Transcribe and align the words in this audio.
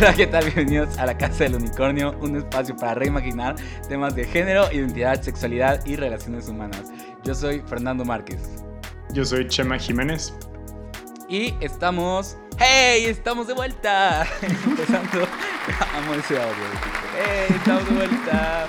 Hola, 0.00 0.14
¿qué 0.14 0.26
tal? 0.26 0.44
Bienvenidos 0.44 0.96
a 0.96 1.04
la 1.04 1.18
Casa 1.18 1.44
del 1.44 1.56
Unicornio, 1.56 2.16
un 2.22 2.34
espacio 2.34 2.74
para 2.74 2.94
reimaginar 2.94 3.56
temas 3.86 4.14
de 4.14 4.24
género, 4.24 4.72
identidad, 4.72 5.20
sexualidad 5.20 5.84
y 5.84 5.94
relaciones 5.96 6.48
humanas. 6.48 6.90
Yo 7.22 7.34
soy 7.34 7.60
Fernando 7.60 8.02
Márquez. 8.02 8.40
Yo 9.12 9.26
soy 9.26 9.46
Chema 9.46 9.78
Jiménez. 9.78 10.32
Y 11.28 11.54
estamos... 11.60 12.38
¡Hey! 12.56 13.04
¡Estamos 13.04 13.46
de 13.46 13.52
vuelta! 13.52 14.26
Empezando... 14.40 15.18
Amo 15.94 16.14
ese 16.14 16.38
audio. 16.38 16.64
¡Hey! 17.18 17.54
¡Estamos 17.56 17.86
de 17.86 17.94
vuelta! 17.94 18.68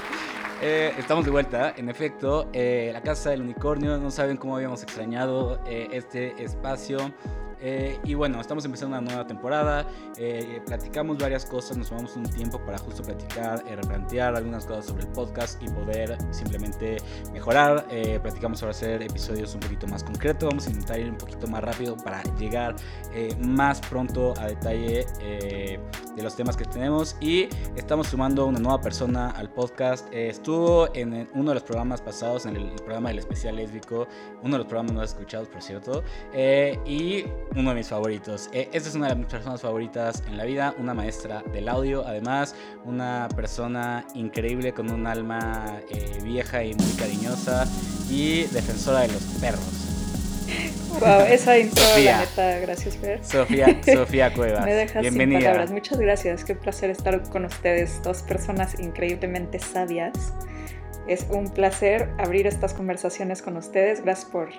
Eh, 0.61 0.93
estamos 0.97 1.23
de 1.23 1.31
vuelta, 1.31 1.73
en 1.77 1.87
efecto, 1.87 2.49
eh, 2.51 2.89
la 2.91 3.01
Casa 3.01 3.29
del 3.29 3.41
Unicornio, 3.41 3.97
no 3.97 4.11
saben 4.11 4.35
cómo 4.35 4.57
habíamos 4.57 4.83
extrañado 4.83 5.61
eh, 5.65 5.87
este 5.93 6.43
espacio. 6.43 7.13
Eh, 7.61 7.99
y 8.03 8.15
bueno, 8.15 8.41
estamos 8.41 8.65
empezando 8.65 8.97
una 8.97 9.07
nueva 9.07 9.27
temporada. 9.27 9.87
Eh, 10.17 10.61
platicamos 10.65 11.17
varias 11.17 11.45
cosas, 11.45 11.77
nos 11.77 11.89
tomamos 11.89 12.15
un 12.15 12.23
tiempo 12.23 12.59
para 12.59 12.77
justo 12.79 13.03
platicar, 13.03 13.63
eh, 13.67 13.75
replantear 13.75 14.35
algunas 14.35 14.65
cosas 14.65 14.85
sobre 14.85 15.03
el 15.03 15.09
podcast 15.09 15.61
y 15.61 15.67
poder 15.69 16.17
simplemente 16.31 16.97
mejorar. 17.31 17.85
platicamos 18.21 18.59
sobre 18.59 18.71
hacer 18.71 19.03
episodios 19.03 19.53
un 19.53 19.59
poquito 19.59 19.87
más 19.87 20.03
concretos. 20.03 20.49
Vamos 20.49 20.67
a 20.67 20.69
intentar 20.71 20.99
ir 20.99 21.09
un 21.09 21.17
poquito 21.17 21.47
más 21.47 21.63
rápido 21.63 21.95
para 21.97 22.23
llegar 22.39 22.75
más 23.39 23.79
pronto 23.81 24.33
a 24.39 24.47
detalle 24.47 25.05
de 25.19 26.23
los 26.23 26.35
temas 26.35 26.57
que 26.57 26.65
tenemos. 26.65 27.15
Y 27.19 27.47
estamos 27.75 28.07
sumando 28.07 28.45
una 28.47 28.59
nueva 28.59 28.81
persona 28.81 29.31
al 29.31 29.49
podcast. 29.49 30.07
estuvo 30.11 30.93
en 30.95 31.27
uno 31.33 31.51
de 31.51 31.55
los 31.55 31.63
programas 31.63 32.01
pasados, 32.01 32.45
en 32.45 32.55
el, 32.55 32.71
programa 32.75 33.09
del 33.09 33.19
especial 33.19 33.57
lésbico, 33.57 34.07
uno 34.41 34.53
de 34.53 34.57
los 34.59 34.67
programas 34.67 34.93
no 34.93 35.03
escuchados, 35.03 35.47
por 35.47 35.61
cierto. 35.61 36.03
y 36.85 37.25
uno 37.55 37.69
de 37.69 37.75
mis 37.75 37.87
favoritos. 37.87 38.49
Eh, 38.53 38.69
esta 38.73 38.89
es 38.89 38.95
una 38.95 39.09
de 39.09 39.15
mis 39.15 39.27
personas 39.27 39.61
favoritas 39.61 40.23
en 40.27 40.37
la 40.37 40.45
vida, 40.45 40.73
una 40.77 40.93
maestra 40.93 41.43
del 41.53 41.67
audio, 41.67 42.05
además, 42.05 42.55
una 42.85 43.27
persona 43.35 44.05
increíble 44.13 44.73
con 44.73 44.91
un 44.91 45.07
alma 45.07 45.79
eh, 45.89 46.19
vieja 46.23 46.63
y 46.63 46.73
muy 46.73 46.91
cariñosa 46.97 47.67
y 48.09 48.43
defensora 48.43 49.01
de 49.01 49.09
los 49.09 49.23
perros. 49.39 49.91
Wow, 50.99 51.21
esa 51.29 51.57
intro, 51.57 51.83
la 52.03 52.19
neta, 52.19 52.59
gracias 52.59 52.97
Fer. 52.97 53.23
Sofía, 53.23 53.81
Sofía 53.85 54.33
Cuevas. 54.33 54.65
Me 54.65 54.73
dejas 54.73 55.01
Bienvenida. 55.01 55.39
sin 55.39 55.45
palabras. 55.47 55.71
Muchas 55.71 55.99
gracias, 55.99 56.43
qué 56.43 56.55
placer 56.55 56.89
estar 56.89 57.21
con 57.29 57.45
ustedes, 57.45 58.01
dos 58.03 58.21
personas 58.23 58.79
increíblemente 58.79 59.59
sabias. 59.59 60.33
Es 61.07 61.25
un 61.29 61.49
placer 61.49 62.09
abrir 62.19 62.47
estas 62.47 62.73
conversaciones 62.73 63.41
con 63.41 63.57
ustedes. 63.57 64.03
Gracias 64.03 64.29
por 64.29 64.49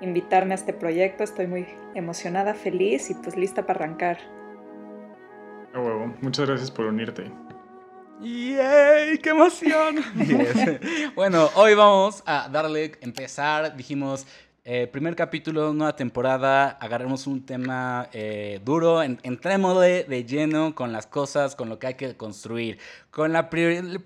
invitarme 0.00 0.52
a 0.52 0.56
este 0.56 0.72
proyecto. 0.72 1.24
Estoy 1.24 1.46
muy 1.46 1.66
emocionada, 1.94 2.54
feliz 2.54 3.10
y 3.10 3.14
pues 3.14 3.36
lista 3.36 3.66
para 3.66 3.80
arrancar. 3.80 4.18
A 5.74 5.80
huevo, 5.80 6.14
muchas 6.20 6.46
gracias 6.46 6.70
por 6.70 6.86
unirte. 6.86 7.30
¡Yay! 8.20 9.18
¡Qué 9.18 9.30
emoción! 9.30 9.96
Bueno, 11.14 11.50
hoy 11.54 11.74
vamos 11.74 12.22
a 12.26 12.48
darle, 12.48 12.92
empezar, 13.00 13.76
dijimos, 13.76 14.26
eh, 14.68 14.88
primer 14.88 15.14
capítulo, 15.14 15.72
nueva 15.72 15.94
temporada, 15.94 16.70
agarremos 16.80 17.28
un 17.28 17.46
tema 17.46 18.08
eh, 18.12 18.60
duro, 18.64 19.00
en, 19.00 19.20
entremos 19.22 19.80
de, 19.80 20.24
lleno 20.28 20.74
con 20.74 20.90
las 20.92 21.06
cosas, 21.06 21.54
con 21.54 21.68
lo 21.68 21.78
que 21.78 21.86
hay 21.86 21.94
que 21.94 22.16
construir, 22.16 22.80
con 23.12 23.32
la, 23.32 23.48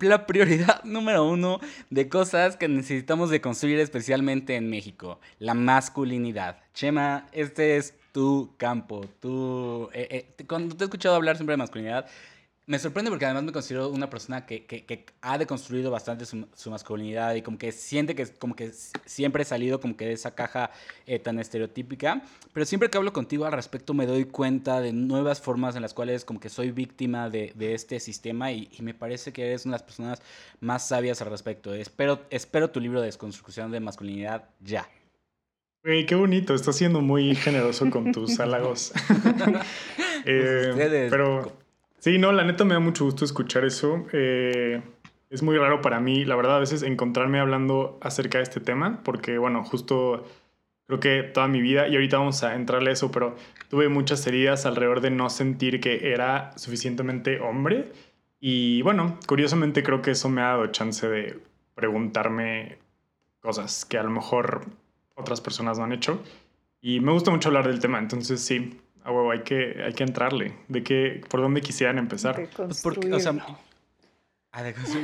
la 0.01 0.27
prioridad 0.27 0.81
número 0.83 1.25
uno 1.25 1.59
de 1.89 2.07
cosas 2.07 2.57
que 2.57 2.67
necesitamos 2.67 3.31
de 3.31 3.41
construir 3.41 3.79
especialmente 3.79 4.55
en 4.55 4.69
México, 4.69 5.19
la 5.39 5.55
masculinidad. 5.55 6.57
Chema, 6.75 7.25
este 7.31 7.77
es 7.77 7.95
tu 8.11 8.53
campo, 8.57 9.03
tú, 9.19 9.89
eh, 9.93 10.35
cuando 10.47 10.75
te 10.75 10.83
he 10.83 10.85
escuchado 10.85 11.15
hablar 11.15 11.37
siempre 11.37 11.53
de 11.53 11.57
masculinidad, 11.57 12.05
me 12.71 12.79
sorprende 12.79 13.11
porque 13.11 13.25
además 13.25 13.43
me 13.43 13.51
considero 13.51 13.89
una 13.89 14.09
persona 14.09 14.45
que, 14.45 14.63
que, 14.63 14.85
que 14.85 15.05
ha 15.19 15.37
deconstruido 15.37 15.91
bastante 15.91 16.25
su, 16.25 16.47
su, 16.55 16.71
masculinidad 16.71 17.35
y 17.35 17.41
como 17.41 17.57
que 17.57 17.73
siente 17.73 18.15
que 18.15 18.25
como 18.27 18.55
que 18.55 18.71
siempre 19.05 19.43
he 19.43 19.45
salido 19.45 19.81
como 19.81 19.97
que 19.97 20.05
de 20.05 20.13
esa 20.13 20.35
caja 20.35 20.71
eh, 21.05 21.19
tan 21.19 21.37
estereotípica. 21.37 22.21
Pero 22.53 22.65
siempre 22.65 22.89
que 22.89 22.97
hablo 22.97 23.11
contigo 23.11 23.43
al 23.43 23.51
respecto 23.51 23.93
me 23.93 24.05
doy 24.05 24.23
cuenta 24.23 24.79
de 24.79 24.93
nuevas 24.93 25.41
formas 25.41 25.75
en 25.75 25.81
las 25.81 25.93
cuales 25.93 26.23
como 26.23 26.39
que 26.39 26.47
soy 26.47 26.71
víctima 26.71 27.29
de, 27.29 27.51
de 27.55 27.73
este 27.73 27.99
sistema 27.99 28.53
y, 28.53 28.69
y, 28.71 28.81
me 28.83 28.93
parece 28.93 29.33
que 29.33 29.47
eres 29.47 29.65
una 29.65 29.73
de 29.73 29.79
las 29.79 29.83
personas 29.83 30.21
más 30.61 30.87
sabias 30.87 31.21
al 31.21 31.29
respecto. 31.29 31.73
Espero, 31.73 32.21
espero 32.29 32.69
tu 32.69 32.79
libro 32.79 33.01
de 33.01 33.07
desconstrucción 33.07 33.69
de 33.71 33.81
masculinidad 33.81 34.45
ya. 34.61 34.87
Güey, 35.83 36.05
qué 36.05 36.15
bonito, 36.15 36.55
estás 36.55 36.77
siendo 36.77 37.01
muy 37.01 37.35
generoso 37.35 37.89
con 37.89 38.13
tus 38.13 38.39
halagos. 38.39 38.93
eh, 40.25 40.67
ustedes, 40.69 41.11
pero 41.11 41.60
Sí, 42.01 42.17
no, 42.17 42.31
la 42.31 42.43
neta 42.43 42.65
me 42.65 42.73
da 42.73 42.79
mucho 42.79 43.05
gusto 43.05 43.23
escuchar 43.25 43.63
eso. 43.63 44.07
Eh, 44.11 44.81
es 45.29 45.43
muy 45.43 45.55
raro 45.59 45.81
para 45.81 45.99
mí, 45.99 46.25
la 46.25 46.35
verdad, 46.35 46.55
a 46.55 46.59
veces 46.59 46.81
encontrarme 46.81 47.39
hablando 47.39 47.99
acerca 48.01 48.39
de 48.39 48.43
este 48.43 48.59
tema, 48.59 49.01
porque, 49.03 49.37
bueno, 49.37 49.63
justo 49.63 50.25
creo 50.87 50.99
que 50.99 51.21
toda 51.21 51.47
mi 51.47 51.61
vida, 51.61 51.87
y 51.87 51.93
ahorita 51.93 52.17
vamos 52.17 52.41
a 52.43 52.55
entrarle 52.55 52.89
a 52.89 52.93
eso, 52.93 53.11
pero 53.11 53.35
tuve 53.69 53.87
muchas 53.87 54.25
heridas 54.25 54.65
alrededor 54.65 55.01
de 55.01 55.11
no 55.11 55.29
sentir 55.29 55.79
que 55.79 56.11
era 56.11 56.57
suficientemente 56.57 57.39
hombre. 57.39 57.91
Y 58.39 58.81
bueno, 58.81 59.19
curiosamente 59.27 59.83
creo 59.83 60.01
que 60.01 60.11
eso 60.11 60.27
me 60.27 60.41
ha 60.41 60.45
dado 60.45 60.65
chance 60.71 61.07
de 61.07 61.39
preguntarme 61.75 62.79
cosas 63.41 63.85
que 63.85 63.99
a 63.99 64.03
lo 64.03 64.09
mejor 64.09 64.65
otras 65.13 65.39
personas 65.39 65.77
no 65.77 65.83
han 65.83 65.93
hecho. 65.93 66.19
Y 66.81 66.99
me 66.99 67.11
gusta 67.11 67.29
mucho 67.29 67.49
hablar 67.49 67.67
del 67.67 67.79
tema, 67.79 67.99
entonces 67.99 68.41
sí, 68.41 68.81
Ah, 69.03 69.11
huevo, 69.11 69.31
hay 69.31 69.41
que, 69.41 69.81
hay 69.83 69.93
que 69.93 70.03
entrarle. 70.03 70.53
¿De 70.67 70.83
qué, 70.83 71.21
¿Por 71.29 71.41
dónde 71.41 71.61
quisieran 71.61 71.97
empezar? 71.97 72.47
Pues 72.55 72.81
porque, 72.81 73.11
o 73.11 73.19
sea, 73.19 73.33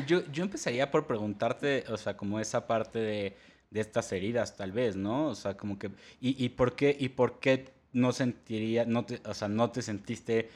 yo, 0.05 0.23
yo 0.31 0.43
empezaría 0.43 0.91
por 0.91 1.07
preguntarte, 1.07 1.83
o 1.89 1.97
sea, 1.97 2.15
como 2.15 2.39
esa 2.39 2.67
parte 2.67 2.99
de, 2.99 3.35
de 3.71 3.79
estas 3.79 4.11
heridas, 4.11 4.55
tal 4.55 4.71
vez, 4.71 4.95
¿no? 4.95 5.27
O 5.27 5.35
sea, 5.35 5.57
como 5.57 5.79
que, 5.79 5.89
¿y, 6.19 6.43
y 6.43 6.49
por 6.49 6.75
qué, 6.75 6.95
y 6.97 7.09
por 7.09 7.39
qué 7.39 7.73
no 7.93 8.11
sentiría, 8.11 8.85
no 8.85 9.05
te, 9.05 9.21
o 9.25 9.33
sea, 9.33 9.47
no 9.47 9.71
te 9.71 9.81
sentiste 9.81 10.49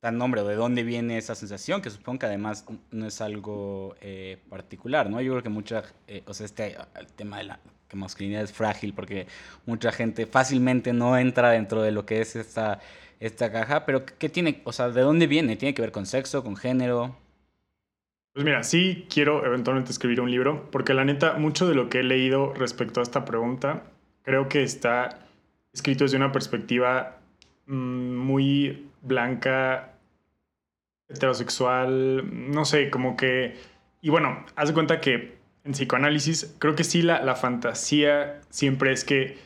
tan 0.00 0.20
hombre, 0.20 0.42
o 0.42 0.46
de 0.46 0.54
dónde 0.54 0.82
viene 0.82 1.16
esa 1.16 1.34
sensación, 1.34 1.80
que 1.80 1.88
supongo 1.88 2.18
que 2.18 2.26
además 2.26 2.66
no 2.90 3.06
es 3.06 3.20
algo 3.22 3.94
eh, 4.02 4.38
particular, 4.50 5.08
¿no? 5.08 5.20
Yo 5.22 5.32
creo 5.32 5.42
que 5.42 5.48
mucha, 5.48 5.82
eh, 6.06 6.22
o 6.26 6.34
sea, 6.34 6.44
este, 6.44 6.76
el 6.98 7.06
tema 7.14 7.38
de 7.38 7.44
la 7.44 7.60
masculinidad 7.94 8.42
es 8.42 8.52
frágil 8.52 8.94
porque 8.94 9.26
mucha 9.66 9.92
gente 9.92 10.26
fácilmente 10.26 10.92
no 10.92 11.16
entra 11.18 11.50
dentro 11.50 11.82
de 11.82 11.92
lo 11.92 12.06
que 12.06 12.20
es 12.20 12.36
esta, 12.36 12.80
esta 13.20 13.50
caja, 13.50 13.86
pero 13.86 14.04
¿qué 14.06 14.28
tiene? 14.28 14.60
O 14.64 14.72
sea, 14.72 14.90
¿de 14.90 15.00
dónde 15.00 15.26
viene? 15.26 15.56
¿Tiene 15.56 15.74
que 15.74 15.82
ver 15.82 15.92
con 15.92 16.06
sexo, 16.06 16.42
con 16.42 16.56
género? 16.56 17.16
Pues 18.34 18.44
mira, 18.44 18.64
sí 18.64 19.06
quiero 19.08 19.46
eventualmente 19.46 19.92
escribir 19.92 20.20
un 20.20 20.30
libro, 20.30 20.68
porque 20.72 20.92
la 20.92 21.04
neta, 21.04 21.34
mucho 21.34 21.68
de 21.68 21.76
lo 21.76 21.88
que 21.88 22.00
he 22.00 22.02
leído 22.02 22.52
respecto 22.54 22.98
a 22.98 23.04
esta 23.04 23.24
pregunta, 23.24 23.84
creo 24.22 24.48
que 24.48 24.64
está 24.64 25.20
escrito 25.72 26.04
desde 26.04 26.16
una 26.16 26.32
perspectiva 26.32 27.18
mm, 27.66 28.16
muy 28.16 28.88
blanca, 29.02 29.94
heterosexual, 31.08 32.50
no 32.50 32.64
sé, 32.64 32.90
como 32.90 33.16
que... 33.16 33.54
Y 34.00 34.10
bueno, 34.10 34.44
haz 34.56 34.68
de 34.68 34.74
cuenta 34.74 35.00
que 35.00 35.38
en 35.64 35.72
psicoanálisis, 35.72 36.54
creo 36.58 36.74
que 36.74 36.84
sí 36.84 37.02
la, 37.02 37.34
fantasía 37.36 38.40
siempre 38.50 38.92
es 38.92 39.04
que 39.04 39.38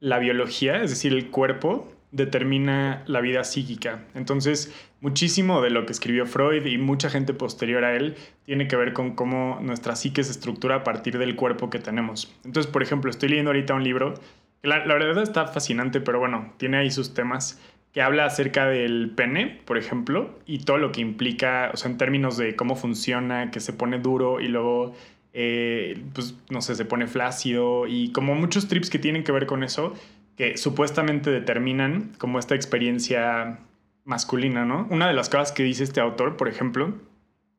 la 0.00 0.18
biología, 0.18 0.82
es 0.82 0.90
decir, 0.90 1.12
el 1.12 1.30
cuerpo, 1.30 1.92
determina 2.12 3.02
la 3.06 3.20
vida 3.20 3.44
psíquica. 3.44 4.04
Entonces, 4.14 4.72
muchísimo 5.00 5.60
de 5.60 5.68
lo 5.70 5.84
que 5.84 5.92
escribió 5.92 6.24
Freud 6.24 6.64
y 6.64 6.78
mucha 6.78 7.10
gente 7.10 7.34
posterior 7.34 7.84
a 7.84 7.94
él 7.94 8.16
tiene 8.44 8.68
que 8.68 8.76
ver 8.76 8.94
con 8.94 9.14
cómo 9.14 9.58
nuestra 9.60 9.96
psique 9.96 10.24
se 10.24 10.30
estructura 10.30 10.76
a 10.76 10.84
partir 10.84 11.18
del 11.18 11.36
cuerpo 11.36 11.68
que 11.68 11.78
tenemos. 11.78 12.34
Entonces, 12.44 12.72
por 12.72 12.82
ejemplo, 12.82 13.10
estoy 13.10 13.28
leyendo 13.28 13.50
ahorita 13.50 13.74
un 13.74 13.84
libro, 13.84 14.14
que 14.62 14.68
la, 14.68 14.86
la 14.86 14.94
verdad 14.94 15.22
está 15.22 15.46
fascinante, 15.46 16.00
pero 16.00 16.18
bueno, 16.18 16.54
tiene 16.56 16.78
ahí 16.78 16.90
sus 16.90 17.12
temas, 17.12 17.60
que 17.92 18.02
habla 18.02 18.26
acerca 18.26 18.66
del 18.66 19.10
pene, 19.14 19.60
por 19.64 19.76
ejemplo, 19.78 20.38
y 20.46 20.60
todo 20.60 20.78
lo 20.78 20.92
que 20.92 21.00
implica, 21.00 21.70
o 21.72 21.76
sea, 21.76 21.90
en 21.90 21.98
términos 21.98 22.36
de 22.36 22.54
cómo 22.54 22.76
funciona, 22.76 23.50
que 23.50 23.60
se 23.60 23.72
pone 23.72 23.98
duro 23.98 24.40
y 24.40 24.48
luego 24.48 24.94
eh, 25.38 26.02
pues 26.14 26.34
no 26.48 26.62
sé, 26.62 26.74
se 26.74 26.86
pone 26.86 27.06
flácido 27.06 27.86
y 27.86 28.10
como 28.12 28.34
muchos 28.34 28.68
trips 28.68 28.88
que 28.88 28.98
tienen 28.98 29.22
que 29.22 29.32
ver 29.32 29.44
con 29.44 29.62
eso, 29.62 29.92
que 30.34 30.56
supuestamente 30.56 31.30
determinan 31.30 32.14
como 32.16 32.38
esta 32.38 32.54
experiencia 32.54 33.58
masculina, 34.06 34.64
¿no? 34.64 34.86
Una 34.90 35.08
de 35.08 35.12
las 35.12 35.28
cosas 35.28 35.52
que 35.52 35.62
dice 35.62 35.84
este 35.84 36.00
autor, 36.00 36.38
por 36.38 36.48
ejemplo, 36.48 36.94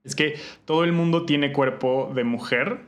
es 0.04 0.16
que 0.16 0.40
todo 0.66 0.86
el 0.86 0.92
mundo 0.92 1.28
tiene 1.28 1.54
cuerpo 1.54 2.12
de 2.16 2.24
mujer 2.24 2.80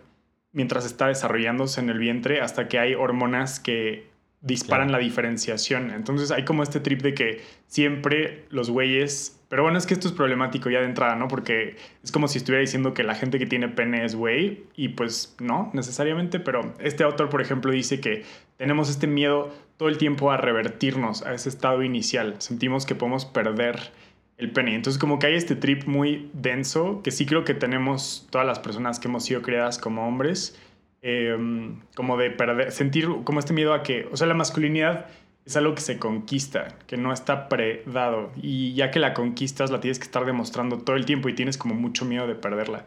mientras 0.54 0.88
está 0.88 1.06
desarrollándose 1.06 1.82
en 1.82 1.92
el 1.92 2.00
vientre 2.00 2.42
hasta 2.42 2.68
que 2.68 2.80
hay 2.80 2.96
hormonas 2.96 3.60
que 3.60 4.09
disparan 4.42 4.92
la 4.92 4.98
diferenciación. 4.98 5.92
Entonces 5.92 6.32
hay 6.32 6.46
como 6.46 6.64
este 6.64 6.80
trip 6.80 7.02
de 7.02 7.14
que 7.14 7.42
siempre 7.68 8.46
los 8.50 8.70
güeyes 8.70 9.40
pero 9.50 9.64
bueno, 9.64 9.80
es 9.80 9.88
que 9.88 9.96
esto 9.96 10.08
es 10.08 10.14
problemático 10.14 10.70
ya 10.70 10.80
de 10.80 10.86
entrada, 10.86 11.16
¿no? 11.16 11.28
Porque 11.28 11.76
es 12.04 12.12
como 12.12 12.28
si 12.28 12.38
estuviera 12.38 12.62
diciendo 12.62 12.94
que 12.94 13.04
la 13.04 13.16
gente 13.16 13.40
que 13.40 13.48
tiene 13.48 13.68
pene 13.68 14.06
es 14.06 14.16
güey 14.16 14.66
y 14.76 14.90
pues 14.90 15.36
no 15.40 15.72
necesariamente, 15.74 16.40
pero 16.40 16.76
este 16.80 17.04
autor, 17.04 17.30
por 17.30 17.42
ejemplo, 17.42 17.72
dice 17.72 18.00
que 18.00 18.24
tenemos 18.58 18.92
este 18.92 19.08
miedo 19.08 19.52
todo 19.78 19.90
el 19.90 19.98
tiempo 19.98 20.32
a 20.32 20.38
revertirnos 20.38 21.24
a 21.24 21.34
ese 21.34 21.50
estado 21.50 21.82
inicial. 21.82 22.36
Sentimos 22.38 22.86
que 22.86 22.94
podemos 22.94 23.26
perder 23.26 23.92
el 24.38 24.52
pene. 24.52 24.76
Entonces 24.76 25.00
como 25.00 25.18
que 25.18 25.28
hay 25.28 25.34
este 25.34 25.56
trip 25.56 25.86
muy 25.86 26.30
denso 26.34 27.02
que 27.04 27.10
sí 27.10 27.26
creo 27.26 27.44
que 27.44 27.56
tenemos 27.56 28.28
todas 28.30 28.46
las 28.46 28.60
personas 28.60 29.00
que 29.00 29.08
hemos 29.08 29.26
sido 29.26 29.42
creadas 29.42 29.80
como 29.80 30.08
hombres, 30.08 30.60
em, 31.02 31.80
como 31.96 32.18
de 32.18 32.32
perder, 32.32 32.72
sentir 32.72 33.08
como 33.24 33.40
este 33.40 33.54
miedo 33.54 33.74
a 33.74 33.84
que, 33.84 34.08
o 34.12 34.18
sea, 34.18 34.28
la 34.28 34.34
masculinidad 34.34 35.08
es 35.46 35.58
algo 35.58 35.74
que 35.74 35.82
se 35.82 35.98
conquista, 35.98 36.68
que 36.86 36.98
no 36.98 37.12
está 37.12 37.50
predado. 37.50 38.32
Y 38.36 38.74
ya 38.76 38.92
que 38.92 39.00
la 39.00 39.14
conquistas, 39.14 39.72
la 39.72 39.80
tienes 39.80 39.98
que 39.98 40.06
estar 40.06 40.26
demostrando 40.26 40.78
todo 40.78 40.96
el 40.96 41.06
tiempo 41.06 41.30
y 41.30 41.34
tienes 41.34 41.58
como 41.58 41.74
mucho 41.76 42.06
miedo 42.06 42.28
de 42.28 42.36
perderla. 42.36 42.86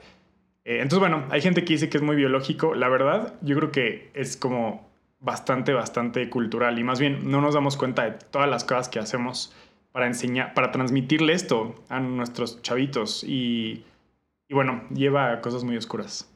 Eh, 0.65 0.77
entonces, 0.77 1.01
bueno, 1.01 1.25
hay 1.31 1.41
gente 1.41 1.65
que 1.65 1.73
dice 1.73 1.89
que 1.89 1.97
es 1.97 2.03
muy 2.03 2.15
biológico. 2.15 2.75
La 2.75 2.89
verdad, 2.89 3.35
yo 3.43 3.57
creo 3.57 3.73
que 3.73 4.11
es 4.15 4.37
como 4.37 4.89
bastante, 5.19 5.73
bastante 5.73 6.29
cultural. 6.31 6.79
Y 6.79 6.85
más 6.85 7.01
bien, 7.01 7.31
no 7.31 7.41
nos 7.41 7.55
damos 7.55 7.77
cuenta 7.77 8.05
de 8.05 8.13
todas 8.13 8.49
las 8.49 8.65
cosas 8.65 8.89
que 8.89 8.99
hacemos 8.99 9.53
para 9.93 10.07
enseñar, 10.07 10.55
para 10.55 10.73
transmitirle 10.73 11.33
esto 11.33 11.75
a 11.89 12.01
nuestros 12.01 12.63
chavitos. 12.63 13.25
Y, 13.25 13.85
bueno, 14.51 14.83
lleva 14.95 15.41
cosas 15.41 15.65
muy 15.65 15.77
oscuras. 15.77 16.32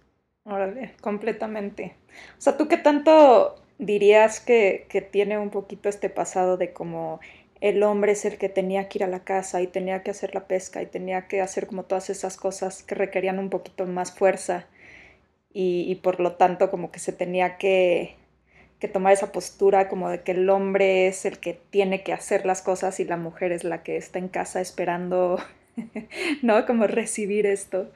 Órale, 0.46 0.92
completamente. 1.00 1.94
O 2.38 2.40
sea, 2.40 2.56
¿tú 2.56 2.68
qué 2.68 2.76
tanto 2.76 3.56
dirías 3.78 4.40
que, 4.40 4.86
tiene 5.10 5.38
un 5.38 5.50
poquito 5.50 5.88
este 5.88 6.08
pasado 6.08 6.56
de 6.56 6.72
como 6.72 7.20
el 7.60 7.82
hombre 7.82 8.12
es 8.12 8.24
el 8.24 8.38
que 8.38 8.48
tenía 8.48 8.88
que 8.88 8.98
ir 8.98 9.04
a 9.04 9.08
la 9.08 9.24
casa 9.24 9.60
y 9.60 9.66
tenía 9.66 10.02
que 10.02 10.12
hacer 10.12 10.34
la 10.34 10.46
pesca 10.46 10.82
y 10.82 10.86
tenía 10.86 11.26
que 11.26 11.40
hacer 11.40 11.66
como 11.66 11.84
todas 11.84 12.10
esas 12.10 12.36
cosas 12.36 12.82
que 12.82 12.94
requerían 12.94 13.38
un 13.38 13.50
poquito 13.50 13.86
más 13.86 14.12
fuerza 14.12 14.66
y, 15.58 15.94
por 15.96 16.20
lo 16.20 16.34
tanto 16.34 16.70
como 16.70 16.90
que 16.92 16.98
se 16.98 17.12
tenía 17.12 17.56
que, 17.56 18.14
que, 18.78 18.88
tomar 18.88 19.14
esa 19.14 19.32
postura 19.32 19.88
como 19.88 20.10
de 20.10 20.22
que 20.22 20.32
el 20.32 20.50
hombre 20.50 21.08
es 21.08 21.24
el 21.24 21.38
que 21.38 21.54
tiene 21.70 22.02
que 22.02 22.12
hacer 22.12 22.44
las 22.44 22.60
cosas 22.60 23.00
y 23.00 23.04
la 23.06 23.16
mujer 23.16 23.52
es 23.52 23.64
la 23.64 23.82
que 23.82 23.96
está 23.96 24.18
en 24.18 24.28
casa 24.28 24.60
esperando, 24.60 25.38
¿no? 26.42 26.66
Como 26.66 26.86
recibir 26.86 27.46
esto. 27.46 27.90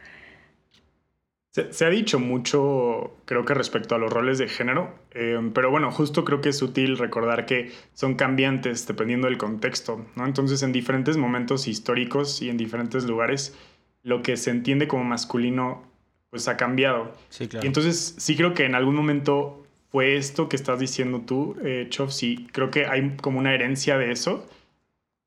Se, 1.52 1.85
ha 1.85 1.91
dicho 1.91 2.20
mucho, 2.20 3.17
creo 3.25 3.44
que 3.44 3.55
respecto 3.55 3.97
a 3.97 3.99
los 3.99 4.12
roles 4.12 4.38
de 4.38 4.47
género, 4.47 4.94
em, 5.11 5.52
pero 5.52 5.69
bueno, 5.69 5.91
justo 5.91 6.25
creo 6.25 6.41
que 6.41 6.50
es 6.50 6.62
útil 6.62 6.97
recordar 6.97 7.44
que 7.44 7.73
son 7.93 8.14
cambiantes 8.14 8.87
dependiendo 8.87 9.26
del 9.26 9.37
contexto, 9.37 10.06
¿no? 10.14 10.26
Entonces, 10.26 10.62
en 10.62 10.70
diferentes 10.70 11.17
momentos 11.17 11.67
históricos 11.67 12.41
y 12.41 12.50
en 12.50 12.56
diferentes 12.56 13.05
lugares, 13.05 13.58
lo 14.05 14.23
que 14.23 14.37
se 14.37 14.50
entiende 14.50 14.87
como 14.87 15.02
masculino, 15.02 15.82
pues 16.31 16.47
ha 16.47 16.56
cambiado. 16.56 17.12
Sí, 17.31 17.49
claro. 17.49 17.64
Y 17.64 17.67
entonces, 17.67 18.14
sí 18.19 18.37
creo 18.37 18.55
que 18.55 18.64
en 18.64 18.76
algún 18.76 18.94
momento 18.94 19.67
fue 19.91 20.17
esto 20.17 20.49
que 20.49 20.55
estás 20.55 20.79
diciendo 20.79 21.23
tú, 21.26 21.56
eh, 21.64 21.87
Chof, 21.91 22.12
sí, 22.12 22.46
creo 22.53 22.70
que 22.70 22.87
hay 22.87 23.17
como 23.17 23.41
una 23.41 23.53
herencia 23.53 23.99
de 23.99 24.12
eso 24.12 24.46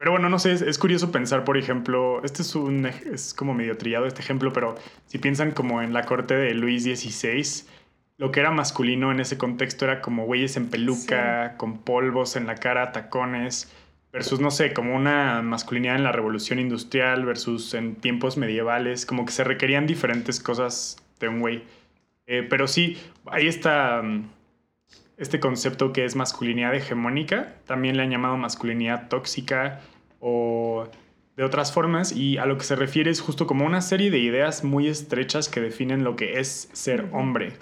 pero 0.04 0.12
bueno, 0.12 0.28
no 0.28 0.38
sé, 0.38 0.52
es, 0.52 0.78
curioso 0.78 1.14
pensar, 1.14 1.46
por 1.46 1.58
ejemplo, 1.58 2.22
este 2.26 2.42
es 2.42 2.56
un 2.56 2.88
es 2.88 3.34
como 3.34 3.54
medio 3.54 3.78
trillado 3.78 4.06
este 4.06 4.20
ejemplo, 4.20 4.52
pero 4.52 4.76
si 5.06 5.18
piensan 5.18 5.52
como 5.52 5.82
en 5.82 5.94
la 5.94 6.04
corte 6.04 6.36
de 6.36 6.54
Luis 6.54 6.84
XVI, 6.84 7.66
lo 8.18 8.30
que 8.30 8.42
era 8.42 8.52
masculino 8.52 9.14
en 9.14 9.22
ese 9.22 9.38
contexto 9.38 9.86
era 9.86 10.02
como 10.02 10.26
güeyes 10.26 10.58
en 10.58 10.68
peluca, 10.68 11.56
con 11.56 11.78
polvos 11.78 12.36
en 12.36 12.48
la 12.48 12.56
cara, 12.56 12.92
tacones, 12.92 13.74
versus, 14.12 14.42
no 14.42 14.52
sé, 14.52 14.74
como 14.74 14.94
una 14.94 15.42
masculinidad 15.42 15.96
en 15.96 16.04
la 16.04 16.12
revolución 16.12 16.60
industrial, 16.60 17.24
versus 17.24 17.74
en 17.74 17.96
tiempos 17.96 18.36
medievales, 18.36 19.06
como 19.06 19.24
que 19.24 19.32
se 19.32 19.46
requerían 19.46 19.88
diferentes 19.88 20.42
cosas 20.42 20.98
de 21.22 21.30
un 21.30 21.40
güey. 21.40 21.64
Eh, 22.28 22.46
pero 22.50 22.68
sí, 22.68 22.98
ahí 23.28 23.48
está 23.48 24.02
mm, 24.02 24.28
este 25.16 25.40
concepto 25.40 25.94
que 25.94 26.04
es 26.04 26.18
masculinidad 26.18 26.76
hegemónica, 26.76 27.56
también 27.66 27.96
le 27.96 28.04
han 28.04 28.10
llamado 28.10 28.36
masculinidad 28.36 29.08
tóxica, 29.08 29.80
o 30.26 30.88
de 31.36 31.44
otras 31.44 31.74
formas 31.74 32.16
y 32.16 32.38
a 32.38 32.46
lo 32.46 32.58
que 32.58 32.64
se 32.64 32.78
refiere 32.78 33.12
es 33.12 33.20
justo 33.20 33.46
como 33.46 33.66
una 33.66 33.82
serie 33.82 34.10
de 34.10 34.20
ideas 34.20 34.64
muy 34.64 34.88
estrechas 34.88 35.50
que 35.50 35.60
definen 35.60 36.06
lo 36.06 36.16
que 36.16 36.40
es 36.40 36.70
ser 36.72 37.10
hombre. 37.12 37.54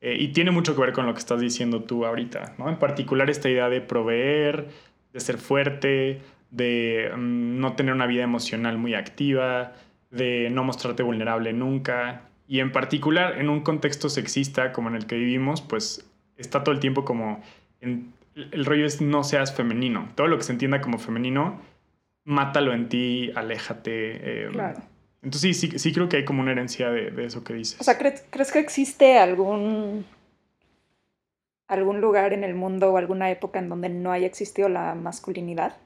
Eh, 0.00 0.16
y 0.18 0.28
tiene 0.28 0.50
mucho 0.50 0.74
que 0.74 0.80
ver 0.80 0.92
con 0.92 1.06
lo 1.06 1.12
que 1.12 1.18
estás 1.18 1.40
diciendo 1.40 1.82
tú 1.82 2.06
ahorita, 2.06 2.54
¿no? 2.56 2.70
En 2.70 2.78
particular 2.78 3.28
esta 3.28 3.50
idea 3.50 3.68
de 3.68 3.82
proveer, 3.82 4.68
de 5.12 5.20
ser 5.20 5.36
fuerte, 5.36 6.22
de 6.50 7.10
mm, 7.14 7.58
no 7.60 7.74
tener 7.74 7.92
una 7.92 8.06
vida 8.06 8.22
emocional 8.22 8.78
muy 8.78 8.94
activa, 8.94 9.74
de 10.10 10.48
no 10.50 10.64
mostrarte 10.64 11.02
vulnerable 11.02 11.52
nunca. 11.52 12.22
Y 12.46 12.60
en 12.60 12.72
particular 12.72 13.38
en 13.38 13.50
un 13.50 13.60
contexto 13.60 14.08
sexista 14.08 14.72
como 14.72 14.88
en 14.88 14.94
el 14.94 15.06
que 15.06 15.16
vivimos, 15.16 15.60
pues 15.60 16.10
está 16.38 16.64
todo 16.64 16.74
el 16.74 16.80
tiempo 16.80 17.04
como... 17.04 17.42
el 17.82 18.64
rollo 18.64 18.86
es 18.86 19.02
no 19.02 19.24
seas 19.24 19.54
femenino. 19.54 20.08
Todo 20.14 20.28
lo 20.28 20.38
que 20.38 20.44
se 20.44 20.52
entienda 20.52 20.80
como 20.80 20.98
femenino 20.98 21.60
mátalo 22.28 22.74
en 22.74 22.88
ti, 22.88 23.32
aléjate. 23.34 24.44
Em, 24.44 24.52
claro. 24.52 24.80
Entonces 25.22 25.58
sí, 25.58 25.70
sí, 25.70 25.78
sí, 25.78 25.92
creo 25.92 26.08
que 26.08 26.18
hay 26.18 26.24
como 26.24 26.42
una 26.42 26.52
herencia 26.52 26.90
de, 26.90 27.24
eso 27.24 27.42
que 27.42 27.54
dices. 27.54 27.80
O 27.80 27.84
sea, 27.84 27.98
¿crees, 27.98 28.52
que 28.52 28.58
existe 28.60 29.18
algún, 29.18 30.04
algún 31.66 32.00
lugar 32.00 32.32
en 32.32 32.44
el 32.44 32.54
mundo 32.54 32.92
o 32.92 32.96
alguna 32.98 33.30
época 33.30 33.58
en 33.58 33.68
donde 33.68 33.88
no 33.88 34.12
haya 34.12 34.26
existido 34.26 34.68
la 34.68 34.94
masculinidad? 34.94 35.76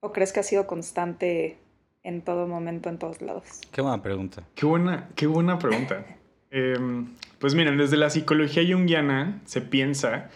¿O 0.00 0.12
crees 0.12 0.32
que 0.32 0.40
ha 0.40 0.44
sido 0.44 0.66
constante 0.66 1.56
en 2.04 2.22
todo 2.22 2.46
momento, 2.46 2.88
en 2.88 2.98
todos 2.98 3.20
lados? 3.20 3.62
Qué 3.72 3.80
buena 3.80 4.00
pregunta. 4.00 4.44
Qué 4.54 4.66
buena, 4.66 5.08
qué 5.16 5.26
buena 5.26 5.58
pregunta. 5.58 6.04
Em, 6.50 7.14
pues 7.38 7.54
miren, 7.54 7.76
desde 7.76 7.98
la 7.98 8.08
psicología 8.08 8.62
junguiana 8.66 9.38
se 9.44 9.60
piensa 9.60 10.30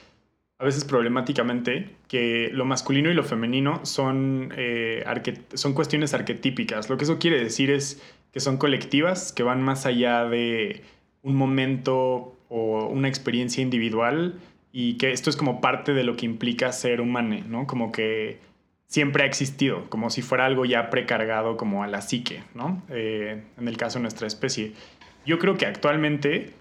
a 0.63 0.65
veces 0.65 0.85
problemáticamente, 0.85 1.91
que 2.07 2.49
lo 2.53 2.65
masculino 2.65 3.11
y 3.11 3.15
lo 3.15 3.25
femenino 3.25 3.85
son, 3.85 4.55
eh, 4.57 5.05
son 5.55 5.75
cuestiones 5.75 6.15
arquetípicas. 6.15 6.89
Lo 6.89 6.97
que 6.97 7.03
eso 7.03 7.19
quiere 7.19 7.43
decir 7.43 7.69
es 7.69 8.01
que 8.33 8.39
son 8.39 8.59
colectivas, 8.59 9.33
que 9.33 9.43
van 9.43 9.61
más 9.61 9.87
allá 9.87 10.25
de 10.25 10.83
un 11.23 11.35
momento 11.35 12.37
o 12.49 12.87
una 12.87 13.09
experiencia 13.09 13.61
individual 13.61 14.39
y 14.71 14.99
que 14.99 15.11
esto 15.11 15.31
es 15.31 15.37
como 15.37 15.61
parte 15.61 15.95
de 15.95 16.05
lo 16.05 16.17
que 16.17 16.27
implica 16.27 16.71
ser 16.71 17.01
humano, 17.01 17.39
¿no? 17.49 17.67
Como 17.67 17.91
que 17.91 18.39
siempre 18.87 19.25
ha 19.25 19.27
existido, 19.27 19.91
como 19.91 20.11
si 20.11 20.23
fuera 20.23 20.47
algo 20.47 20.65
ya 20.65 20.91
precargado 20.91 21.57
como 21.57 21.83
a 21.83 21.89
la 21.89 22.03
psique, 22.03 22.45
¿no? 22.55 22.85
Eh, 22.89 23.43
en 23.59 23.67
el 23.67 23.77
caso 23.77 23.99
de 23.99 24.03
nuestra 24.03 24.29
especie. 24.29 24.75
Yo 25.27 25.41
creo 25.41 25.57
que 25.57 25.67
actualmente 25.67 26.53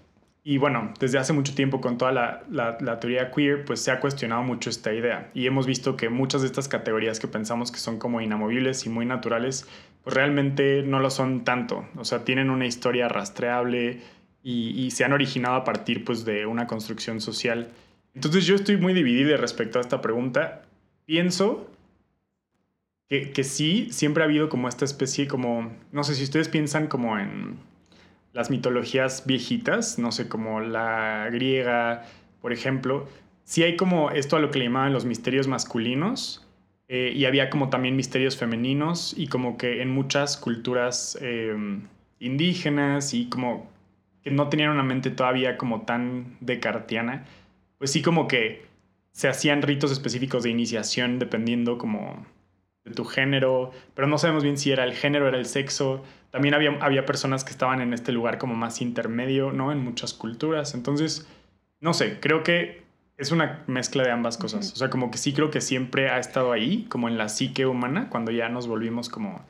y 0.44 0.58
bueno, 0.58 0.92
desde 0.98 1.18
hace 1.18 1.32
mucho 1.32 1.54
tiempo 1.54 1.80
con 1.80 1.98
toda 1.98 2.10
la, 2.10 2.42
la, 2.50 2.98
teoría 2.98 3.30
queer, 3.30 3.64
pues 3.64 3.80
se 3.80 3.92
ha 3.92 4.00
cuestionado 4.00 4.42
mucho 4.42 4.70
esta 4.70 4.92
idea. 4.92 5.30
Y 5.34 5.46
hemos 5.46 5.66
visto 5.66 5.96
que 5.96 6.08
muchas 6.08 6.40
de 6.40 6.48
estas 6.48 6.66
categorías 6.66 7.20
que 7.20 7.28
pensamos 7.28 7.70
que 7.70 7.78
son 7.78 7.98
como 7.98 8.20
inamovibles 8.20 8.84
y 8.84 8.88
muy 8.88 9.06
naturales, 9.06 9.68
pues 10.02 10.16
realmente 10.16 10.82
no 10.82 10.98
lo 10.98 11.10
son 11.10 11.44
tanto. 11.44 11.86
O 11.96 12.04
sea, 12.04 12.24
tienen 12.24 12.50
una 12.50 12.66
historia 12.66 13.08
rastreable 13.08 14.00
y, 14.42 14.70
y 14.70 14.90
se 14.90 15.04
han 15.04 15.12
originado 15.12 15.54
a 15.54 15.64
partir 15.64 16.04
pues 16.04 16.24
de 16.24 16.44
una 16.46 16.66
construcción 16.66 17.20
social. 17.20 17.68
Entonces 18.14 18.44
yo 18.44 18.56
estoy 18.56 18.78
muy 18.78 18.94
dividido 18.94 19.36
respecto 19.36 19.78
a 19.78 19.82
esta 19.82 20.02
pregunta. 20.02 20.62
Pienso 21.06 21.70
que, 23.08 23.30
que 23.30 23.44
sí, 23.44 23.88
siempre 23.92 24.24
ha 24.24 24.26
habido 24.26 24.48
como 24.48 24.68
esta 24.68 24.84
especie, 24.84 25.28
como, 25.28 25.72
no 25.92 26.02
sé 26.02 26.16
si 26.16 26.24
ustedes 26.24 26.48
piensan 26.48 26.88
como 26.88 27.16
en 27.16 27.58
las 28.32 28.50
mitologías 28.50 29.24
viejitas, 29.26 29.98
no 29.98 30.12
sé, 30.12 30.28
como 30.28 30.60
la 30.60 31.28
griega, 31.30 32.04
por 32.40 32.52
ejemplo, 32.52 33.08
sí 33.44 33.62
hay 33.62 33.76
como 33.76 34.10
esto 34.10 34.36
a 34.36 34.40
lo 34.40 34.50
que 34.50 34.58
le 34.58 34.66
llamaban 34.66 34.92
los 34.92 35.04
misterios 35.04 35.48
masculinos 35.48 36.46
eh, 36.88 37.12
y 37.14 37.24
había 37.26 37.50
como 37.50 37.70
también 37.70 37.96
misterios 37.96 38.36
femeninos 38.36 39.14
y 39.16 39.28
como 39.28 39.56
que 39.56 39.82
en 39.82 39.90
muchas 39.90 40.36
culturas 40.36 41.18
em, 41.20 41.88
indígenas 42.18 43.14
y 43.14 43.28
como 43.28 43.70
que 44.22 44.30
no 44.30 44.48
tenían 44.48 44.70
una 44.70 44.82
mente 44.82 45.10
todavía 45.10 45.56
como 45.56 45.82
tan 45.82 46.36
decartiana, 46.40 47.26
pues 47.78 47.90
sí 47.92 48.02
como 48.02 48.28
que 48.28 48.64
se 49.12 49.28
hacían 49.28 49.62
ritos 49.62 49.92
específicos 49.92 50.42
de 50.42 50.50
iniciación 50.50 51.18
dependiendo 51.18 51.78
como 51.78 52.24
de 52.84 52.92
tu 52.92 53.04
género, 53.04 53.70
pero 53.94 54.08
no 54.08 54.18
sabemos 54.18 54.42
bien 54.42 54.58
si 54.58 54.72
era 54.72 54.84
el 54.84 54.94
género, 54.94 55.28
era 55.28 55.38
el 55.38 55.46
sexo. 55.46 56.02
También 56.32 56.54
había, 56.54 56.76
había 56.80 57.06
personas 57.06 57.44
que 57.44 57.50
estaban 57.50 57.80
en 57.80 57.92
este 57.92 58.10
lugar 58.10 58.38
como 58.38 58.54
más 58.54 58.80
intermedio, 58.80 59.52
¿no? 59.52 59.70
En 59.70 59.78
muchas 59.78 60.14
culturas. 60.14 60.74
Entonces, 60.74 61.28
no 61.80 61.94
sé, 61.94 62.18
creo 62.20 62.42
que 62.42 62.82
es 63.18 63.30
una 63.30 63.62
mezcla 63.66 64.02
de 64.02 64.10
ambas 64.10 64.38
cosas. 64.38 64.72
O 64.72 64.76
sea, 64.76 64.90
como 64.90 65.10
que 65.10 65.18
sí 65.18 65.32
creo 65.32 65.50
que 65.50 65.60
siempre 65.60 66.08
ha 66.10 66.18
estado 66.18 66.50
ahí, 66.52 66.86
como 66.88 67.08
en 67.08 67.18
la 67.18 67.28
psique 67.28 67.66
humana, 67.66 68.08
cuando 68.08 68.32
ya 68.32 68.48
nos 68.48 68.66
volvimos 68.66 69.08
como, 69.08 69.44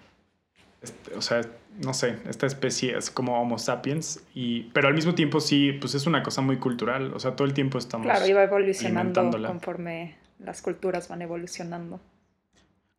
este, 0.82 1.14
o 1.14 1.22
sea, 1.22 1.42
no 1.80 1.94
sé, 1.94 2.18
esta 2.28 2.46
especie 2.46 2.98
es 2.98 3.10
como 3.10 3.40
Homo 3.40 3.58
sapiens, 3.58 4.22
y, 4.34 4.64
pero 4.74 4.88
al 4.88 4.94
mismo 4.94 5.14
tiempo 5.14 5.40
sí, 5.40 5.72
pues 5.72 5.94
es 5.94 6.06
una 6.06 6.22
cosa 6.22 6.42
muy 6.42 6.56
cultural. 6.56 7.14
O 7.14 7.20
sea, 7.20 7.36
todo 7.36 7.46
el 7.46 7.54
tiempo 7.54 7.78
estamos... 7.78 8.06
Claro, 8.06 8.26
iba 8.26 8.42
evolucionando 8.42 9.30
conforme 9.46 10.16
las 10.38 10.60
culturas 10.62 11.08
van 11.08 11.22
evolucionando. 11.22 12.00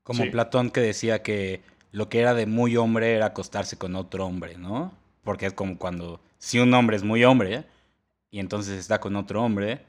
Como 0.04 0.30
Platón 0.32 0.70
que 0.70 0.82
decía 0.82 1.22
que 1.24 1.62
lo 1.94 2.10
que 2.10 2.20
era 2.20 2.34
de 2.34 2.46
muy 2.48 2.76
hombre 2.76 3.14
era 3.16 3.28
acostarse 3.28 3.78
con 3.78 3.96
otro 3.96 4.26
hombre, 4.26 4.58
¿no? 4.58 4.92
Porque 5.24 5.46
es 5.46 5.54
como 5.54 5.78
cuando, 5.78 6.20
si 6.38 6.60
un 6.60 6.74
hombre 6.74 6.98
es 6.98 7.04
muy 7.04 7.24
hombre 7.24 7.64
y 8.30 8.40
entonces 8.40 8.78
está 8.78 9.00
con 9.00 9.16
otro 9.16 9.42
hombre, 9.42 9.80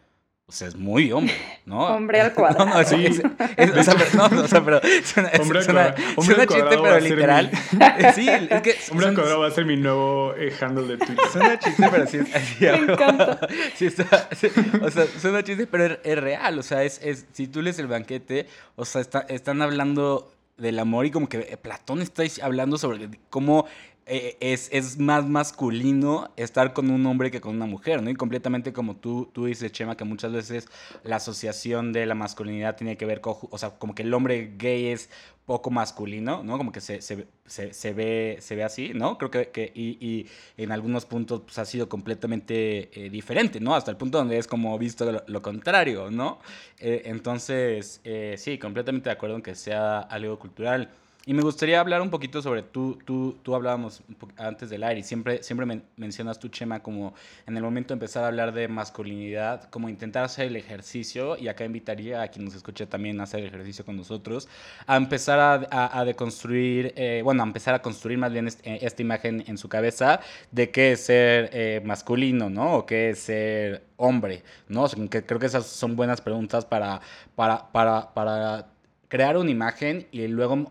o 0.47 0.53
sea, 0.53 0.69
es 0.69 0.77
muy 0.77 1.11
hombre, 1.11 1.35
¿no? 1.65 1.79
Hombre 1.97 2.21
al 2.21 2.35
cuadrado. 2.35 2.67
No, 2.71 2.75
no, 2.79 2.85
sí. 2.87 3.07
Es, 3.07 3.19
es, 3.57 3.71
o 3.75 3.83
sea, 3.83 3.95
pero, 3.97 4.29
no, 4.31 4.43
o 4.43 4.47
sea, 4.47 4.63
pero 4.63 4.81
suena, 5.05 5.31
Hombre 5.41 5.59
al 5.61 5.65
suena. 5.65 5.95
Hombre 6.17 6.35
suena 6.37 6.47
chiste, 6.47 6.69
pero 6.83 7.01
literal. 7.01 7.51
mi- 7.73 8.13
Sí, 8.15 8.29
es 8.29 8.61
que 8.63 8.77
Hombre 8.91 9.07
al 9.07 9.15
cuadrado 9.15 9.41
va 9.41 9.47
a 9.47 9.51
ser 9.51 9.65
mi 9.65 9.77
nuevo 9.79 10.35
eh, 10.37 10.53
handle 10.61 10.87
de 10.87 10.99
Twitter. 10.99 11.25
Suena 11.33 11.59
chiste, 11.59 11.89
pero 11.91 12.07
sí 12.07 12.19
es 12.19 12.35
así. 12.37 12.57
Me 12.61 12.93
encanta. 12.93 13.41
Sí 13.75 13.87
está, 13.87 14.29
sí, 14.37 14.49
o 14.83 14.91
sea, 14.91 15.07
suena 15.19 15.43
chiste, 15.43 15.67
pero 15.67 15.87
es, 15.87 15.99
es 16.05 16.19
real. 16.19 16.59
O 16.59 16.63
sea, 16.63 16.85
es, 16.85 17.01
es, 17.03 17.25
si 17.33 17.47
tú 17.49 17.63
lees 17.63 17.79
el 17.79 17.87
banquete, 17.87 18.47
o 18.77 18.85
sea, 18.85 19.01
está- 19.01 19.25
están 19.31 19.63
hablando 19.63 20.31
del 20.57 20.79
amor 20.79 21.07
y 21.07 21.11
como 21.11 21.29
que 21.29 21.39
eh, 21.39 21.57
Platón 21.57 22.01
está 22.01 22.23
hablando 22.43 22.79
sobre 22.79 23.11
cómo 23.31 23.67
eh, 24.07 24.37
es, 24.41 24.69
es 24.71 24.99
más 24.99 25.27
masculino 25.27 26.31
estar 26.37 26.75
con 26.75 26.91
un 26.91 27.07
hombre 27.07 27.31
que 27.31 27.41
con 27.41 27.57
una 27.57 27.65
mujer, 27.65 28.03
¿no? 28.03 28.11
Y 28.11 28.15
completamente 28.15 28.75
como 28.75 28.97
tú, 28.97 29.31
tú 29.33 29.47
dices, 29.47 29.73
Chema, 29.73 29.97
que 29.97 30.05
muchas 30.05 30.31
veces 30.33 30.69
la 31.05 31.17
asociación 31.17 31.95
de 31.95 32.05
la 32.05 32.15
masculinidad 32.15 32.77
tiene 32.77 32.99
que 32.99 33.07
ver 33.07 33.23
con, 33.23 33.37
o 33.49 33.57
sea, 33.57 33.71
como 33.71 33.95
que 33.95 34.03
el 34.03 34.13
hombre 34.13 34.53
gay 34.59 34.89
es 34.89 35.09
poco 35.47 35.71
masculino, 35.71 36.43
¿no? 36.43 36.59
Como 36.59 36.71
que 36.71 36.83
se, 36.83 37.01
se, 37.01 37.27
se, 37.47 37.73
se 37.73 37.93
ve, 37.95 38.37
se 38.41 38.57
ve 38.57 38.65
así, 38.65 38.93
¿no? 38.95 39.17
Creo 39.17 39.31
que, 39.31 39.49
que 39.49 39.73
y, 39.75 39.97
y 40.01 40.27
en 40.59 40.71
algunos 40.71 41.07
puntos 41.07 41.41
pues, 41.43 41.59
ha 41.59 41.65
sido 41.65 41.89
completamente 41.89 43.07
eh, 43.07 43.09
diferente, 43.11 43.59
¿no? 43.59 43.75
Hasta 43.75 43.91
el 43.91 43.97
punto 43.97 44.19
donde 44.19 44.37
es 44.37 44.47
como 44.47 44.79
visto 44.79 45.23
lo, 45.27 45.43
contrario, 45.43 46.11
¿no? 46.11 46.41
Eh, 46.79 47.03
entonces, 47.07 48.03
sí, 48.37 48.59
completamente 48.59 49.09
de 49.09 49.15
acuerdo 49.15 49.37
en 49.37 49.43
que 49.43 49.55
sea 49.55 50.01
algo 50.01 50.39
cultural. 50.39 50.91
Y 51.27 51.33
me 51.33 51.41
gustaría 51.41 51.81
hablar 51.81 52.03
un 52.03 52.11
poquito 52.11 52.43
sobre, 52.43 52.61
tú, 52.63 52.99
tú, 53.07 53.39
tú 53.43 53.55
hablábamos 53.55 54.03
antes 54.37 54.69
del 54.69 54.83
aire, 54.85 55.01
y 55.01 55.03
siempre, 55.03 55.43
siempre 55.43 55.65
men- 55.65 55.83
mencionas 55.97 56.39
tú, 56.39 56.49
Chema, 56.51 56.83
como 56.83 57.15
en 57.47 57.57
el 57.57 57.63
momento 57.63 57.95
de 57.95 57.95
empezar 57.95 58.25
a 58.25 58.27
hablar 58.27 58.53
de 58.53 58.69
masculinidad, 58.69 59.71
como 59.71 59.89
intentar 59.89 60.23
hacer 60.25 60.49
el 60.49 60.57
ejercicio, 60.57 61.39
y 61.39 61.49
acá 61.49 61.65
invitaría 61.65 62.21
a 62.21 62.29
quien 62.29 62.45
nos 62.45 62.55
escuche 62.55 62.87
también 62.87 63.21
a 63.21 63.23
hacer 63.23 63.41
el 63.41 63.47
ejercicio 63.47 63.87
con 63.87 63.97
nosotros, 63.97 64.49
a 64.87 64.97
empezar 64.99 65.39
a, 65.41 65.55
a- 65.71 65.99
a 66.01 66.05
deconstruir, 66.05 66.93
eh, 66.95 67.23
bueno, 67.25 67.43
a 67.43 67.47
empezar 67.47 67.75
a 67.75 67.81
construir 67.81 68.19
más 68.19 68.31
bien 68.31 68.47
est- 68.49 68.61
eh, 68.67 68.81
esta 68.83 69.01
imagen 69.01 69.45
en 69.47 69.57
su 69.57 69.67
cabeza 69.71 70.21
de 70.51 70.71
qué 70.71 70.93
es 70.93 71.01
ser 71.07 71.49
eh, 71.55 71.81
masculino, 71.87 72.51
¿no? 72.51 72.75
O 72.77 72.87
qué 72.87 73.09
es 73.11 73.21
ser 73.21 73.83
hombre, 73.97 74.43
¿no? 74.69 74.87
Que 75.11 75.25
creo 75.25 75.41
que 75.41 75.47
esas 75.47 75.65
son 75.67 75.97
buenas 75.97 76.21
preguntas 76.21 76.67
para, 76.67 77.01
para, 77.35 77.73
para, 77.73 78.13
para 78.13 78.67
crear 79.09 79.39
una 79.39 79.51
imagen 79.51 80.07
y 80.13 80.27
luego 80.29 80.71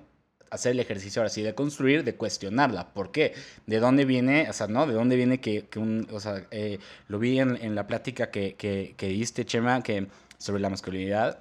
hacer 0.53 0.71
el 0.73 0.79
ejercicio 0.79 1.21
ahora 1.21 1.29
sí 1.29 1.41
de 1.41 1.53
construir, 1.55 2.03
de 2.03 2.15
cuestionarla. 2.15 2.93
¿Por 2.93 3.11
qué? 3.11 3.33
¿De 3.65 3.79
dónde 3.79 4.05
viene? 4.05 4.49
O 4.49 4.53
sea, 4.53 4.67
¿no? 4.67 4.85
¿De 4.87 4.93
dónde 4.93 5.15
viene 5.15 5.39
que, 5.39 5.65
que 5.67 5.79
un, 5.79 6.07
o 6.11 6.19
sea, 6.19 6.45
eh, 6.51 6.79
lo 7.07 7.19
vi 7.19 7.39
en, 7.39 7.57
en 7.61 7.75
la 7.75 7.87
plática 7.87 8.29
que, 8.31 8.55
que, 8.55 8.93
que 8.97 9.07
diste, 9.07 9.45
Chema, 9.45 9.81
que 9.83 10.07
sobre 10.37 10.61
la 10.61 10.69
masculinidad, 10.69 11.39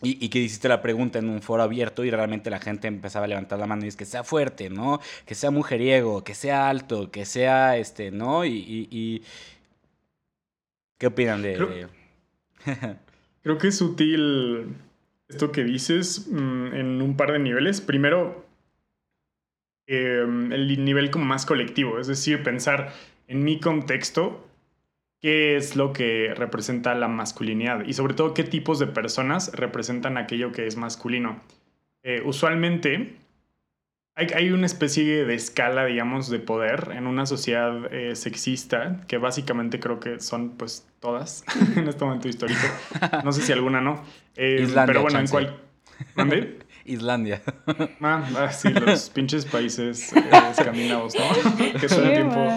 y, 0.00 0.24
y 0.24 0.28
que 0.28 0.38
hiciste 0.38 0.68
la 0.68 0.80
pregunta 0.80 1.18
en 1.18 1.28
un 1.28 1.42
foro 1.42 1.62
abierto 1.64 2.04
y 2.04 2.10
realmente 2.10 2.50
la 2.50 2.60
gente 2.60 2.86
empezaba 2.86 3.24
a 3.24 3.28
levantar 3.28 3.58
la 3.58 3.66
mano 3.66 3.84
y 3.84 3.88
es 3.88 3.96
que 3.96 4.04
sea 4.04 4.22
fuerte, 4.22 4.70
¿no? 4.70 5.00
Que 5.26 5.34
sea 5.34 5.50
mujeriego, 5.50 6.22
que 6.22 6.34
sea 6.36 6.68
alto, 6.68 7.10
que 7.10 7.26
sea 7.26 7.76
este, 7.78 8.12
¿no? 8.12 8.44
Y, 8.44 8.50
y- 8.58 8.88
y- 8.92 9.22
¿qué 10.98 11.06
opinan 11.08 11.42
de...? 11.42 11.54
Creo- 11.54 11.88
Creo 13.42 13.58
que 13.58 13.68
es 13.68 13.80
útil 13.80 14.76
esto 15.28 15.52
que 15.52 15.64
dices 15.64 16.28
mm, 16.30 16.74
en 16.74 17.02
un 17.02 17.16
par 17.16 17.32
de 17.32 17.38
niveles. 17.38 17.80
Primero, 17.80 18.46
eh, 19.86 20.22
el 20.22 20.84
nivel 20.84 21.10
como 21.10 21.24
más 21.24 21.46
colectivo, 21.46 21.98
es 21.98 22.06
decir, 22.06 22.42
pensar 22.42 22.92
en 23.26 23.44
mi 23.44 23.60
contexto 23.60 24.46
qué 25.20 25.56
es 25.56 25.76
lo 25.76 25.92
que 25.92 26.32
representa 26.34 26.94
la 26.94 27.08
masculinidad 27.08 27.84
y 27.84 27.92
sobre 27.92 28.14
todo 28.14 28.34
qué 28.34 28.44
tipos 28.44 28.78
de 28.78 28.86
personas 28.86 29.52
representan 29.54 30.16
aquello 30.16 30.52
que 30.52 30.66
es 30.66 30.76
masculino. 30.76 31.42
Eh, 32.02 32.22
usualmente 32.24 33.16
hay, 34.18 34.26
hay 34.34 34.50
una 34.50 34.66
especie 34.66 35.24
de 35.24 35.34
escala, 35.34 35.86
digamos, 35.86 36.28
de 36.28 36.40
poder 36.40 36.90
en 36.92 37.06
una 37.06 37.24
sociedad 37.24 37.92
eh, 37.94 38.16
sexista, 38.16 39.00
que 39.06 39.16
básicamente 39.16 39.78
creo 39.78 40.00
que 40.00 40.18
son 40.18 40.56
pues 40.56 40.84
todas 40.98 41.44
en 41.76 41.86
este 41.86 42.04
momento 42.04 42.28
histórico. 42.28 42.60
No 43.22 43.30
sé 43.30 43.42
si 43.42 43.52
alguna 43.52 43.80
no. 43.80 44.02
Eh, 44.36 44.58
Islandia, 44.62 44.86
pero 44.86 45.02
bueno, 45.02 45.20
en 45.20 45.26
chance. 45.26 45.32
cual... 45.32 45.60
¿Mande? 46.16 46.58
Islandia. 46.88 47.42
Ah, 48.00 48.24
ah, 48.36 48.52
sí, 48.52 48.70
los 48.70 49.10
pinches 49.14 49.44
países 49.44 50.12
eh, 50.12 50.22
escandinavos, 50.50 51.14
¿no? 51.14 51.78
que 51.80 51.86
todo 51.88 52.04
el 52.04 52.14
tiempo 52.14 52.48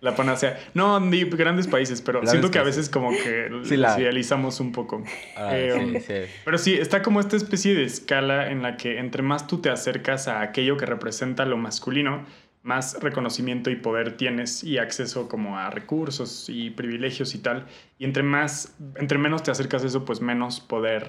la 0.00 0.14
panacea. 0.16 0.58
No, 0.74 0.98
ni 1.00 1.24
grandes 1.24 1.66
países, 1.66 2.00
pero 2.02 2.20
Grandes 2.20 2.30
siento 2.32 2.50
que 2.50 2.58
a 2.58 2.62
veces 2.62 2.88
como 2.88 3.10
que 3.10 3.50
Sí, 3.64 3.76
la- 3.76 3.98
idealizamos 4.00 4.58
un 4.60 4.72
poco. 4.72 5.04
Ah, 5.36 5.50
Eh, 5.56 5.90
sí, 5.92 6.00
sí. 6.06 6.32
Pero 6.44 6.58
sí, 6.58 6.74
está 6.74 7.02
como 7.02 7.20
esta 7.20 7.36
especie 7.36 7.74
de 7.74 7.84
escala 7.84 8.50
en 8.50 8.62
la 8.62 8.76
que 8.76 8.98
entre 8.98 9.22
más 9.22 9.46
tú 9.46 9.58
te 9.60 9.68
acercas 9.70 10.26
a 10.28 10.40
aquello 10.40 10.76
que 10.78 10.86
representa 10.86 11.44
lo 11.44 11.56
masculino, 11.58 12.24
más 12.62 12.98
reconocimiento 13.00 13.70
y 13.70 13.76
poder 13.76 14.16
tienes 14.16 14.64
y 14.64 14.78
acceso 14.78 15.28
como 15.28 15.58
a 15.58 15.70
recursos 15.70 16.48
y 16.48 16.70
privilegios 16.70 17.34
y 17.34 17.38
tal. 17.38 17.66
Y 17.98 18.04
entre 18.06 18.22
más, 18.22 18.74
entre 18.96 19.18
menos 19.18 19.42
te 19.42 19.50
acercas 19.50 19.82
a 19.84 19.86
eso, 19.86 20.04
pues 20.04 20.20
menos 20.22 20.60
poder 20.60 21.06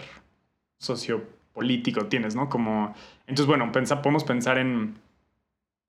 sociopolítico 1.52 2.06
tienes, 2.08 2.36
¿no? 2.36 2.50
Como, 2.50 2.94
entonces, 3.28 3.46
bueno, 3.46 3.72
pensa, 3.72 4.02
podemos 4.02 4.24
pensar 4.24 4.58
en, 4.58 4.96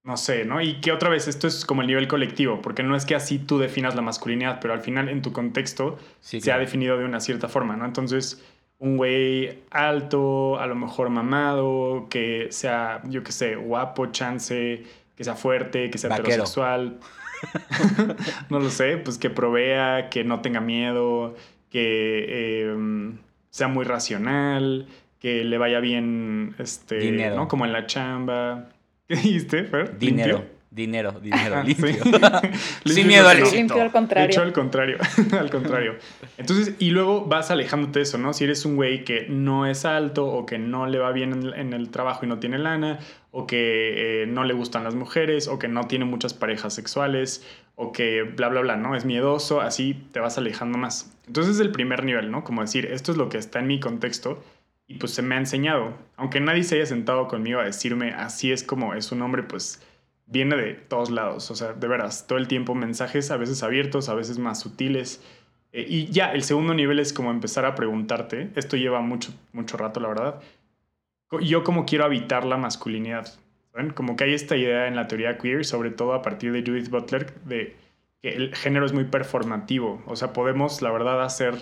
no 0.04 0.16
sé, 0.16 0.44
¿no? 0.44 0.60
Y 0.60 0.80
que 0.80 0.92
otra 0.92 1.08
vez 1.08 1.28
esto 1.28 1.46
es 1.46 1.64
como 1.64 1.82
el 1.82 1.86
nivel 1.88 2.08
colectivo, 2.08 2.60
porque 2.62 2.82
no 2.82 2.96
es 2.96 3.04
que 3.06 3.14
así 3.14 3.38
tú 3.38 3.58
definas 3.58 3.94
la 3.94 4.02
masculinidad, 4.02 4.58
pero 4.60 4.74
al 4.74 4.80
final 4.80 5.08
en 5.08 5.22
tu 5.22 5.32
contexto 5.32 5.98
Sí, 6.20 6.40
se 6.40 6.50
ha 6.50 6.54
claro. 6.54 6.60
definido 6.60 6.98
de 6.98 7.04
una 7.04 7.20
cierta 7.20 7.48
forma, 7.48 7.76
¿no? 7.76 7.84
Entonces, 7.84 8.42
un 8.78 8.96
güey 8.96 9.62
alto, 9.70 10.58
a 10.58 10.66
lo 10.66 10.74
mejor 10.74 11.08
mamado, 11.10 12.08
que 12.10 12.48
sea, 12.50 13.00
yo 13.04 13.22
qué 13.22 13.30
sé, 13.32 13.54
guapo, 13.54 14.06
chance, 14.06 14.82
que 15.16 15.24
sea 15.24 15.36
fuerte, 15.36 15.90
que 15.90 15.98
sea 15.98 16.10
Vaquero. 16.10 16.28
heterosexual. 16.28 16.98
no 18.50 18.60
lo 18.60 18.70
sé, 18.70 18.96
pues 18.98 19.18
que 19.18 19.30
provea, 19.30 20.08
que 20.10 20.24
no 20.24 20.40
tenga 20.40 20.60
miedo, 20.60 21.34
que 21.70 22.24
eh, 22.28 23.12
sea 23.50 23.68
muy 23.68 23.84
racional, 23.84 24.86
que 25.22 25.44
le 25.44 25.56
vaya 25.56 25.78
bien, 25.78 26.54
este, 26.58 26.96
Dinero. 26.98 27.36
¿no? 27.36 27.46
Como 27.48 27.64
en 27.64 27.72
la 27.72 27.86
chamba. 27.86 28.68
¿Qué 29.08 29.14
dijiste, 29.14 29.62
Fer? 29.64 29.96
Dinero, 29.96 30.38
¿Limpio? 30.38 30.62
dinero, 30.72 31.12
dinero, 31.20 31.56
Ah, 31.58 31.62
limpio. 31.64 32.02
Sin 32.86 33.06
miedo 33.06 33.28
al 33.28 33.38
no. 33.40 33.44
éxito. 33.44 33.58
Limpio 33.58 33.82
al 33.82 33.88
De 33.88 33.92
contrario. 33.92 34.26
hecho, 34.30 34.42
al 34.42 34.52
contrario, 34.52 34.96
al 35.38 35.50
contrario. 35.50 35.94
Entonces, 36.38 36.74
y 36.80 36.90
luego 36.90 37.26
vas 37.26 37.50
alejándote 37.50 37.98
de 38.00 38.02
eso, 38.04 38.18
¿no? 38.18 38.32
Si 38.32 38.44
eres 38.44 38.64
un 38.64 38.74
güey 38.76 39.04
que 39.04 39.26
no 39.28 39.66
es 39.66 39.84
alto 39.84 40.26
o 40.26 40.44
que 40.46 40.58
no 40.58 40.86
le 40.86 40.98
va 40.98 41.12
bien 41.12 41.32
en 41.32 41.42
el, 41.44 41.54
en 41.54 41.72
el 41.74 41.90
trabajo 41.90 42.24
y 42.24 42.28
no 42.28 42.38
tiene 42.38 42.58
lana, 42.58 42.98
o 43.30 43.46
que 43.46 44.22
eh, 44.22 44.26
no 44.26 44.44
le 44.44 44.54
gustan 44.54 44.82
las 44.82 44.94
mujeres, 44.94 45.46
o 45.46 45.58
que 45.58 45.68
no 45.68 45.86
tiene 45.86 46.04
muchas 46.06 46.32
parejas 46.34 46.74
sexuales, 46.74 47.46
o 47.76 47.92
que 47.92 48.22
bla, 48.22 48.48
bla, 48.48 48.62
bla, 48.62 48.76
¿no? 48.76 48.96
Es 48.96 49.04
miedoso, 49.04 49.60
así 49.60 49.94
te 50.12 50.20
vas 50.20 50.36
alejando 50.38 50.78
más. 50.78 51.12
Entonces 51.26 51.56
es 51.56 51.60
el 51.60 51.70
primer 51.70 52.02
nivel, 52.04 52.30
¿no? 52.30 52.42
Como 52.44 52.62
decir, 52.62 52.86
esto 52.86 53.12
es 53.12 53.18
lo 53.18 53.28
que 53.28 53.36
está 53.38 53.60
en 53.60 53.66
mi 53.66 53.78
contexto 53.78 54.42
pues 54.92 55.12
se 55.12 55.22
me 55.22 55.34
ha 55.34 55.38
enseñado. 55.38 55.94
Aunque 56.16 56.40
nadie 56.40 56.64
se 56.64 56.76
haya 56.76 56.86
sentado 56.86 57.28
conmigo 57.28 57.60
a 57.60 57.64
decirme, 57.64 58.12
así 58.12 58.52
es 58.52 58.62
como 58.62 58.94
es 58.94 59.12
un 59.12 59.22
hombre, 59.22 59.42
pues 59.42 59.82
viene 60.26 60.56
de 60.56 60.74
todos 60.74 61.10
lados, 61.10 61.50
o 61.50 61.54
sea, 61.54 61.74
de 61.74 61.88
veras, 61.88 62.26
todo 62.26 62.38
el 62.38 62.48
tiempo 62.48 62.74
mensajes 62.74 63.30
a 63.30 63.36
veces 63.36 63.62
abiertos, 63.62 64.08
a 64.08 64.14
veces 64.14 64.38
más 64.38 64.60
sutiles. 64.60 65.22
Eh, 65.72 65.86
y 65.88 66.06
ya, 66.06 66.32
el 66.32 66.42
segundo 66.42 66.74
nivel 66.74 66.98
es 66.98 67.12
como 67.12 67.30
empezar 67.30 67.64
a 67.66 67.74
preguntarte, 67.74 68.50
esto 68.56 68.76
lleva 68.76 69.00
mucho, 69.00 69.32
mucho 69.52 69.76
rato, 69.76 70.00
la 70.00 70.08
verdad, 70.08 70.40
yo 71.42 71.64
cómo 71.64 71.84
quiero 71.86 72.04
habitar 72.04 72.44
la 72.44 72.56
masculinidad. 72.56 73.32
Como 73.94 74.16
que 74.16 74.24
hay 74.24 74.34
esta 74.34 74.54
idea 74.56 74.86
en 74.86 74.96
la 74.96 75.08
teoría 75.08 75.38
queer, 75.38 75.64
sobre 75.64 75.90
todo 75.90 76.12
a 76.12 76.20
partir 76.20 76.52
de 76.52 76.62
Judith 76.62 76.90
Butler, 76.90 77.32
de 77.44 77.74
que 78.20 78.30
el 78.30 78.54
género 78.54 78.84
es 78.84 78.92
muy 78.92 79.04
performativo, 79.04 80.02
o 80.06 80.14
sea, 80.14 80.32
podemos, 80.32 80.82
la 80.82 80.90
verdad, 80.90 81.22
hacer, 81.22 81.54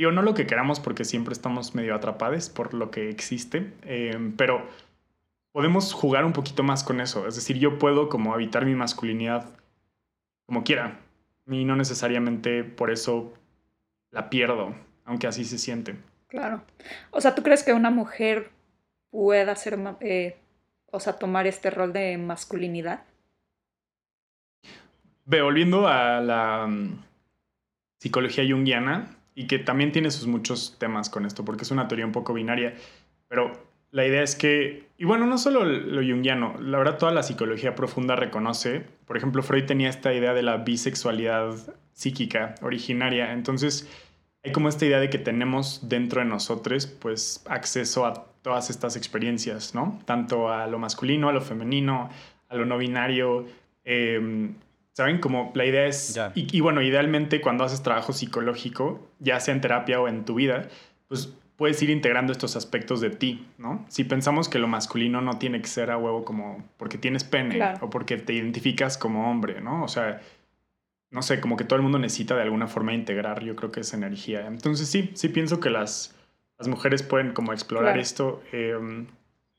digo, 0.00 0.12
no 0.12 0.22
lo 0.22 0.32
que 0.32 0.46
queramos 0.46 0.80
porque 0.80 1.04
siempre 1.04 1.32
estamos 1.32 1.74
medio 1.74 1.94
atrapados 1.94 2.48
por 2.48 2.72
lo 2.72 2.90
que 2.90 3.10
existe, 3.10 3.70
eh, 3.82 4.32
pero 4.38 4.66
podemos 5.52 5.92
jugar 5.92 6.24
un 6.24 6.32
poquito 6.32 6.62
más 6.62 6.82
con 6.82 7.02
eso. 7.02 7.26
Es 7.28 7.34
decir, 7.34 7.58
yo 7.58 7.78
puedo 7.78 8.08
como 8.08 8.32
habitar 8.32 8.64
mi 8.64 8.74
masculinidad 8.74 9.50
como 10.46 10.64
quiera. 10.64 10.98
Y 11.46 11.66
no 11.66 11.76
necesariamente 11.76 12.64
por 12.64 12.90
eso 12.90 13.34
la 14.10 14.30
pierdo, 14.30 14.74
aunque 15.04 15.26
así 15.26 15.44
se 15.44 15.58
siente. 15.58 15.96
Claro. 16.28 16.62
O 17.10 17.20
sea, 17.20 17.34
¿tú 17.34 17.42
crees 17.42 17.62
que 17.62 17.74
una 17.74 17.90
mujer 17.90 18.50
pueda 19.10 19.54
ser, 19.54 19.78
eh, 20.00 20.38
o 20.90 20.98
sea, 20.98 21.18
tomar 21.18 21.46
este 21.46 21.68
rol 21.68 21.92
de 21.92 22.16
masculinidad? 22.16 23.02
Ve, 25.26 25.42
volviendo 25.42 25.86
a 25.86 26.20
la 26.20 26.66
mm, 26.66 27.04
psicología 27.98 28.44
junguiana, 28.48 29.19
y 29.34 29.46
que 29.46 29.58
también 29.58 29.92
tiene 29.92 30.10
sus 30.10 30.26
muchos 30.26 30.76
temas 30.78 31.10
con 31.10 31.26
esto, 31.26 31.44
porque 31.44 31.64
es 31.64 31.70
una 31.70 31.88
teoría 31.88 32.06
un 32.06 32.12
poco 32.12 32.34
binaria, 32.34 32.74
pero 33.28 33.52
la 33.90 34.06
idea 34.06 34.22
es 34.22 34.36
que, 34.36 34.88
y 34.98 35.04
bueno, 35.04 35.26
no 35.26 35.38
solo 35.38 35.64
lo 35.64 36.00
junguiano, 36.02 36.54
la 36.60 36.78
verdad 36.78 36.98
toda 36.98 37.12
la 37.12 37.22
psicología 37.22 37.74
profunda 37.74 38.16
reconoce, 38.16 38.86
por 39.06 39.16
ejemplo, 39.16 39.42
Freud 39.42 39.64
tenía 39.64 39.88
esta 39.88 40.12
idea 40.12 40.34
de 40.34 40.42
la 40.42 40.58
bisexualidad 40.58 41.54
psíquica 41.92 42.54
originaria, 42.62 43.32
entonces 43.32 43.88
hay 44.42 44.52
como 44.52 44.68
esta 44.68 44.86
idea 44.86 45.00
de 45.00 45.10
que 45.10 45.18
tenemos 45.18 45.88
dentro 45.88 46.20
de 46.20 46.26
nosotros 46.26 46.86
pues 46.86 47.42
acceso 47.46 48.06
a 48.06 48.30
todas 48.42 48.70
estas 48.70 48.96
experiencias, 48.96 49.74
¿no? 49.74 50.00
Tanto 50.06 50.50
a 50.50 50.66
lo 50.66 50.78
masculino, 50.78 51.28
a 51.28 51.32
lo 51.32 51.42
femenino, 51.42 52.08
a 52.48 52.56
lo 52.56 52.64
no 52.64 52.78
binario. 52.78 53.46
Em, 53.84 54.54
¿Saben? 54.92 55.18
Como 55.18 55.52
la 55.54 55.64
idea 55.64 55.86
es... 55.86 56.18
Y, 56.34 56.56
y, 56.56 56.60
bueno, 56.60 56.82
idealmente 56.82 57.40
cuando 57.40 57.64
haces 57.64 57.82
trabajo 57.82 58.12
psicológico, 58.12 59.08
ya 59.18 59.38
sea 59.40 59.54
en 59.54 59.60
terapia 59.60 60.00
o 60.00 60.08
en 60.08 60.24
tu 60.24 60.34
vida, 60.34 60.68
pues 61.08 61.32
puedes 61.60 61.82
ir 61.82 61.90
integrando 61.90 62.32
estos 62.32 62.56
aspectos 62.56 63.02
de 63.02 63.10
ti, 63.10 63.46
¿no? 63.58 63.84
Si 63.88 64.04
pensamos 64.04 64.48
que 64.48 64.58
lo 64.58 64.66
masculino 64.66 65.20
no 65.20 65.38
tiene 65.38 65.60
que 65.60 65.68
ser 65.68 65.90
a 65.90 65.98
huevo 65.98 66.24
como 66.24 66.64
porque 66.78 66.96
tienes 66.96 67.22
pene 67.22 67.74
o 67.82 67.90
porque 67.90 68.16
te 68.16 68.32
identificas 68.32 68.96
como 68.96 69.30
hombre, 69.30 69.60
¿no? 69.60 69.84
O 69.84 69.88
sea, 69.88 70.22
no 71.10 71.20
sé, 71.20 71.38
como 71.38 71.58
que 71.58 71.64
todo 71.64 71.76
el 71.76 71.82
mundo 71.82 71.98
necesita 71.98 72.34
de 72.34 72.44
alguna 72.44 72.66
forma 72.66 72.94
integrar, 72.94 73.44
yo 73.44 73.56
creo 73.56 73.70
que 73.70 73.80
es 73.80 73.92
energía. 73.92 74.46
Entonces 74.46 74.88
sí, 74.88 75.10
sí 75.12 75.28
pienso 75.28 75.60
que 75.60 75.68
las, 75.68 76.16
las 76.58 76.66
mujeres 76.66 77.02
pueden 77.02 77.34
como 77.34 77.52
explorar 77.52 77.98
esto. 77.98 78.42
Em, 78.52 79.08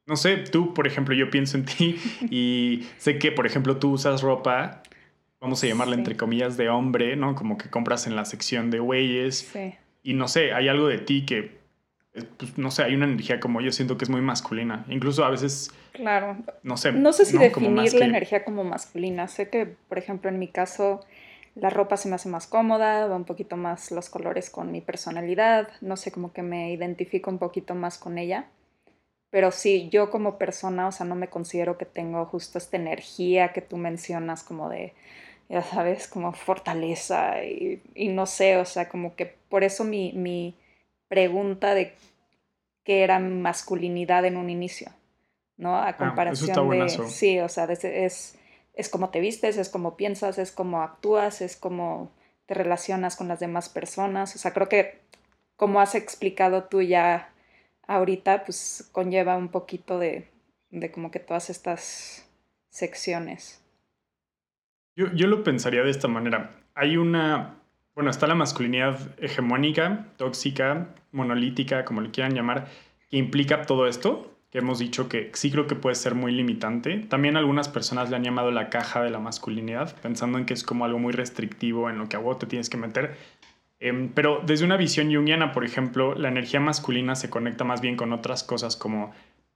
no 0.07 0.15
sé, 0.15 0.37
tú, 0.37 0.73
por 0.73 0.87
ejemplo, 0.87 1.13
yo 1.13 1.29
pienso 1.29 1.55
en 1.55 1.65
ti 1.65 1.97
y 2.31 2.87
sé 2.97 3.19
que, 3.19 3.31
por 3.31 3.45
ejemplo, 3.45 3.77
tú 3.77 3.91
usas 3.91 4.23
ropa, 4.23 4.81
vamos 5.41 5.63
a 5.63 5.67
llamarla 5.67 5.95
entre 5.95 6.15
comillas, 6.15 6.55
de 6.55 6.69
hombre, 6.69 7.15
¿no? 7.15 7.35
Como 7.35 7.57
que 7.57 7.69
compras 7.69 8.07
en 8.07 8.15
la 8.15 8.25
sección 8.25 8.69
de 8.71 8.79
güeyes. 8.79 9.49
Sí. 9.51 9.73
Y 10.03 10.13
no 10.13 10.27
sé, 10.27 10.53
hay 10.53 10.69
algo 10.69 10.87
de 10.87 10.99
ti 10.99 11.25
que 11.25 11.59
eh, 12.13 12.23
pues, 12.37 12.57
no 12.57 12.71
sé, 12.71 12.83
hay 12.83 12.95
una 12.95 13.05
energía 13.05 13.39
como 13.39 13.61
yo 13.61 13.71
siento 13.71 13.97
que 13.97 14.05
es 14.05 14.09
muy 14.09 14.21
masculina. 14.21 14.85
Incluso 14.89 15.25
a 15.25 15.29
veces... 15.29 15.71
Claro. 15.93 16.37
No 16.63 16.77
sé. 16.77 16.91
No 16.91 17.11
sé 17.11 17.25
si 17.25 17.37
definir 17.37 17.93
la 17.93 18.05
energía 18.05 18.43
como 18.43 18.63
masculina. 18.63 19.27
Sé 19.27 19.49
que, 19.49 19.65
por 19.65 19.97
ejemplo, 19.97 20.29
en 20.29 20.39
mi 20.39 20.47
caso, 20.47 21.01
la 21.55 21.69
ropa 21.69 21.97
se 21.97 22.09
me 22.09 22.15
hace 22.15 22.29
más 22.29 22.47
cómoda, 22.47 23.07
va 23.07 23.15
un 23.15 23.25
poquito 23.25 23.57
más 23.57 23.91
los 23.91 24.09
colores 24.09 24.49
con 24.49 24.71
mi 24.71 24.81
personalidad. 24.81 25.69
No 25.81 25.97
sé, 25.97 26.11
como 26.11 26.33
que 26.33 26.43
me 26.43 26.71
identifico 26.71 27.29
un 27.29 27.39
poquito 27.39 27.75
más 27.75 27.97
con 27.97 28.17
ella. 28.17 28.47
Pero 29.31 29.51
sí, 29.51 29.89
yo 29.89 30.09
como 30.09 30.37
persona, 30.37 30.87
o 30.87 30.91
sea, 30.91 31.05
no 31.05 31.15
me 31.15 31.29
considero 31.29 31.77
que 31.77 31.85
tengo 31.85 32.25
justo 32.25 32.57
esta 32.57 32.75
energía 32.75 33.53
que 33.53 33.61
tú 33.61 33.77
mencionas 33.77 34.43
como 34.43 34.67
de, 34.67 34.93
ya 35.51 35.61
sabes, 35.63 36.07
como 36.07 36.31
fortaleza 36.31 37.43
y, 37.43 37.81
y 37.93 38.07
no 38.07 38.25
sé, 38.25 38.55
o 38.55 38.63
sea, 38.63 38.87
como 38.87 39.17
que 39.17 39.25
por 39.25 39.65
eso 39.65 39.83
mi, 39.83 40.13
mi 40.13 40.55
pregunta 41.09 41.75
de 41.75 41.93
qué 42.85 43.03
era 43.03 43.19
masculinidad 43.19 44.23
en 44.23 44.37
un 44.37 44.49
inicio, 44.49 44.91
¿no? 45.57 45.75
A 45.75 45.89
ah, 45.89 45.97
comparación 45.97 46.69
de... 46.69 46.89
Sí, 47.09 47.39
o 47.39 47.49
sea, 47.49 47.65
es, 47.65 48.37
es 48.73 48.89
como 48.89 49.09
te 49.09 49.19
vistes, 49.19 49.57
es 49.57 49.67
como 49.67 49.97
piensas, 49.97 50.37
es 50.37 50.53
como 50.53 50.81
actúas, 50.83 51.41
es 51.41 51.57
como 51.57 52.09
te 52.45 52.53
relacionas 52.53 53.17
con 53.17 53.27
las 53.27 53.41
demás 53.41 53.67
personas. 53.67 54.33
O 54.35 54.39
sea, 54.39 54.53
creo 54.53 54.69
que 54.69 55.01
como 55.57 55.81
has 55.81 55.95
explicado 55.95 56.63
tú 56.63 56.81
ya 56.81 57.29
ahorita, 57.87 58.45
pues 58.45 58.87
conlleva 58.93 59.35
un 59.35 59.49
poquito 59.49 59.99
de, 59.99 60.29
de 60.69 60.91
como 60.91 61.11
que 61.11 61.19
todas 61.19 61.49
estas 61.49 62.25
secciones. 62.69 63.60
Yo, 64.95 65.11
yo 65.13 65.27
lo 65.27 65.43
pensaría 65.43 65.83
de 65.83 65.89
esta 65.91 66.07
manera. 66.07 66.51
Hay 66.75 66.97
una 66.97 67.61
bueno, 67.95 68.09
está 68.09 68.25
la 68.25 68.35
masculinidad 68.35 68.97
hegemónica, 69.19 70.07
tóxica, 70.17 70.87
monolítica, 71.11 71.83
como 71.83 72.01
le 72.01 72.11
quieran 72.11 72.33
llamar, 72.33 72.67
que 73.09 73.17
implica 73.17 73.63
todo 73.63 73.85
esto, 73.85 74.33
que 74.49 74.59
hemos 74.59 74.79
dicho 74.79 75.09
que 75.09 75.29
sí 75.33 75.51
creo 75.51 75.67
que 75.67 75.75
puede 75.75 75.95
ser 75.95 76.15
muy 76.15 76.31
limitante. 76.31 76.99
También 76.99 77.35
algunas 77.35 77.67
personas 77.67 78.09
le 78.09 78.15
han 78.15 78.23
llamado 78.23 78.51
la 78.51 78.69
caja 78.69 79.01
de 79.03 79.09
la 79.09 79.19
masculinidad, 79.19 79.95
pensando 80.01 80.37
en 80.37 80.45
que 80.45 80.53
es 80.53 80.63
como 80.63 80.85
algo 80.85 80.99
muy 80.99 81.11
restrictivo 81.11 81.89
en 81.89 81.97
lo 81.97 82.07
que 82.07 82.15
a 82.15 82.19
vos 82.19 82.39
te 82.39 82.47
tienes 82.47 82.69
que 82.69 82.77
meter. 82.77 83.17
Em, 83.79 84.09
pero 84.09 84.41
desde 84.45 84.63
una 84.65 84.77
visión 84.77 85.13
junguiana, 85.13 85.51
por 85.51 85.65
ejemplo, 85.65 86.15
la 86.15 86.29
energía 86.29 86.59
masculina 86.59 87.15
se 87.15 87.29
conecta 87.29 87.63
más 87.65 87.81
bien 87.81 87.97
con 87.97 88.13
otras 88.13 88.43
cosas 88.43 88.77
como 88.77 89.13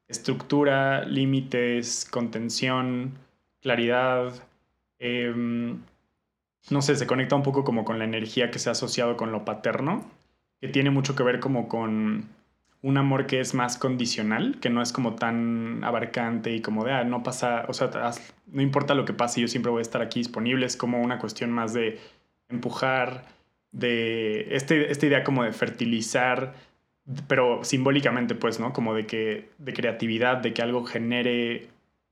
estructura, 0.07 1.05
límites, 1.05 2.05
contención, 2.09 3.13
claridad. 3.61 4.33
Eh, 4.99 5.75
no 6.69 6.81
sé, 6.81 6.95
se 6.95 7.07
conecta 7.07 7.35
un 7.35 7.43
poco 7.43 7.63
como 7.63 7.85
con 7.85 7.99
la 7.99 8.05
energía 8.05 8.51
que 8.51 8.59
se 8.59 8.69
ha 8.69 8.71
asociado 8.71 9.17
con 9.17 9.31
lo 9.31 9.45
paterno, 9.45 10.09
que 10.61 10.67
tiene 10.67 10.89
mucho 10.89 11.15
que 11.15 11.23
ver 11.23 11.39
como 11.39 11.67
con 11.67 12.27
un 12.81 12.97
amor 12.97 13.25
que 13.25 13.39
es 13.39 13.53
más 13.53 13.77
condicional, 13.77 14.59
que 14.59 14.69
no 14.69 14.81
es 14.81 14.91
como 14.91 15.15
tan 15.15 15.83
abarcante 15.83 16.55
y 16.55 16.61
como 16.61 16.83
de, 16.85 16.91
ah, 16.93 17.03
no 17.03 17.23
pasa, 17.23 17.65
o 17.67 17.73
sea, 17.73 17.89
no 18.47 18.61
importa 18.61 18.93
lo 18.93 19.05
que 19.05 19.13
pase, 19.13 19.41
yo 19.41 19.47
siempre 19.47 19.71
voy 19.71 19.79
a 19.79 19.81
estar 19.81 20.01
aquí 20.01 20.19
disponible, 20.19 20.65
es 20.65 20.77
como 20.77 21.01
una 21.01 21.17
cuestión 21.19 21.51
más 21.51 21.73
de 21.73 21.99
empujar, 22.49 23.25
de 23.71 24.55
este, 24.55 24.91
esta 24.91 25.05
idea 25.05 25.23
como 25.23 25.43
de 25.43 25.51
fertilizar, 25.51 26.53
pero 27.27 27.63
simbólicamente 27.63 28.35
pues, 28.35 28.59
¿no? 28.59 28.71
Como 28.71 28.93
de 28.93 29.05
que, 29.05 29.49
de 29.57 29.73
creatividad, 29.73 30.37
de 30.37 30.53
que 30.53 30.61
algo 30.61 30.85
genere 30.85 31.67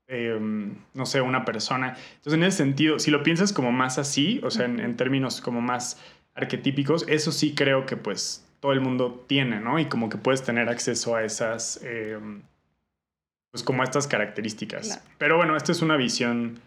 Em, 0.06 0.74
no 0.92 1.06
sé, 1.06 1.22
una 1.22 1.46
persona. 1.46 1.96
Entonces, 2.16 2.34
en 2.34 2.42
ese 2.42 2.58
sentido, 2.58 2.98
si 2.98 3.10
lo 3.10 3.22
piensas 3.22 3.54
como 3.54 3.72
más 3.72 3.98
así, 3.98 4.38
o 4.42 4.50
sea, 4.50 4.66
en, 4.66 4.96
términos 4.96 5.40
como 5.40 5.62
más 5.62 5.98
arquetípicos, 6.34 7.06
eso 7.08 7.32
sí 7.32 7.54
creo 7.54 7.86
que 7.86 7.96
pues 7.96 8.46
todo 8.60 8.72
el 8.72 8.82
mundo 8.82 9.24
tiene, 9.26 9.60
¿no? 9.60 9.78
Y 9.78 9.86
como 9.86 10.10
que 10.10 10.18
puedes 10.18 10.42
tener 10.42 10.68
acceso 10.68 11.16
a 11.16 11.24
esas, 11.24 11.82
em, 11.82 12.42
pues 13.50 13.62
como 13.62 13.80
a 13.80 13.84
estas 13.84 14.06
características. 14.06 15.02
Pero 15.16 15.38
bueno, 15.38 15.56
esta 15.56 15.72
es 15.72 15.80
una 15.80 15.96
visión 15.96 16.60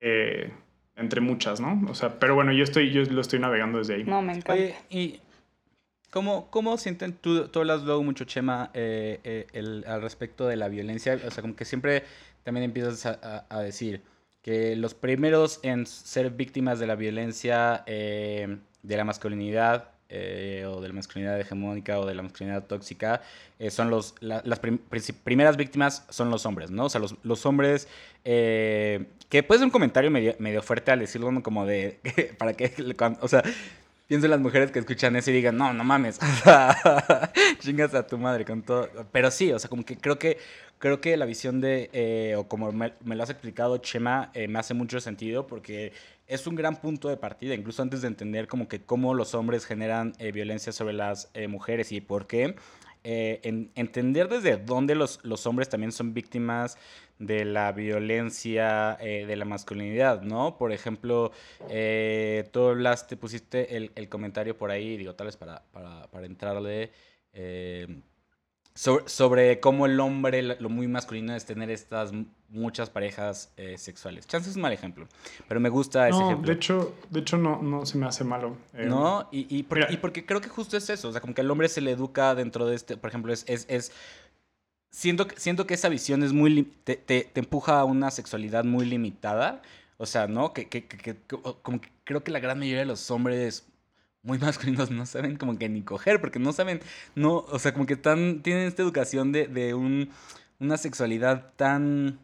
eh, 0.00 0.50
entre 0.96 1.20
muchas, 1.20 1.60
¿no? 1.60 1.82
O 1.90 1.94
sea, 1.94 2.18
pero 2.18 2.34
bueno, 2.34 2.52
yo 2.52 2.64
estoy, 2.64 2.90
yo 2.90 3.02
lo 3.04 3.20
estoy 3.20 3.38
navegando 3.38 3.78
desde 3.78 3.96
ahí. 3.96 4.04
No, 4.04 4.22
me 4.22 4.32
encanta. 4.32 4.56
y 4.88 5.20
¿Cómo, 6.12 6.50
¿Cómo 6.50 6.76
sienten, 6.76 7.14
tú, 7.14 7.48
tú 7.48 7.60
hablas 7.60 7.84
luego 7.84 8.02
mucho, 8.02 8.24
Chema, 8.24 8.70
eh, 8.74 9.18
eh, 9.24 9.46
el, 9.54 9.82
al 9.88 10.02
respecto 10.02 10.46
de 10.46 10.56
la 10.56 10.68
violencia? 10.68 11.18
O 11.26 11.30
sea, 11.30 11.40
como 11.40 11.56
que 11.56 11.64
siempre 11.64 12.04
también 12.44 12.64
empiezas 12.64 13.06
a, 13.06 13.60
decir 13.60 14.02
que 14.42 14.74
los 14.76 14.94
primeros 14.94 15.60
en 15.62 15.86
ser 15.86 16.30
víctimas 16.30 16.78
de 16.78 16.86
la 16.86 16.96
violencia 16.96 17.84
eh, 17.86 18.58
de 18.82 18.96
la 18.96 19.04
masculinidad 19.04 19.90
eh, 20.08 20.66
o 20.68 20.80
de 20.80 20.88
la 20.88 20.94
masculinidad 20.94 21.40
hegemónica 21.40 21.98
o 21.98 22.06
de 22.06 22.14
la 22.14 22.22
masculinidad 22.22 22.64
tóxica 22.64 23.22
eh, 23.58 23.70
son 23.70 23.88
los 23.88 24.14
las 24.20 24.60
primeras 25.24 25.56
víctimas 25.56 26.04
son 26.10 26.28
los 26.28 26.44
hombres 26.44 26.70
no 26.70 26.86
o 26.86 26.88
sea 26.90 27.00
los, 27.00 27.14
los 27.22 27.46
hombres 27.46 27.88
que 28.24 29.42
puede 29.46 29.60
ser 29.60 29.64
un 29.64 29.70
comentario 29.70 30.10
medio, 30.10 30.34
medio 30.38 30.62
fuerte 30.62 30.90
al 30.90 30.98
decirlo 30.98 31.42
como 31.42 31.64
de 31.64 32.00
para 32.38 32.52
que 32.54 32.74
o 33.20 33.28
sea 33.28 33.42
pienso 34.12 34.26
en 34.26 34.32
las 34.32 34.40
mujeres 34.40 34.70
que 34.70 34.78
escuchan 34.78 35.16
eso 35.16 35.30
y 35.30 35.32
digan, 35.32 35.56
no, 35.56 35.72
no 35.72 35.84
mames, 35.84 36.18
chingas 37.60 37.94
a 37.94 38.06
tu 38.06 38.18
madre 38.18 38.44
con 38.44 38.60
todo. 38.60 38.90
Pero 39.10 39.30
sí, 39.30 39.50
o 39.50 39.58
sea, 39.58 39.70
como 39.70 39.86
que 39.86 39.96
creo 39.96 40.18
que 40.18 40.36
creo 40.76 41.00
que 41.00 41.16
la 41.16 41.24
visión 41.24 41.62
de, 41.62 41.88
eh, 41.94 42.34
o 42.36 42.46
como 42.46 42.72
me, 42.72 42.92
lo 43.06 43.22
has 43.22 43.30
explicado, 43.30 43.78
Chema, 43.78 44.30
eh, 44.34 44.48
me 44.48 44.58
hace 44.58 44.74
mucho 44.74 45.00
sentido 45.00 45.46
porque 45.46 45.94
es 46.26 46.46
un 46.46 46.56
gran 46.56 46.76
punto 46.76 47.08
de 47.08 47.16
partida, 47.16 47.54
incluso 47.54 47.80
antes 47.80 48.02
de 48.02 48.08
entender 48.08 48.48
como 48.48 48.68
que 48.68 48.82
cómo 48.82 49.14
los 49.14 49.34
hombres 49.34 49.64
generan 49.64 50.12
eh, 50.18 50.30
violencia 50.30 50.72
sobre 50.72 50.92
las 50.92 51.30
mujeres 51.48 51.90
y 51.90 52.02
por 52.02 52.26
qué. 52.26 52.54
En, 53.04 53.70
entender 53.74 54.28
desde 54.28 54.56
dónde 54.56 54.94
los, 54.94 55.20
los 55.22 55.46
hombres 55.46 55.68
también 55.68 55.92
son 55.92 56.14
víctimas 56.14 56.78
de 57.18 57.44
la 57.44 57.72
violencia 57.72 58.96
de 59.00 59.36
la 59.36 59.44
masculinidad, 59.44 60.22
¿no? 60.22 60.56
Por 60.56 60.72
ejemplo, 60.72 61.32
tú 61.58 62.60
hablaste, 62.68 63.16
pusiste 63.16 63.76
el, 63.76 63.92
el, 63.94 64.08
comentario 64.08 64.56
por 64.56 64.70
ahí, 64.70 64.96
digo, 64.96 65.14
tal 65.14 65.26
vez 65.26 65.36
para, 65.36 65.62
para, 65.72 66.08
para 66.10 66.26
entrarle 66.26 66.90
sobre, 68.74 69.60
cómo 69.60 69.86
el 69.86 70.00
hombre, 70.00 70.42
lo 70.42 70.68
muy 70.68 70.88
masculino 70.88 71.34
es 71.34 71.44
tener 71.44 71.70
estas 71.70 72.12
muchas 72.48 72.90
parejas 72.90 73.52
eh, 73.56 73.76
sexuales. 73.78 74.26
Chance 74.26 74.50
es 74.50 74.56
un 74.56 74.62
mal 74.62 74.72
ejemplo, 74.72 75.06
pero 75.48 75.60
me 75.60 75.68
gusta 75.68 76.08
ese 76.08 76.22
ejemplo. 76.22 76.46
De 76.46 76.54
hecho, 76.54 76.94
de 77.10 77.20
hecho 77.20 77.38
no, 77.38 77.62
no 77.62 77.84
se 77.86 77.98
me 77.98 78.06
hace 78.06 78.24
malo. 78.24 78.56
Eh, 78.74 78.86
no, 78.86 79.28
y, 79.30 79.46
y, 79.48 79.62
porque 79.62 80.24
creo 80.24 80.40
que 80.40 80.48
justo 80.48 80.76
es 80.76 80.88
eso, 80.90 81.08
o 81.08 81.12
sea, 81.12 81.20
como 81.20 81.34
que 81.34 81.42
el 81.42 81.50
hombre 81.50 81.68
se 81.68 81.80
le 81.80 81.90
educa 81.90 82.34
dentro 82.34 82.66
de 82.66 82.76
este, 82.76 82.96
por 82.96 83.08
ejemplo, 83.10 83.32
es... 83.32 83.44
es, 83.46 83.66
es 83.68 83.92
siento, 84.90 85.26
siento 85.36 85.66
que 85.66 85.74
esa 85.74 85.88
visión 85.88 86.22
es 86.22 86.32
muy... 86.32 86.62
Te, 86.84 86.96
te, 86.96 87.24
te, 87.24 87.40
empuja 87.40 87.80
a 87.80 87.84
una 87.84 88.10
sexualidad 88.10 88.64
muy 88.64 88.84
limitada. 88.84 89.62
O 89.96 90.06
sea, 90.06 90.26
¿no? 90.26 90.52
Que, 90.52 90.68
que, 90.68 90.86
que, 90.86 91.16
como 91.62 91.80
que 91.80 91.88
creo 92.04 92.24
que 92.24 92.32
la 92.32 92.40
gran 92.40 92.58
mayoría 92.58 92.80
de 92.80 92.86
los 92.86 93.10
hombres 93.10 93.71
muy 94.22 94.38
masculinos 94.38 94.90
no 94.90 95.06
saben 95.06 95.36
como 95.36 95.58
que 95.58 95.68
ni 95.68 95.82
coger, 95.82 96.20
porque 96.20 96.38
no 96.38 96.52
saben, 96.52 96.80
no, 97.14 97.38
o 97.38 97.58
sea, 97.58 97.72
como 97.72 97.86
que 97.86 97.96
tan, 97.96 98.42
tienen 98.42 98.66
esta 98.66 98.82
educación 98.82 99.32
de, 99.32 99.46
de 99.46 99.74
un, 99.74 100.10
una 100.60 100.76
sexualidad 100.76 101.52
tan, 101.56 102.18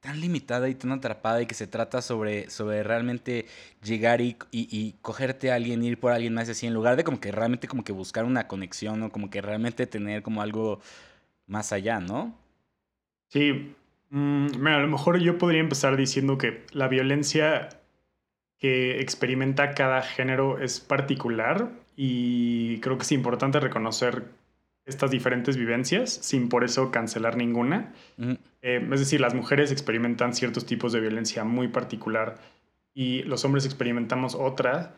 tan 0.00 0.20
limitada 0.20 0.68
y 0.68 0.74
tan 0.74 0.92
atrapada 0.92 1.42
y 1.42 1.46
que 1.46 1.54
se 1.54 1.66
trata 1.66 2.02
sobre, 2.02 2.48
sobre 2.50 2.82
realmente 2.82 3.46
llegar 3.82 4.20
y, 4.20 4.36
y, 4.50 4.94
cogerte 5.02 5.52
a 5.52 5.56
alguien, 5.56 5.84
ir 5.84 6.00
por 6.00 6.12
alguien 6.12 6.34
más 6.34 6.48
así, 6.48 6.66
en 6.66 6.74
lugar 6.74 6.96
de 6.96 7.04
como 7.04 7.20
que 7.20 7.32
realmente 7.32 7.68
como 7.68 7.84
que 7.84 7.92
buscar 7.92 8.24
una 8.24 8.48
conexión 8.48 9.02
o 9.02 9.10
como 9.10 9.30
que 9.30 9.42
realmente 9.42 9.86
tener 9.86 10.22
como 10.22 10.42
algo 10.42 10.80
más 11.46 11.72
allá, 11.72 12.00
¿no? 12.00 12.34
Sí, 13.28 13.74
mm, 14.10 14.66
a 14.66 14.78
lo 14.78 14.88
mejor 14.88 15.18
yo 15.18 15.36
podría 15.36 15.60
empezar 15.60 15.96
diciendo 15.96 16.38
que 16.38 16.64
la 16.72 16.88
violencia 16.88 17.68
que 18.60 19.00
experimenta 19.00 19.72
cada 19.72 20.02
género 20.02 20.60
es 20.60 20.78
particular 20.80 21.70
y 21.96 22.78
creo 22.80 22.96
que 22.96 23.02
es 23.02 23.12
importante 23.12 23.58
reconocer 23.58 24.24
estas 24.86 25.10
diferentes 25.10 25.56
vivencias 25.56 26.12
sin 26.12 26.48
por 26.48 26.62
eso 26.62 26.90
cancelar 26.90 27.36
ninguna. 27.36 27.92
Eh, 28.62 28.86
es 28.92 29.00
decir, 29.00 29.20
las 29.20 29.34
mujeres 29.34 29.72
experimentan 29.72 30.34
ciertos 30.34 30.66
tipos 30.66 30.92
de 30.92 31.00
violencia 31.00 31.42
muy 31.42 31.68
particular 31.68 32.38
y 32.94 33.22
los 33.22 33.44
hombres 33.44 33.64
experimentamos 33.64 34.34
otra 34.34 34.94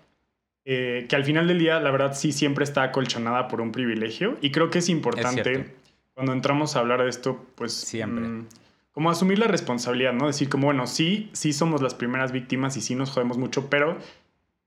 eh, 0.64 1.06
que 1.08 1.16
al 1.16 1.24
final 1.24 1.48
del 1.48 1.58
día, 1.58 1.80
la 1.80 1.90
verdad, 1.90 2.14
sí 2.14 2.32
siempre 2.32 2.64
está 2.64 2.84
acolchonada 2.84 3.48
por 3.48 3.60
un 3.60 3.72
privilegio. 3.72 4.38
Y 4.40 4.50
creo 4.50 4.70
que 4.70 4.78
es 4.78 4.88
importante, 4.88 5.74
cuando 6.14 6.32
entramos 6.32 6.76
a 6.76 6.80
hablar 6.80 7.02
de 7.02 7.08
esto, 7.08 7.46
pues... 7.56 7.72
Siempre. 7.72 8.24
Mm, 8.24 8.46
como 8.92 9.10
asumir 9.10 9.38
la 9.38 9.46
responsabilidad, 9.46 10.12
¿no? 10.12 10.26
Decir 10.26 10.48
como, 10.48 10.66
bueno, 10.66 10.86
sí, 10.86 11.30
sí 11.32 11.52
somos 11.52 11.82
las 11.82 11.94
primeras 11.94 12.32
víctimas 12.32 12.76
y 12.76 12.80
sí 12.80 12.94
nos 12.94 13.10
jodemos 13.10 13.38
mucho, 13.38 13.68
pero 13.70 13.98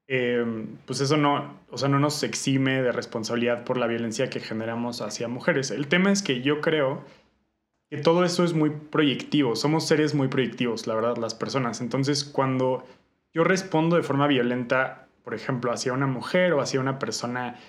em, 0.08 0.78
pues 0.86 1.00
eso 1.02 1.18
no, 1.18 1.60
o 1.70 1.78
sea, 1.78 1.90
no 1.90 2.00
nos 2.00 2.22
exime 2.24 2.82
de 2.82 2.92
responsabilidad 2.92 3.64
por 3.64 3.78
la 3.78 3.88
violencia 3.88 4.30
que 4.30 4.40
generamos 4.40 5.02
hacia 5.02 5.28
mujeres. 5.28 5.72
El 5.72 5.88
tema 5.88 6.12
es 6.12 6.22
que 6.24 6.42
yo 6.42 6.62
creo 6.62 7.04
que 7.90 7.98
todo 7.98 8.26
eso 8.26 8.44
es 8.44 8.54
muy 8.54 8.72
proyectivo, 8.72 9.56
somos 9.56 9.88
seres 9.88 10.16
muy 10.16 10.28
proyectivos, 10.28 10.88
la 10.88 10.96
verdad, 10.96 11.18
las 11.18 11.36
personas. 11.36 11.82
Entonces, 11.82 12.24
cuando 12.24 12.84
yo 13.34 13.44
respondo 13.44 13.96
de 13.96 14.04
forma 14.04 14.28
violenta 14.28 15.06
por 15.26 15.34
ejemplo, 15.34 15.74
hacia 15.74 15.92
una 15.92 16.06
mujer 16.06 16.54
o 16.54 16.62
hacia 16.62 16.80
una 16.80 17.00
persona 17.00 17.60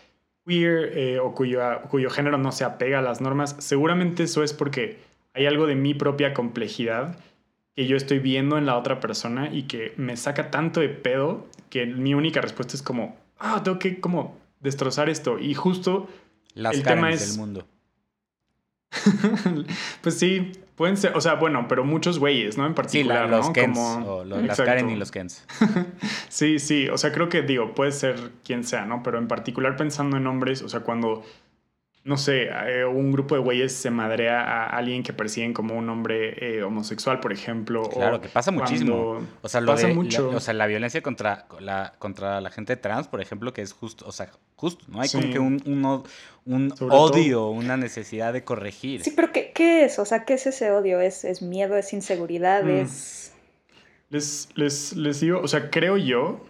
queer 0.45 0.97
eh, 0.97 1.19
o 1.19 1.35
cuyo, 1.35 1.61
cuyo 1.91 2.11
género 2.11 2.37
no 2.39 2.53
se 2.53 2.65
apega 2.65 3.01
a 3.01 3.03
las 3.03 3.23
normas, 3.23 3.57
seguramente 3.59 4.25
eso 4.25 4.45
es 4.45 4.53
porque 4.53 4.99
hay 5.37 5.47
algo 5.47 5.67
de 5.67 5.75
mi 5.75 5.95
propia 5.95 6.35
complejidad 6.35 7.19
que 7.75 7.87
yo 7.87 7.97
estoy 7.97 8.19
viendo 8.19 8.59
en 8.59 8.67
la 8.67 8.77
otra 8.77 9.01
persona 9.01 9.51
y 9.53 9.65
que 9.65 9.93
me 9.97 10.17
saca 10.17 10.51
tanto 10.51 10.81
de 10.81 10.89
pedo 10.89 11.47
que 11.69 11.87
mi 11.87 12.15
única 12.15 12.41
respuesta 12.41 12.75
es 12.75 12.83
como, 12.83 13.17
ah, 13.39 13.63
tengo 13.63 13.79
que 13.79 14.01
como 14.01 14.39
destrozar 14.61 15.09
esto. 15.09 15.39
Y 15.39 15.55
justo 15.55 16.09
las 16.55 16.75
el 16.75 16.83
tema 16.83 17.11
es... 17.11 17.31
del 17.31 17.39
mundo. 17.39 17.67
pues 20.01 20.19
sí, 20.19 20.53
Pueden 20.77 20.99
ser, 20.99 21.17
o 21.17 21.23
sea, 21.23 21.35
bueno, 21.35 21.67
pero 21.69 21.85
muchos 21.85 22.19
güeyes, 22.19 22.59
¿no? 22.59 22.67
En 22.67 22.75
particular, 22.75 23.25
sí, 23.25 23.31
los 23.31 23.51
Kens, 23.51 23.79
o 23.79 24.25
las 24.25 24.61
Karen 24.61 24.91
y 24.91 24.97
los 24.97 25.11
Kens. 25.11 25.43
sí, 26.29 26.59
sí, 26.59 26.91
o 26.91 26.99
sea, 26.99 27.13
creo 27.13 27.31
que, 27.31 27.41
digo, 27.41 27.75
puede 27.75 27.93
ser 27.93 28.33
quien 28.45 28.63
sea, 28.63 28.85
¿no? 28.85 29.03
Pero 29.03 29.17
en 29.17 29.27
particular 29.27 29.77
pensando 29.77 30.19
en 30.19 30.27
hombres, 30.27 30.61
o 30.61 30.69
sea, 30.69 30.81
cuando 30.81 31.25
no 32.07 32.17
sé, 32.17 32.45
eh, 32.45 32.85
un 32.85 33.11
grupo 33.11 33.35
de 33.35 33.41
güeyes 33.41 33.73
se 33.73 33.91
madrea 33.91 34.41
a 34.41 34.67
alguien 34.77 35.03
que 35.03 35.13
persiguen 35.13 35.53
como 35.53 35.75
un 35.75 35.89
hombre 35.89 36.37
eh, 36.59 36.63
homosexual, 36.63 37.19
por 37.19 37.33
ejemplo. 37.33 37.83
Claro, 37.91 38.21
que 38.21 38.29
pasa 38.29 38.53
muchísimo. 38.53 39.27
O 39.43 39.49
sea, 39.49 39.61
lo 39.61 39.73
pasa 39.73 39.89
mucho. 39.89 40.31
La, 40.31 40.37
o 40.37 40.41
sea, 40.41 40.55
la 40.55 40.69
violencia 40.69 41.03
contra 41.03 41.49
la, 41.59 41.95
contra 41.99 42.41
la 42.41 42.51
gente 42.51 42.77
trans, 42.77 43.09
por 43.09 43.21
ejemplo, 43.21 43.53
que 43.53 43.63
es 43.63 43.73
justo, 43.73 44.07
o 44.07 44.13
sea, 44.13 44.31
justo, 44.55 44.85
¿no? 44.87 45.01
Hay 45.01 45.09
como 45.09 45.33
que 45.33 45.41
un, 45.41 45.61
un, 46.47 46.73
odio, 46.79 47.49
una 47.49 47.77
necesidad 47.77 48.33
de 48.33 48.45
corregir. 48.45 49.03
Sí, 49.03 49.11
pero 49.11 49.33
¿qué, 49.33 49.51
¿qué, 49.53 49.85
es? 49.85 49.99
O 49.99 50.05
sea, 50.05 50.25
¿qué 50.25 50.35
es 50.35 50.47
ese 50.47 50.71
odio? 50.71 51.01
¿Es, 51.01 51.25
es 51.25 51.43
miedo? 51.43 51.77
¿Es 51.77 51.93
inseguridad? 51.93 52.63
Mm. 52.63 52.71
¿Es...? 52.71 53.35
Les, 54.11 54.49
les, 54.55 54.97
les 54.97 55.19
digo, 55.19 55.41
o 55.41 55.49
sea, 55.49 55.71
creo 55.71 55.97
yo... 55.97 56.47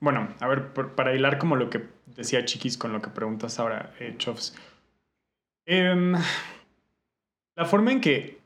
Bueno, 0.00 0.28
a 0.40 0.48
ver, 0.48 0.72
para 0.72 1.14
hilar 1.14 1.36
como 1.38 1.56
lo 1.56 1.68
que 1.68 1.82
decía 2.06 2.46
Chiquis 2.46 2.78
con 2.78 2.94
lo 2.94 3.02
que 3.02 3.10
preguntas 3.10 3.58
ahora, 3.58 3.92
eh, 4.00 4.14
Chofs. 4.16 4.54
Em, 5.66 6.14
la 7.56 7.64
forma 7.64 7.92
en 7.92 8.00
que, 8.00 8.38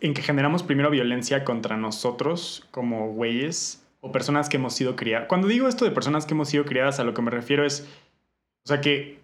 en 0.00 0.14
que 0.14 0.22
generamos 0.22 0.62
primero 0.62 0.90
violencia 0.90 1.44
contra 1.44 1.76
nosotros 1.76 2.66
como 2.70 3.12
güeyes 3.12 3.86
o 4.00 4.12
personas 4.12 4.48
que 4.48 4.56
hemos 4.56 4.74
sido 4.74 4.96
criadas. 4.96 5.28
Cuando 5.28 5.46
digo 5.46 5.68
esto 5.68 5.84
de 5.84 5.90
personas 5.92 6.26
que 6.26 6.34
hemos 6.34 6.48
sido 6.48 6.64
criadas, 6.64 6.98
a 6.98 7.04
lo 7.04 7.14
que 7.14 7.22
me 7.22 7.30
refiero 7.30 7.64
es, 7.64 7.86
o 8.64 8.68
sea 8.68 8.80
que 8.80 9.20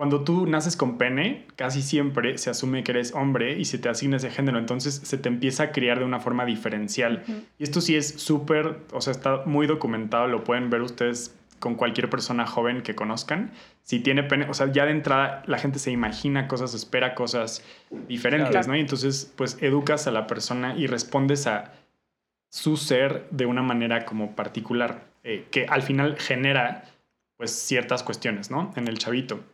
cuando 0.00 0.24
tú 0.24 0.46
naces 0.46 0.76
con 0.76 0.96
pene, 0.96 1.46
casi 1.56 1.82
siempre 1.82 2.38
se 2.38 2.48
asume 2.48 2.82
que 2.82 2.92
eres 2.92 3.12
hombre 3.14 3.58
y 3.58 3.66
se 3.66 3.76
te 3.76 3.90
asigna 3.90 4.16
ese 4.16 4.30
género, 4.30 4.58
entonces 4.58 4.94
se 4.94 5.18
te 5.18 5.28
empieza 5.28 5.64
a 5.64 5.72
criar 5.72 5.98
de 5.98 6.06
una 6.06 6.20
forma 6.20 6.46
diferencial. 6.46 7.22
Y 7.58 7.64
esto 7.64 7.82
sí 7.82 7.94
es 7.96 8.08
súper, 8.08 8.78
o 8.92 9.02
sea, 9.02 9.10
está 9.10 9.42
muy 9.44 9.66
documentado, 9.66 10.26
lo 10.26 10.42
pueden 10.42 10.70
ver 10.70 10.80
ustedes 10.80 11.38
con 11.60 11.76
cualquier 11.76 12.10
persona 12.10 12.46
joven 12.46 12.82
que 12.82 12.96
conozcan. 12.96 13.52
Si 13.84 14.00
tiene 14.00 14.24
pene, 14.24 14.48
o 14.48 14.54
sea, 14.54 14.72
ya 14.72 14.86
de 14.86 14.92
entrada 14.92 15.44
la 15.46 15.58
gente 15.58 15.78
se 15.78 15.92
imagina 15.92 16.48
cosas, 16.48 16.74
espera 16.74 17.14
cosas 17.14 17.62
diferentes, 18.08 18.66
¿no? 18.66 18.74
Y 18.74 18.80
entonces, 18.80 19.32
pues 19.36 19.58
educas 19.60 20.06
a 20.08 20.10
la 20.10 20.26
persona 20.26 20.74
y 20.74 20.86
respondes 20.88 21.46
a 21.46 21.72
su 22.50 22.76
ser 22.76 23.28
de 23.30 23.46
una 23.46 23.62
manera 23.62 24.04
como 24.04 24.34
particular, 24.34 25.04
eh, 25.22 25.46
que 25.52 25.66
al 25.66 25.82
final 25.82 26.16
genera, 26.18 26.84
pues, 27.36 27.52
ciertas 27.52 28.02
cuestiones, 28.02 28.50
¿no? 28.50 28.72
En 28.74 28.88
el 28.88 28.98
chavito. 28.98 29.44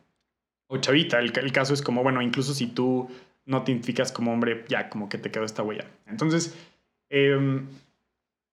O 0.68 0.78
chavita, 0.78 1.18
el, 1.18 1.36
el 1.36 1.52
caso 1.52 1.74
es 1.74 1.82
como, 1.82 2.02
bueno, 2.02 2.22
incluso 2.22 2.54
si 2.54 2.68
tú 2.68 3.10
no 3.44 3.62
te 3.62 3.72
identificas 3.72 4.12
como 4.12 4.32
hombre, 4.32 4.64
ya 4.68 4.88
como 4.88 5.08
que 5.08 5.18
te 5.18 5.30
quedó 5.30 5.44
esta 5.44 5.62
huella. 5.62 5.84
Entonces, 6.06 6.56
eh, 7.10 7.60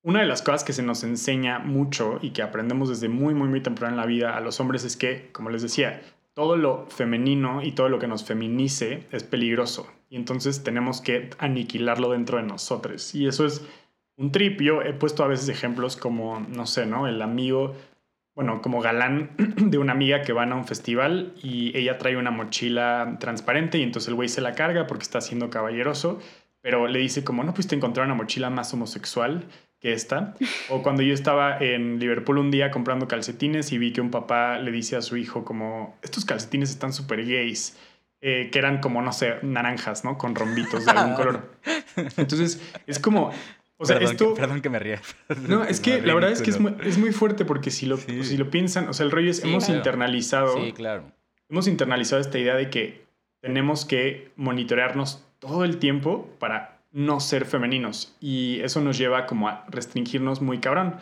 una 0.03 0.19
de 0.19 0.25
las 0.25 0.41
cosas 0.41 0.65
que 0.65 0.73
se 0.73 0.83
nos 0.83 1.03
enseña 1.03 1.59
mucho 1.59 2.19
y 2.21 2.31
que 2.31 2.41
aprendemos 2.41 2.89
desde 2.89 3.07
muy, 3.07 3.33
muy, 3.33 3.47
muy 3.47 3.61
temprano 3.61 3.93
en 3.93 3.99
la 3.99 4.05
vida 4.05 4.35
a 4.35 4.41
los 4.41 4.59
hombres 4.59 4.83
es 4.83 4.97
que, 4.97 5.29
como 5.31 5.49
les 5.49 5.61
decía, 5.61 6.01
todo 6.33 6.57
lo 6.57 6.87
femenino 6.87 7.63
y 7.63 7.71
todo 7.71 7.87
lo 7.87 7.99
que 7.99 8.07
nos 8.07 8.25
feminice 8.25 9.07
es 9.11 9.23
peligroso. 9.23 9.87
Y 10.09 10.17
entonces 10.17 10.63
tenemos 10.63 10.99
que 10.99 11.29
aniquilarlo 11.39 12.11
dentro 12.11 12.37
de 12.37 12.43
nosotros. 12.43 13.15
Y 13.15 13.27
eso 13.27 13.45
es 13.45 13.65
un 14.17 14.31
trip. 14.31 14.61
Yo 14.61 14.81
he 14.81 14.93
puesto 14.93 15.23
a 15.23 15.27
veces 15.27 15.47
ejemplos 15.47 15.95
como, 15.95 16.41
no 16.49 16.65
sé, 16.65 16.85
¿no? 16.85 17.07
El 17.07 17.21
amigo, 17.21 17.73
bueno, 18.35 18.61
como 18.61 18.81
galán 18.81 19.31
de 19.57 19.77
una 19.77 19.93
amiga 19.93 20.21
que 20.21 20.33
van 20.33 20.51
a 20.51 20.55
un 20.55 20.65
festival 20.65 21.33
y 21.41 21.75
ella 21.77 21.97
trae 21.97 22.17
una 22.17 22.31
mochila 22.31 23.17
transparente 23.21 23.77
y 23.77 23.83
entonces 23.83 24.09
el 24.09 24.15
güey 24.15 24.27
se 24.27 24.41
la 24.41 24.53
carga 24.53 24.85
porque 24.85 25.03
está 25.03 25.21
siendo 25.21 25.49
caballeroso. 25.49 26.19
Pero 26.59 26.87
le 26.87 26.99
dice 26.99 27.23
como, 27.23 27.43
no, 27.43 27.53
pues 27.53 27.67
te 27.67 27.75
encontrar 27.75 28.05
una 28.05 28.15
mochila 28.15 28.49
más 28.49 28.73
homosexual 28.73 29.45
que 29.83 29.91
esta. 29.91 30.33
O 30.69 30.81
cuando 30.81 31.03
yo 31.03 31.13
estaba 31.13 31.57
en 31.59 31.99
Liverpool 31.99 32.37
un 32.37 32.49
día 32.49 32.71
comprando 32.71 33.07
calcetines 33.07 33.71
y 33.73 33.77
vi 33.77 33.91
que 33.91 33.99
un 33.99 34.09
papá 34.09 34.57
le 34.57 34.71
dice 34.71 34.95
a 34.95 35.01
su 35.01 35.17
hijo 35.17 35.43
como, 35.43 35.97
estos 36.01 36.23
calcetines 36.23 36.71
están 36.71 36.93
súper 36.93 37.25
gays. 37.25 37.77
Eh, 38.21 38.49
que 38.49 38.59
eran 38.59 38.79
como, 38.79 39.01
no 39.01 39.11
sé, 39.11 39.35
naranjas, 39.41 40.05
¿no? 40.05 40.17
Con 40.17 40.33
rombitos 40.33 40.85
de 40.85 40.91
algún 40.91 41.13
color. 41.15 41.51
Entonces, 42.15 42.61
es 42.87 42.97
como... 42.97 43.31
O 43.75 43.85
sea, 43.85 43.97
perdón, 43.97 44.13
esto... 44.13 44.33
Que, 44.33 44.39
perdón 44.39 44.61
que 44.61 44.69
me 44.69 44.79
ría. 44.79 45.01
No, 45.49 45.65
es 45.65 45.81
que 45.81 46.01
la 46.01 46.13
verdad 46.13 46.31
es 46.31 46.41
que 46.41 46.51
es 46.51 46.59
muy, 46.61 46.73
es 46.85 46.97
muy, 46.97 47.11
fuerte 47.11 47.43
porque 47.43 47.69
si 47.69 47.85
lo, 47.85 47.97
si 47.97 48.37
lo 48.37 48.49
piensan, 48.49 48.87
o 48.87 48.93
sea, 48.93 49.05
el 49.05 49.11
rollo 49.11 49.29
es, 49.29 49.43
hemos 49.43 49.67
internalizado... 49.67 50.55
Sí, 50.63 50.71
claro. 50.71 51.11
Hemos 51.49 51.67
internalizado 51.67 52.21
esta 52.21 52.39
idea 52.39 52.55
de 52.55 52.69
que 52.69 53.03
tenemos 53.41 53.83
que 53.83 54.31
monitorearnos 54.37 55.27
todo 55.39 55.65
el 55.65 55.77
tiempo 55.77 56.29
para 56.39 56.72
no 56.93 57.19
ser 57.19 57.45
femeninos 57.45 58.15
y 58.21 58.59
eso 58.61 58.79
nos 58.79 58.97
lleva 58.97 59.25
como 59.25 59.49
a 59.49 59.65
restringirnos 59.67 60.41
muy 60.41 60.59
cabrón. 60.59 60.95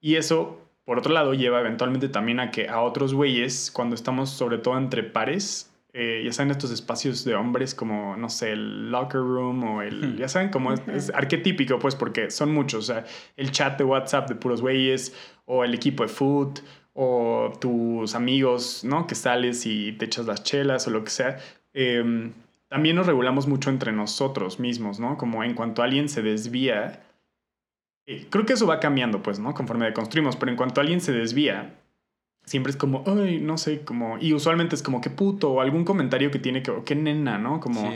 Y 0.00 0.14
eso, 0.14 0.60
por 0.84 0.98
otro 0.98 1.12
lado, 1.12 1.34
lleva 1.34 1.58
eventualmente 1.58 2.08
también 2.08 2.38
a 2.38 2.50
que 2.52 2.68
a 2.68 2.82
otros 2.82 3.14
güeyes, 3.14 3.72
cuando 3.72 3.96
estamos 3.96 4.30
sobre 4.30 4.58
todo 4.58 4.78
entre 4.78 5.02
pares, 5.02 5.74
eh, 5.94 6.22
ya 6.24 6.32
saben 6.32 6.50
estos 6.50 6.70
espacios 6.70 7.24
de 7.24 7.34
hombres 7.34 7.74
como, 7.74 8.14
no 8.16 8.28
sé, 8.28 8.52
el 8.52 8.90
locker 8.90 9.20
room 9.20 9.64
o 9.64 9.82
el, 9.82 10.18
ya 10.18 10.28
saben, 10.28 10.50
como 10.50 10.74
es, 10.74 11.10
arquetípico, 11.14 11.78
pues 11.78 11.96
porque 11.96 12.30
son 12.30 12.52
muchos, 12.52 12.90
o 12.90 12.92
sea, 12.92 13.04
el 13.36 13.50
chat 13.50 13.78
de 13.78 13.84
WhatsApp 13.84 14.28
de 14.28 14.34
puros 14.34 14.60
güeyes 14.60 15.14
o 15.46 15.64
el 15.64 15.72
equipo 15.72 16.02
de 16.02 16.10
foot 16.10 16.60
o 16.92 17.52
tus 17.58 18.14
amigos, 18.14 18.84
¿no? 18.84 19.06
Que 19.06 19.14
sales 19.14 19.64
y 19.64 19.92
te 19.92 20.04
echas 20.04 20.26
las 20.26 20.42
chelas 20.42 20.86
o 20.86 20.90
lo 20.90 21.02
que 21.04 21.10
sea. 21.10 21.38
Eh, 21.72 22.32
también 22.68 22.96
nos 22.96 23.06
regulamos 23.06 23.46
mucho 23.46 23.70
entre 23.70 23.92
nosotros 23.92 24.60
mismos, 24.60 25.00
¿no? 25.00 25.16
Como 25.16 25.42
en 25.42 25.54
cuanto 25.54 25.82
alguien 25.82 26.08
se 26.08 26.22
desvía, 26.22 27.02
eh, 28.06 28.26
creo 28.30 28.46
que 28.46 28.52
eso 28.52 28.66
va 28.66 28.80
cambiando, 28.80 29.22
pues, 29.22 29.38
¿no? 29.38 29.54
Conforme 29.54 29.92
construimos, 29.92 30.36
pero 30.36 30.50
en 30.50 30.56
cuanto 30.56 30.80
alguien 30.80 31.00
se 31.00 31.12
desvía, 31.12 31.74
siempre 32.44 32.70
es 32.70 32.76
como, 32.76 33.04
ay, 33.06 33.40
no 33.40 33.58
sé, 33.58 33.84
como, 33.84 34.18
y 34.18 34.32
usualmente 34.32 34.74
es 34.74 34.82
como, 34.82 35.00
qué 35.00 35.10
puto, 35.10 35.52
o 35.52 35.60
algún 35.60 35.84
comentario 35.84 36.30
que 36.30 36.38
tiene 36.38 36.62
que, 36.62 36.70
o 36.70 36.84
qué 36.84 36.94
nena, 36.94 37.38
¿no? 37.38 37.60
Como 37.60 37.90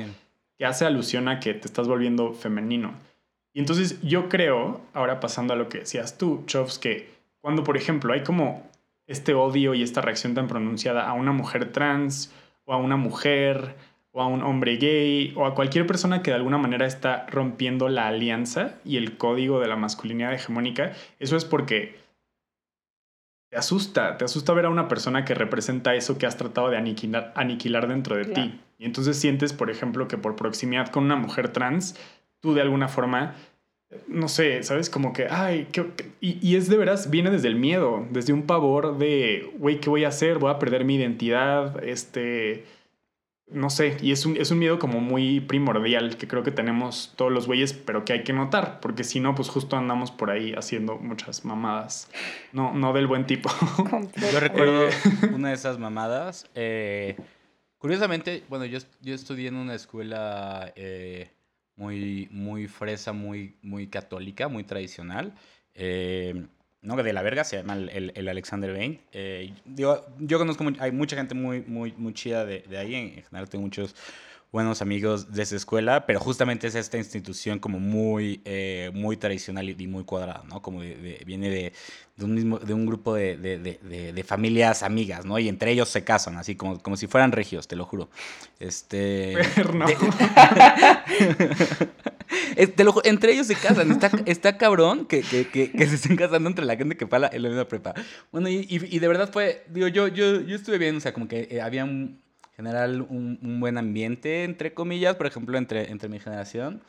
que 0.59 0.65
hace 0.65 0.85
alusión 0.85 1.29
a 1.29 1.41
que 1.41 1.55
te 1.55 1.67
estás 1.67 1.89
volviendo 1.89 2.33
femenino. 2.33 2.95
Y 3.55 3.61
entonces 3.61 4.01
yo 4.03 4.29
creo, 4.29 4.81
ahora 4.95 5.21
pasando 5.21 5.53
a 5.53 5.57
lo 5.57 5.69
que 5.69 5.81
decías 5.81 6.17
tú, 6.17 6.45
Chovs, 6.47 6.79
que 6.79 7.11
cuando, 7.41 7.65
por 7.65 7.77
ejemplo, 7.77 8.13
hay 8.13 8.23
como 8.23 8.71
este 9.07 9.35
odio 9.35 9.75
y 9.75 9.83
esta 9.83 10.01
reacción 10.01 10.35
tan 10.35 10.49
pronunciada 10.49 11.09
a 11.09 11.13
una 11.13 11.33
mujer 11.33 11.73
trans 11.73 12.33
o 12.65 12.73
a 12.73 12.77
una 12.77 12.97
mujer 12.97 13.75
o 14.13 14.21
a 14.23 14.27
un 14.27 14.43
hombre 14.43 14.77
gay 14.77 15.33
o 15.37 15.47
a 15.47 15.55
cualquier 15.55 15.87
persona 15.87 16.23
que 16.23 16.31
de 16.31 16.37
alguna 16.37 16.59
manera 16.59 16.87
está 16.87 17.27
rompiendo 17.31 17.89
la 17.89 18.09
alianza 18.09 18.75
y 18.85 18.99
el 18.99 19.17
código 19.17 19.59
de 19.61 19.69
la 19.69 19.77
masculinidad 19.77 20.35
hegemónica, 20.35 20.93
eso 21.19 21.37
es 21.37 21.45
porque 21.45 21.97
te 23.51 23.57
asusta, 23.57 24.17
te 24.19 24.25
asusta 24.25 24.53
ver 24.53 24.67
a 24.67 24.71
una 24.71 24.89
persona 24.89 25.25
que 25.25 25.35
representa 25.35 25.95
eso 25.95 26.19
que 26.19 26.27
has 26.27 26.37
tratado 26.37 26.71
de 26.71 26.77
aniquilar, 26.77 27.33
aniquilar 27.37 27.89
dentro 27.89 28.17
de 28.17 28.27
ti. 28.27 28.61
Y 28.79 28.85
entonces 28.85 29.19
sientes, 29.19 29.53
por 29.53 29.71
ejemplo, 29.71 30.09
que 30.09 30.17
por 30.17 30.37
proximidad 30.37 30.89
con 30.89 31.05
una 31.05 31.17
mujer 31.17 31.49
trans, 31.49 31.99
tú 32.41 32.55
de 32.55 32.63
alguna 32.63 32.89
forma 32.89 33.35
no 34.09 34.29
sé, 34.29 34.63
¿sabes? 34.63 34.89
Como 34.89 35.13
que, 35.13 35.27
ay, 35.29 35.69
y, 36.21 36.39
y, 36.41 36.57
es 36.57 36.69
de 36.69 36.77
veras, 36.77 37.11
viene 37.11 37.31
desde 37.31 37.49
el 37.49 37.57
miedo, 37.57 38.07
desde 38.11 38.33
un 38.33 38.43
pavor 38.47 38.97
de, 38.97 39.53
güey, 39.59 39.81
¿qué 39.81 39.91
voy 39.91 40.05
a 40.05 40.09
hacer? 40.09 40.39
Voy 40.39 40.51
a 40.51 40.59
perder 40.59 40.85
mi 40.85 40.97
identidad, 40.97 41.83
este, 41.85 42.65
no 43.53 43.71
sé, 43.71 43.97
y 44.01 44.13
es 44.13 44.27
un, 44.27 44.37
es 44.37 44.51
un 44.51 44.59
miedo 44.59 44.79
como 44.79 45.01
muy 45.01 45.41
primordial 45.41 46.17
que 46.17 46.29
creo 46.29 46.43
que 46.43 46.51
tenemos 46.51 47.13
todos 47.17 47.33
los 47.33 47.47
güeyes, 47.47 47.73
pero 47.73 48.05
que 48.05 48.13
hay 48.13 48.25
que 48.25 48.33
notar, 48.33 48.81
porque 48.81 49.05
si 49.05 49.21
no, 49.21 49.35
pues 49.35 49.49
justo 49.49 49.77
andamos 49.77 50.11
por 50.11 50.31
ahí 50.31 50.55
haciendo 50.57 50.97
muchas 50.97 51.45
mamadas, 51.45 52.11
no, 52.53 52.73
no 52.75 52.93
del 52.93 53.07
buen 53.07 53.27
tipo. 53.27 53.51
Yo 54.33 54.41
recuerdo 54.41 54.89
eh, 54.89 54.93
una 55.35 55.49
de 55.49 55.55
esas 55.55 55.79
mamadas, 55.79 56.51
eh, 56.55 57.17
curiosamente, 57.79 58.45
bueno, 58.49 58.65
yo, 58.65 58.79
yo 59.01 59.15
estudié 59.15 59.49
en 59.49 59.57
una 59.57 59.75
escuela... 59.75 60.73
Eh, 60.77 61.31
muy, 61.77 62.29
muy 62.31 62.69
fresa, 62.69 63.13
muy, 63.13 63.57
muy 63.63 63.89
católica, 63.89 64.49
muy 64.49 64.65
tradicional. 64.65 65.35
Eh, 65.75 66.47
no, 66.83 66.97
de 66.97 67.13
la 67.13 67.23
verga 67.23 67.45
se 67.45 67.57
llama 67.57 67.75
el, 67.75 68.13
el, 68.15 68.29
Alexander 68.29 68.73
Bain. 68.73 69.01
Eh, 69.13 69.55
yo, 69.65 70.05
yo 70.19 70.39
conozco, 70.39 70.65
hay 70.81 70.91
mucha 70.91 71.17
gente 71.17 71.35
muy, 71.35 71.63
muy, 71.63 71.93
muy 71.97 72.13
chida 72.13 72.45
de, 72.45 72.61
de 72.69 72.79
ahí. 72.79 72.95
En 72.95 73.23
general 73.23 73.49
tengo 73.49 73.63
muchos 73.63 73.95
buenos 74.53 74.83
amigos 74.83 75.33
de 75.33 75.43
esa 75.43 75.57
escuela, 75.57 76.05
pero 76.05 76.21
justamente 76.21 76.67
es 76.67 76.75
esta 76.75 76.99
institución 76.99 77.59
como 77.59 77.81
muy, 77.81 78.43
eh, 78.45 78.91
muy 78.93 79.17
tradicional 79.17 79.71
y 79.71 79.87
muy 79.87 80.05
cuadrada, 80.05 80.45
¿no? 80.47 80.61
Como 80.61 80.81
viene 80.81 81.49
de, 81.49 81.73
de, 82.17 82.25
un 82.25 82.35
mismo, 82.35 82.59
de 82.59 82.75
un 82.75 82.85
grupo 82.85 83.15
de, 83.15 83.39
de, 83.39 84.25
familias 84.25 84.83
amigas, 84.83 85.25
¿no? 85.25 85.39
Y 85.39 85.49
entre 85.49 85.73
ellos 85.73 85.89
se 85.89 86.05
casan, 86.05 86.37
así 86.37 86.55
como, 86.55 86.83
como 86.83 86.99
si 86.99 87.07
fueran 87.07 87.33
regios, 87.33 87.67
te 87.67 87.77
lo 87.77 87.87
juro. 87.87 88.11
Este... 88.61 89.39
No. 89.73 89.87
entre 93.05 93.33
ellos 93.33 93.47
se 93.47 93.55
casan. 93.55 93.91
Está, 93.91 94.11
está 94.27 94.59
cabrón 94.59 95.07
que, 95.07 95.23
que, 95.23 95.49
que, 95.49 95.87
se 95.87 95.95
estén 95.95 96.17
casando 96.17 96.51
entre 96.51 96.67
la 96.67 96.77
gente 96.77 96.99
que 96.99 97.07
fue 97.07 97.19
en 97.33 97.43
la 97.43 97.49
misma 97.49 97.67
prepa. 97.67 97.95
Bueno, 98.31 98.51
y, 98.51 98.67
y, 98.69 98.99
de 98.99 99.09
verdad 99.09 99.31
fue, 99.33 99.65
digo, 99.71 99.89
yo, 99.89 100.09
yo, 100.09 100.43
yo 100.43 100.57
estuve 100.57 100.77
bien, 100.77 100.97
o 100.97 101.01
sea, 101.01 101.15
como 101.15 101.27
que 101.27 101.49
eh, 101.51 101.63
había 101.63 101.85
un 101.85 102.21
general 102.57 103.03
un, 103.03 103.39
un, 103.43 103.61
buen 103.61 103.79
ambiente, 103.79 104.45
entre 104.45 104.75
comillas, 104.75 105.17
por 105.17 105.27
ejemplo, 105.27 105.59
entre, 105.59 105.91
entre 105.91 106.09
mi 106.09 106.21
generación. 106.21 106.83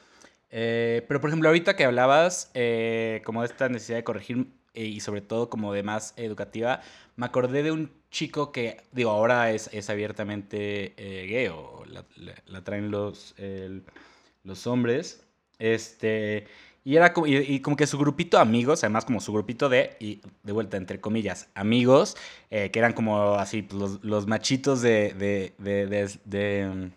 Eh, 0.52 1.04
pero, 1.08 1.20
por 1.20 1.30
ejemplo, 1.30 1.50
ahorita 1.50 1.76
que 1.76 1.86
hablabas 1.86 2.52
eh, 2.54 3.22
como 3.26 3.42
de 3.42 3.48
esta 3.48 3.70
necesidad 3.70 3.98
de 3.98 4.04
corregir 4.04 4.48
eh, 4.74 4.86
y 4.86 5.00
sobre 5.00 5.22
todo 5.22 5.50
como 5.50 5.74
de 5.74 5.84
más 5.84 6.14
educativa, 6.18 6.82
me 7.16 7.26
acordé 7.26 7.64
de 7.64 7.72
un 7.72 7.92
chico 8.12 8.52
que, 8.52 8.78
digo, 8.92 9.10
ahora 9.10 9.52
es, 9.52 9.70
es 9.74 9.90
abiertamente 9.90 10.94
gay 10.98 11.48
o 11.48 11.84
la, 11.88 12.06
la, 12.46 12.64
traen 12.64 12.92
los, 12.92 13.36
los 14.44 14.68
hombres. 14.68 15.26
Este, 15.58 16.46
y 16.84 16.98
era 16.98 17.14
como, 17.14 17.28
y, 17.28 17.60
como 17.62 17.78
que 17.78 17.88
su 17.88 17.98
grupito 17.98 18.38
de 18.38 18.44
amigos, 18.44 18.84
además 18.84 19.06
como 19.06 19.22
su 19.22 19.32
grupito 19.32 19.70
de, 19.70 19.96
y 20.00 20.22
de 20.44 20.52
vuelta 20.52 20.78
entre 20.78 21.00
comillas, 21.00 21.50
amigos, 21.56 22.18
eh, 22.52 22.72
que 22.72 22.80
eran 22.80 22.94
como 22.94 23.36
así 23.36 23.62
pues, 23.62 23.80
los, 23.80 24.04
los 24.04 24.28
machitos 24.28 24.82
de, 24.82 25.14
de, 25.14 25.54
de, 25.60 26.10
de, 26.26 26.92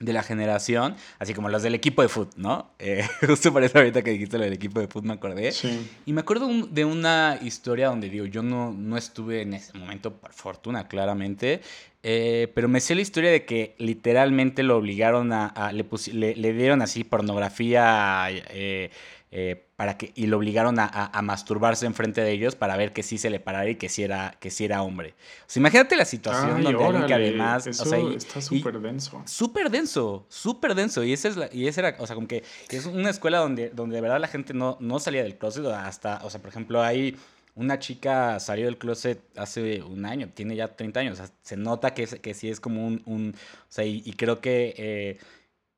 de 0.00 0.12
la 0.12 0.22
generación, 0.22 0.96
así 1.18 1.34
como 1.34 1.48
los 1.48 1.62
del 1.62 1.74
equipo 1.74 2.02
de 2.02 2.08
fútbol, 2.08 2.34
¿no? 2.36 2.70
Eh, 2.78 3.04
justo 3.26 3.52
por 3.52 3.64
eso 3.64 3.78
ahorita 3.78 4.02
que 4.02 4.10
dijiste 4.10 4.38
lo 4.38 4.44
del 4.44 4.52
equipo 4.52 4.80
de 4.80 4.86
fútbol 4.86 5.08
me 5.08 5.14
acordé. 5.14 5.52
Sí. 5.52 5.90
Y 6.06 6.12
me 6.12 6.20
acuerdo 6.20 6.48
de 6.66 6.84
una 6.84 7.38
historia 7.42 7.88
donde 7.88 8.08
digo, 8.08 8.26
yo 8.26 8.42
no, 8.42 8.72
no 8.72 8.96
estuve 8.96 9.42
en 9.42 9.54
ese 9.54 9.76
momento, 9.76 10.12
por 10.14 10.32
fortuna, 10.32 10.88
claramente, 10.88 11.60
eh, 12.04 12.50
pero 12.54 12.68
me 12.68 12.80
sé 12.80 12.94
la 12.94 13.00
historia 13.00 13.30
de 13.30 13.44
que 13.44 13.74
literalmente 13.78 14.62
lo 14.62 14.76
obligaron 14.76 15.32
a, 15.32 15.72
le, 15.72 16.36
le, 16.36 16.52
dieron 16.52 16.80
así 16.80 17.02
pornografía 17.02 18.28
eh, 18.30 18.90
eh, 19.30 19.66
para 19.76 19.98
que, 19.98 20.12
y 20.14 20.26
lo 20.26 20.38
obligaron 20.38 20.78
a, 20.78 20.86
a, 20.86 21.22
masturbarse 21.22 21.84
enfrente 21.84 22.22
de 22.22 22.32
ellos 22.32 22.56
para 22.56 22.76
ver 22.76 22.92
que 22.92 23.02
sí 23.02 23.18
se 23.18 23.28
le 23.28 23.40
parara 23.40 23.68
y 23.68 23.76
que 23.76 23.88
sí 23.88 24.02
era, 24.02 24.34
que 24.40 24.50
sí 24.50 24.64
era 24.64 24.82
hombre. 24.82 25.14
O 25.42 25.44
sea, 25.46 25.60
imagínate 25.60 25.96
la 25.96 26.06
situación 26.06 26.62
donde 26.62 27.06
que 27.06 27.14
además... 27.14 27.66
Eso 27.66 27.82
o 27.82 27.86
sea, 27.86 27.98
está 28.16 28.40
súper 28.40 28.80
denso. 28.80 29.22
Súper 29.26 29.70
denso, 29.70 30.26
súper 30.28 30.74
denso. 30.74 31.04
Y 31.04 31.12
esa 31.12 31.28
es 31.28 31.36
la, 31.36 31.48
y 31.52 31.68
esa 31.68 31.80
era, 31.82 31.96
o 31.98 32.06
sea, 32.06 32.14
como 32.14 32.26
que 32.26 32.42
es 32.70 32.86
una 32.86 33.10
escuela 33.10 33.38
donde, 33.38 33.68
donde 33.70 33.96
de 33.96 34.00
verdad 34.00 34.18
la 34.18 34.28
gente 34.28 34.54
no, 34.54 34.78
no 34.80 34.98
salía 34.98 35.22
del 35.22 35.36
closet 35.36 35.66
hasta, 35.66 36.24
o 36.24 36.30
sea, 36.30 36.40
por 36.40 36.48
ejemplo, 36.48 36.82
hay 36.82 37.16
una 37.58 37.78
chica 37.80 38.38
salió 38.38 38.66
del 38.66 38.78
closet 38.78 39.20
hace 39.36 39.82
un 39.82 40.06
año, 40.06 40.30
tiene 40.32 40.54
ya 40.54 40.68
30 40.68 41.00
años, 41.00 41.20
o 41.20 41.26
sea, 41.26 41.34
se 41.42 41.56
nota 41.56 41.92
que, 41.92 42.06
que 42.06 42.32
sí 42.32 42.48
es 42.48 42.60
como 42.60 42.86
un, 42.86 43.02
un 43.04 43.34
o 43.34 43.66
sea, 43.68 43.84
y, 43.84 44.12
creo 44.12 44.40
que 44.40 44.74
eh, 44.78 45.18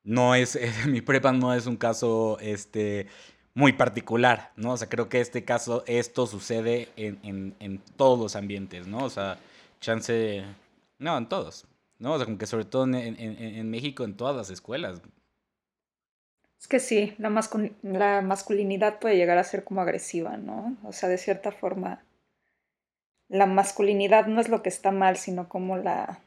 no 0.04 0.34
es, 0.34 0.58
mi 0.86 1.00
prepa 1.00 1.32
no 1.32 1.54
es 1.54 1.66
un 1.66 1.76
caso, 1.76 2.38
este, 2.40 3.06
muy 3.54 3.72
particular, 3.72 4.52
¿no? 4.56 4.72
O 4.72 4.76
sea, 4.76 4.88
creo 4.88 5.08
que 5.08 5.20
este 5.20 5.44
caso, 5.44 5.84
esto 5.86 6.26
sucede 6.26 6.88
en, 6.96 7.18
en, 7.22 7.54
en 7.60 7.78
todos 7.96 8.18
los 8.18 8.36
ambientes, 8.36 8.86
¿no? 8.86 9.04
O 9.04 9.10
sea, 9.10 9.38
chance, 9.80 10.44
no, 10.98 11.18
en 11.18 11.28
todos, 11.28 11.66
¿no? 11.98 12.12
O 12.12 12.16
sea, 12.16 12.26
como 12.26 12.38
que 12.38 12.46
sobre 12.46 12.64
todo 12.64 12.84
en, 12.84 12.94
en 12.94 13.70
México, 13.70 14.04
en 14.04 14.16
todas 14.16 14.36
las 14.36 14.50
escuelas, 14.50 15.02
es 16.60 16.68
que 16.68 16.78
sí, 16.78 17.14
la, 17.16 17.30
la 17.82 18.20
masculinidad 18.20 18.98
puede 18.98 19.16
llegar 19.16 19.38
a 19.38 19.44
ser 19.44 19.64
como 19.64 19.80
agresiva, 19.80 20.36
¿no? 20.36 20.76
O 20.84 20.92
sea, 20.92 21.08
de 21.08 21.16
cierta 21.16 21.52
forma, 21.52 22.04
la 23.28 23.46
masculinidad 23.46 24.26
no 24.26 24.42
es 24.42 24.50
lo 24.50 24.62
que 24.62 24.68
está 24.68 24.90
mal, 24.90 25.16
sino 25.16 25.48
como 25.48 25.78
la... 25.78 26.20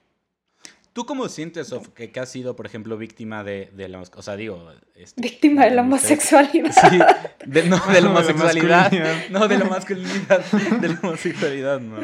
¿Tú 0.93 1.08
cómo 1.08 1.27
sientes, 1.27 1.69
Sof, 1.69 1.89
que, 1.89 2.12
has 2.19 2.29
sido, 2.29 2.56
por 2.56 2.67
ejemplo, 2.67 2.97
víctima 2.97 3.43
de, 3.43 3.71
de 3.73 3.89
la... 3.89 4.01
O 4.01 4.21
sea, 4.21 4.36
digo... 4.36 4.71
Este, 4.95 5.19
víctima 5.19 5.65
de 5.65 5.71
la 5.71 5.82
homosexualidad. 5.82 6.71
Sí, 6.91 6.99
de, 7.47 7.63
no, 7.63 7.79
de 7.91 8.01
la 8.01 8.10
homosexualidad. 8.12 8.91
no, 9.32 9.47
de 9.47 9.58
la 9.58 9.65
masculinidad. 9.65 10.45
De 10.79 10.89
la 10.89 10.99
homosexualidad, 11.01 11.79
no. 11.79 11.97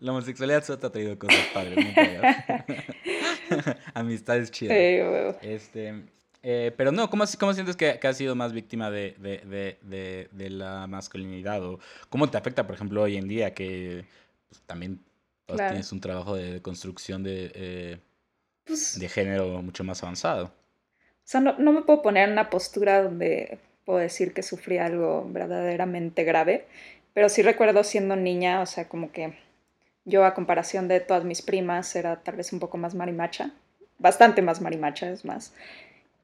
La 0.00 0.12
homosexualidad 0.12 0.62
solo 0.62 0.78
te 0.78 0.86
ha 0.86 0.90
traído 0.90 1.18
cosas 1.18 1.40
padres, 1.54 1.78
¿no? 1.78 3.74
Amistades 3.94 4.50
chidas. 4.50 4.76
Sí, 4.76 5.48
Este... 5.48 6.04
Eh, 6.48 6.72
pero 6.76 6.92
no, 6.92 7.10
¿cómo, 7.10 7.24
cómo 7.40 7.54
sientes 7.54 7.74
que, 7.74 7.98
que, 7.98 8.06
has 8.06 8.16
sido 8.16 8.36
más 8.36 8.52
víctima 8.52 8.88
de, 8.88 9.16
de, 9.18 9.78
de, 9.82 10.28
de, 10.30 10.50
la 10.50 10.86
masculinidad? 10.86 11.64
¿O 11.64 11.80
cómo 12.08 12.30
te 12.30 12.38
afecta, 12.38 12.64
por 12.66 12.76
ejemplo, 12.76 13.02
hoy 13.02 13.16
en 13.16 13.26
día 13.26 13.52
que 13.52 14.04
pues, 14.48 14.62
también 14.64 15.00
tienes 15.46 15.92
un 15.92 16.00
trabajo 16.00 16.34
de, 16.34 16.60
construcción 16.60 17.22
de, 17.22 17.52
eh, 17.54 17.98
pues 18.64 18.98
de 18.98 19.08
género 19.08 19.62
mucho 19.62 19.84
más 19.84 20.02
avanzado? 20.02 20.46
O 20.46 21.28
sea, 21.28 21.40
no, 21.40 21.58
no, 21.58 21.72
me 21.72 21.82
puedo 21.82 22.02
poner 22.02 22.24
en 22.24 22.32
una 22.32 22.50
postura 22.50 23.02
donde 23.02 23.58
puedo 23.84 23.98
decir 23.98 24.34
que 24.34 24.42
sufrí 24.42 24.78
algo 24.78 25.28
verdaderamente 25.30 26.24
grave, 26.24 26.66
pero 27.14 27.28
sí 27.28 27.42
recuerdo 27.42 27.82
siendo 27.84 28.16
niña, 28.16 28.60
o 28.60 28.66
sea, 28.66 28.88
como 28.88 29.12
que 29.12 29.34
yo 30.04 30.24
a 30.24 30.34
comparación 30.34 30.88
de 30.88 31.00
todas 31.00 31.24
mis 31.24 31.42
primas 31.42 31.94
era 31.96 32.16
tal 32.16 32.36
vez 32.36 32.52
un 32.52 32.60
poco 32.60 32.78
más 32.78 32.94
marimacha, 32.94 33.52
bastante 33.98 34.42
más 34.42 34.60
marimacha, 34.60 35.10
es 35.10 35.24
más. 35.24 35.52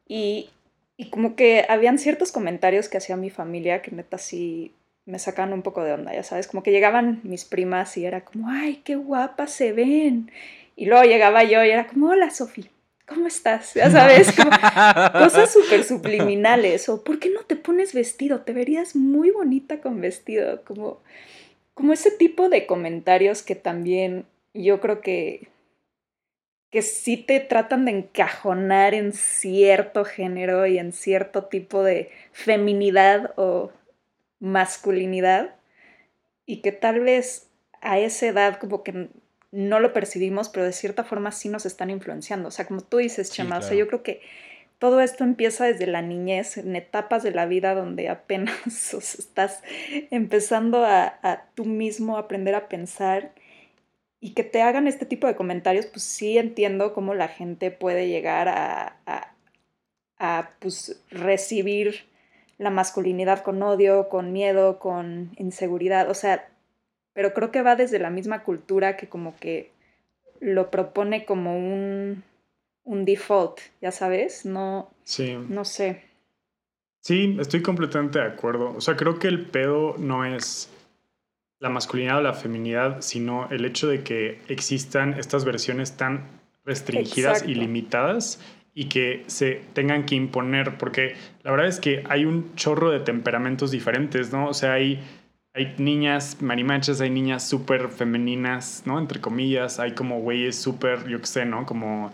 Y, 0.06 0.50
y 0.96 1.10
como 1.10 1.34
que 1.36 1.66
habían 1.68 1.98
ciertos 1.98 2.32
comentarios 2.32 2.88
que 2.88 2.98
hacía 2.98 3.16
mi 3.16 3.30
familia 3.30 3.82
que 3.82 3.90
neta 3.90 4.18
sí 4.18 4.72
me 5.04 5.18
sacaban 5.18 5.52
un 5.52 5.62
poco 5.62 5.82
de 5.82 5.92
onda, 5.92 6.14
ya 6.14 6.22
sabes, 6.22 6.46
como 6.46 6.62
que 6.62 6.70
llegaban 6.70 7.20
mis 7.24 7.44
primas 7.44 7.96
y 7.96 8.06
era 8.06 8.24
como, 8.24 8.48
ay, 8.48 8.82
qué 8.84 8.96
guapas 8.96 9.52
se 9.52 9.72
ven. 9.72 10.30
Y 10.76 10.86
luego 10.86 11.04
llegaba 11.04 11.42
yo 11.44 11.64
y 11.64 11.70
era 11.70 11.86
como, 11.86 12.08
hola 12.08 12.30
Sofi, 12.30 12.70
¿cómo 13.06 13.26
estás? 13.26 13.74
Ya 13.74 13.90
sabes, 13.90 14.32
como 14.32 14.50
cosas 15.12 15.52
súper 15.52 15.84
subliminales. 15.84 16.88
O, 16.88 17.02
¿por 17.02 17.18
qué 17.18 17.30
no 17.30 17.40
te 17.40 17.56
pones 17.56 17.94
vestido? 17.94 18.42
Te 18.42 18.52
verías 18.52 18.96
muy 18.96 19.30
bonita 19.30 19.80
con 19.80 20.00
vestido. 20.00 20.62
Como, 20.64 21.02
como 21.74 21.92
ese 21.92 22.10
tipo 22.10 22.48
de 22.48 22.66
comentarios 22.66 23.42
que 23.42 23.54
también 23.54 24.24
yo 24.54 24.80
creo 24.80 25.00
que 25.00 25.48
que 26.70 26.80
sí 26.80 27.18
te 27.18 27.38
tratan 27.38 27.84
de 27.84 27.90
encajonar 27.90 28.94
en 28.94 29.12
cierto 29.12 30.06
género 30.06 30.66
y 30.66 30.78
en 30.78 30.92
cierto 30.92 31.44
tipo 31.44 31.82
de 31.82 32.10
feminidad 32.32 33.34
o 33.36 33.70
masculinidad 34.42 35.54
y 36.44 36.60
que 36.60 36.72
tal 36.72 37.00
vez 37.00 37.48
a 37.80 37.98
esa 37.98 38.26
edad 38.26 38.58
como 38.58 38.82
que 38.82 39.08
no 39.50 39.80
lo 39.80 39.92
percibimos, 39.92 40.48
pero 40.48 40.66
de 40.66 40.72
cierta 40.72 41.04
forma 41.04 41.32
sí 41.32 41.48
nos 41.48 41.64
están 41.64 41.88
influenciando. 41.88 42.48
O 42.48 42.50
sea, 42.50 42.66
como 42.66 42.82
tú 42.82 42.98
dices, 42.98 43.30
Chema, 43.30 43.58
o 43.58 43.62
sea, 43.62 43.76
yo 43.76 43.86
creo 43.86 44.02
que 44.02 44.20
todo 44.78 45.00
esto 45.00 45.24
empieza 45.24 45.64
desde 45.64 45.86
la 45.86 46.02
niñez, 46.02 46.56
en 46.58 46.74
etapas 46.74 47.22
de 47.22 47.30
la 47.30 47.46
vida 47.46 47.74
donde 47.74 48.08
apenas 48.08 48.94
estás 48.94 49.62
empezando 50.10 50.84
a, 50.84 51.18
a 51.22 51.46
tú 51.54 51.64
mismo 51.64 52.18
aprender 52.18 52.54
a 52.54 52.68
pensar 52.68 53.32
y 54.22 54.34
que 54.34 54.44
te 54.44 54.62
hagan 54.62 54.86
este 54.86 55.04
tipo 55.04 55.26
de 55.26 55.34
comentarios, 55.34 55.86
pues 55.86 56.04
sí 56.04 56.38
entiendo 56.38 56.94
cómo 56.94 57.12
la 57.12 57.26
gente 57.26 57.72
puede 57.72 58.06
llegar 58.06 58.48
a, 58.48 58.96
a, 60.16 60.50
pues, 60.60 61.02
recibir 61.10 62.04
la 62.62 62.70
masculinidad 62.70 63.42
con 63.42 63.62
odio, 63.62 64.08
con 64.08 64.32
miedo, 64.32 64.78
con 64.78 65.32
inseguridad, 65.36 66.08
o 66.08 66.14
sea, 66.14 66.48
pero 67.12 67.34
creo 67.34 67.50
que 67.50 67.62
va 67.62 67.76
desde 67.76 67.98
la 67.98 68.10
misma 68.10 68.44
cultura 68.44 68.96
que 68.96 69.08
como 69.08 69.36
que 69.36 69.72
lo 70.40 70.70
propone 70.70 71.24
como 71.24 71.56
un, 71.56 72.22
un 72.84 73.04
default, 73.04 73.58
ya 73.80 73.90
sabes, 73.90 74.46
no, 74.46 74.90
sí. 75.02 75.36
no 75.48 75.64
sé. 75.64 76.02
Sí, 77.00 77.36
estoy 77.40 77.62
completamente 77.62 78.20
de 78.20 78.26
acuerdo. 78.26 78.74
O 78.76 78.80
sea, 78.80 78.96
creo 78.96 79.18
que 79.18 79.26
el 79.26 79.44
pedo 79.46 79.96
no 79.98 80.24
es 80.24 80.70
la 81.58 81.68
masculinidad 81.68 82.18
o 82.18 82.22
la 82.22 82.32
feminidad, 82.32 83.00
sino 83.00 83.50
el 83.50 83.64
hecho 83.64 83.88
de 83.88 84.04
que 84.04 84.40
existan 84.48 85.14
estas 85.14 85.44
versiones 85.44 85.96
tan 85.96 86.28
restringidas 86.64 87.44
y 87.44 87.54
limitadas 87.54 88.40
y 88.74 88.86
que 88.86 89.24
se 89.26 89.60
tengan 89.74 90.04
que 90.04 90.14
imponer, 90.14 90.78
porque 90.78 91.14
la 91.42 91.50
verdad 91.50 91.68
es 91.68 91.78
que 91.78 92.04
hay 92.08 92.24
un 92.24 92.54
chorro 92.54 92.90
de 92.90 93.00
temperamentos 93.00 93.70
diferentes, 93.70 94.32
¿no? 94.32 94.48
O 94.48 94.54
sea, 94.54 94.72
hay, 94.74 95.00
hay 95.52 95.74
niñas 95.78 96.38
marimachas, 96.40 97.00
hay 97.00 97.10
niñas 97.10 97.46
súper 97.46 97.88
femeninas, 97.88 98.84
¿no? 98.86 98.98
Entre 98.98 99.20
comillas, 99.20 99.78
hay 99.78 99.92
como 99.92 100.20
güeyes 100.20 100.56
súper, 100.56 101.06
yo 101.06 101.20
qué 101.20 101.26
sé, 101.26 101.44
¿no? 101.44 101.66
Como 101.66 102.12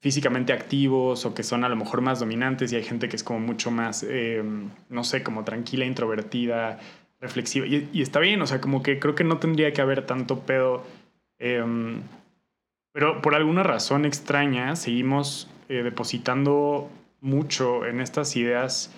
físicamente 0.00 0.52
activos 0.52 1.24
o 1.24 1.32
que 1.32 1.44
son 1.44 1.62
a 1.62 1.68
lo 1.68 1.76
mejor 1.76 2.00
más 2.00 2.18
dominantes 2.18 2.72
y 2.72 2.76
hay 2.76 2.82
gente 2.82 3.08
que 3.08 3.14
es 3.14 3.22
como 3.22 3.38
mucho 3.38 3.70
más, 3.70 4.04
eh, 4.08 4.42
no 4.88 5.04
sé, 5.04 5.22
como 5.22 5.44
tranquila, 5.44 5.84
introvertida, 5.84 6.80
reflexiva. 7.20 7.66
Y, 7.66 8.02
está 8.02 8.18
bien, 8.18 8.42
o 8.42 8.46
sea, 8.48 8.60
como 8.60 8.82
que 8.82 8.98
creo 8.98 9.14
que 9.14 9.22
no 9.22 9.38
tendría 9.38 9.72
que 9.72 9.80
haber 9.80 10.04
tanto 10.04 10.40
pedo. 10.40 10.84
Em, 11.38 12.02
pero 12.92 13.22
por 13.22 13.36
alguna 13.36 13.62
razón 13.62 14.04
extraña 14.04 14.74
seguimos 14.74 15.48
eh, 15.72 15.82
depositando 15.82 16.90
mucho 17.20 17.86
en 17.86 18.00
estas 18.00 18.36
ideas. 18.36 18.92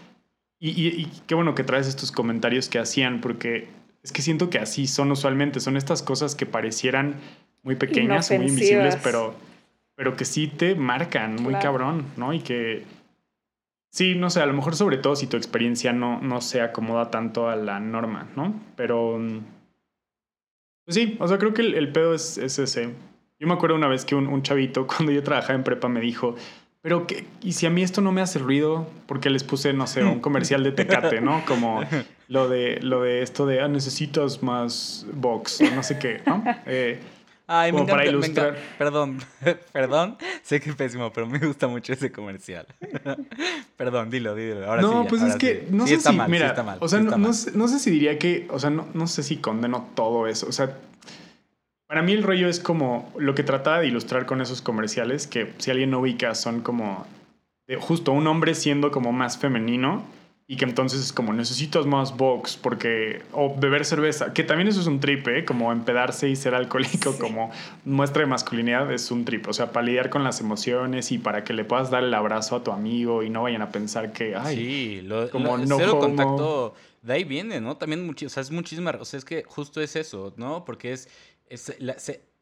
Y, 0.61 1.07
qué 1.27 1.35
bueno 1.35 1.55
que 1.55 1.63
traes 1.63 1.87
estos 1.87 2.11
comentarios 2.11 2.71
que 2.71 2.79
hacían, 2.79 3.21
porque 3.21 3.69
es 4.03 4.13
que 4.13 4.23
siento 4.23 4.49
que 4.49 4.59
así 4.59 4.87
son 4.87 5.11
usualmente. 5.11 5.61
Son 5.61 5.77
estas 5.77 6.03
cosas 6.03 6.35
que 6.35 6.47
parecieran 6.47 7.17
muy 7.63 7.77
pequeñas, 7.77 8.31
muy 8.31 8.47
invisibles, 8.47 8.97
pero, 9.03 9.35
pero 9.95 10.17
que 10.17 10.25
sí 10.25 10.47
te 10.47 10.75
marcan 10.75 11.37
muy 11.37 11.55
cabrón, 11.55 12.07
¿no? 12.17 12.33
Y 12.33 12.41
que 12.41 12.85
Sí, 13.95 14.17
no 14.17 14.29
sé, 14.29 14.41
a 14.41 14.47
lo 14.47 14.55
mejor 14.55 14.75
sobre 14.75 14.97
todo 14.97 15.15
si 15.15 15.29
tu 15.29 15.37
experiencia 15.37 15.93
no, 15.93 16.21
no 16.21 16.41
se 16.41 16.61
acomoda 16.61 17.13
tanto 17.13 17.49
a 17.49 17.55
la 17.55 17.79
norma, 17.79 18.27
¿no? 18.35 18.61
Pero... 18.75 19.21
Pues 20.85 20.97
sí, 20.97 21.17
o 21.21 21.29
sea, 21.29 21.39
creo 21.39 21.55
que 21.55 21.63
el, 21.63 21.93
pedo 21.93 22.13
es, 22.13 22.37
ese. 22.37 22.93
Yo 23.39 23.47
me 23.47 23.55
acuerdo 23.55 23.77
una 23.77 23.87
vez 23.87 24.05
que 24.05 24.17
un, 24.17 24.43
chavito, 24.43 24.85
cuando 24.89 25.13
yo 25.13 25.23
trabajaba 25.23 25.55
en 25.55 25.63
prepa, 25.63 25.89
me 25.89 26.01
dijo, 26.01 26.35
pero 26.85 27.07
que, 27.07 27.25
¿y 27.41 27.53
si 27.53 27.65
a 27.65 27.71
mí 27.71 27.83
esto 27.83 28.03
no 28.03 28.13
me 28.13 28.21
hace 28.21 28.39
ruido? 28.39 28.87
Porque 29.07 29.31
les 29.31 29.43
puse, 29.43 29.73
no 29.73 29.87
sé, 29.87 30.05
un 30.05 30.21
comercial 30.21 30.63
de 30.63 30.71
Tecate, 30.71 31.23
¿no? 31.23 31.43
Como 31.47 31.81
lo 32.29 32.47
de, 32.47 32.79
lo 32.83 33.01
de 33.01 33.23
esto 33.23 33.47
de, 33.47 33.63
ah, 33.63 33.69
necesitas 33.69 34.43
más 34.43 35.07
box, 35.15 35.63
o 35.63 35.75
no 35.75 35.83
sé 35.83 35.99
qué, 35.99 36.21
¿no? 36.27 36.45
Eh, 36.67 37.01
Ay, 37.47 37.73
me 37.73 37.79
encanta, 37.79 37.93
para 37.95 38.07
ilustrar. 38.07 38.59
perdón, 38.77 39.19
perdón, 39.73 40.19
sé 40.43 40.61
que 40.61 40.69
es 40.69 40.77
pésimo, 40.77 41.11
pero 41.11 41.27
me 41.27 41.39
gusta 41.39 41.69
mucho 41.69 41.95
ese 41.95 42.13
comercial. 42.13 42.67
perdón, 43.79 44.11
dilo, 44.11 44.35
dilo. 44.35 44.67
Ahora 44.67 44.83
no, 44.83 45.05
sí, 45.05 45.09
pues 45.09 45.23
es 45.23 45.37
que 45.37 45.67
no 45.71 45.87
sé 45.87 45.99
si, 45.99 46.19
mira, 46.29 46.49
está 46.49 46.63
mal, 46.63 46.77
o 46.83 46.89
sea, 46.89 47.01
no, 47.01 47.17
no, 47.17 47.33
sé, 47.33 47.53
no, 47.55 47.67
sé, 47.67 47.79
si 47.79 47.91
diría 47.91 48.19
que, 48.19 48.47
o 48.51 48.59
sea, 48.59 48.69
no, 48.69 48.87
no 48.93 49.07
sé 49.07 49.23
si 49.23 49.39
condeno 49.39 49.89
todo 49.95 50.27
eso. 50.27 50.47
O 50.51 50.53
sea, 50.53 50.77
para 51.95 52.03
mí 52.03 52.13
el 52.13 52.25
rollo 52.25 52.49
es 52.49 52.59
como 52.59 53.13
lo 53.17 53.37
que 53.37 53.45
trataba 53.45 53.79
de 53.79 53.87
ilustrar 53.87 54.27
con 54.27 54.41
esos 54.41 54.61
comerciales, 54.61 55.29
que 55.29 55.53
si 55.59 55.71
alguien 55.71 55.93
no 55.93 56.01
ubica, 56.01 56.35
son 56.35 56.61
como 56.61 57.07
justo 57.79 58.11
un 58.11 58.27
hombre 58.27 58.57
siendo 58.57 58.91
como 58.91 59.13
más 59.13 59.39
femenino 59.39 60.03
y 60.49 60.57
que 60.57 60.65
entonces 60.65 61.01
es 61.01 61.13
como 61.13 61.33
necesitas 61.33 61.87
más 61.87 62.17
box 62.17 62.57
porque 62.57 63.23
o 63.31 63.55
beber 63.57 63.85
cerveza 63.85 64.33
que 64.33 64.43
también 64.43 64.67
eso 64.67 64.81
es 64.81 64.89
un 64.89 64.99
trip 64.99 65.29
¿eh? 65.29 65.45
como 65.45 65.71
empedarse 65.71 66.29
y 66.29 66.35
ser 66.35 66.57
alcohólico 66.57 67.17
como 67.17 67.53
muestra 67.85 68.23
de 68.23 68.27
masculinidad 68.27 68.91
es 68.91 69.13
un 69.13 69.25
trip. 69.25 69.47
O 69.47 69.53
sea 69.53 69.71
para 69.71 69.87
lidiar 69.87 70.11
con 70.11 70.25
las 70.25 70.41
emociones 70.41 71.13
y 71.13 71.19
para 71.19 71.45
que 71.45 71.53
le 71.53 71.65
puedas 71.65 71.93
dar 71.93 72.03
el 72.03 72.13
abrazo 72.13 72.57
a 72.57 72.65
tu 72.65 72.73
amigo 72.73 73.23
y 73.23 73.31
no 73.31 73.45
vayan 73.45 73.63
a 73.63 73.71
pensar 73.71 74.13
que 74.13 74.35
ay 74.35 74.57
sí 74.57 75.01
lo, 75.03 75.31
como 75.31 75.57
no 75.59 75.77
cero 75.77 76.01
contacto 76.01 76.75
de 77.03 77.13
ahí 77.13 77.23
viene 77.23 77.61
no 77.61 77.77
también 77.77 78.11
o 78.11 78.29
sea 78.29 78.41
es 78.41 78.51
muchísima 78.51 78.91
o 78.99 79.05
sea 79.05 79.19
es 79.19 79.25
que 79.25 79.45
justo 79.45 79.81
es 79.81 79.95
eso 79.95 80.35
no 80.37 80.65
porque 80.65 80.93
es 80.93 81.09
es, 81.49 81.73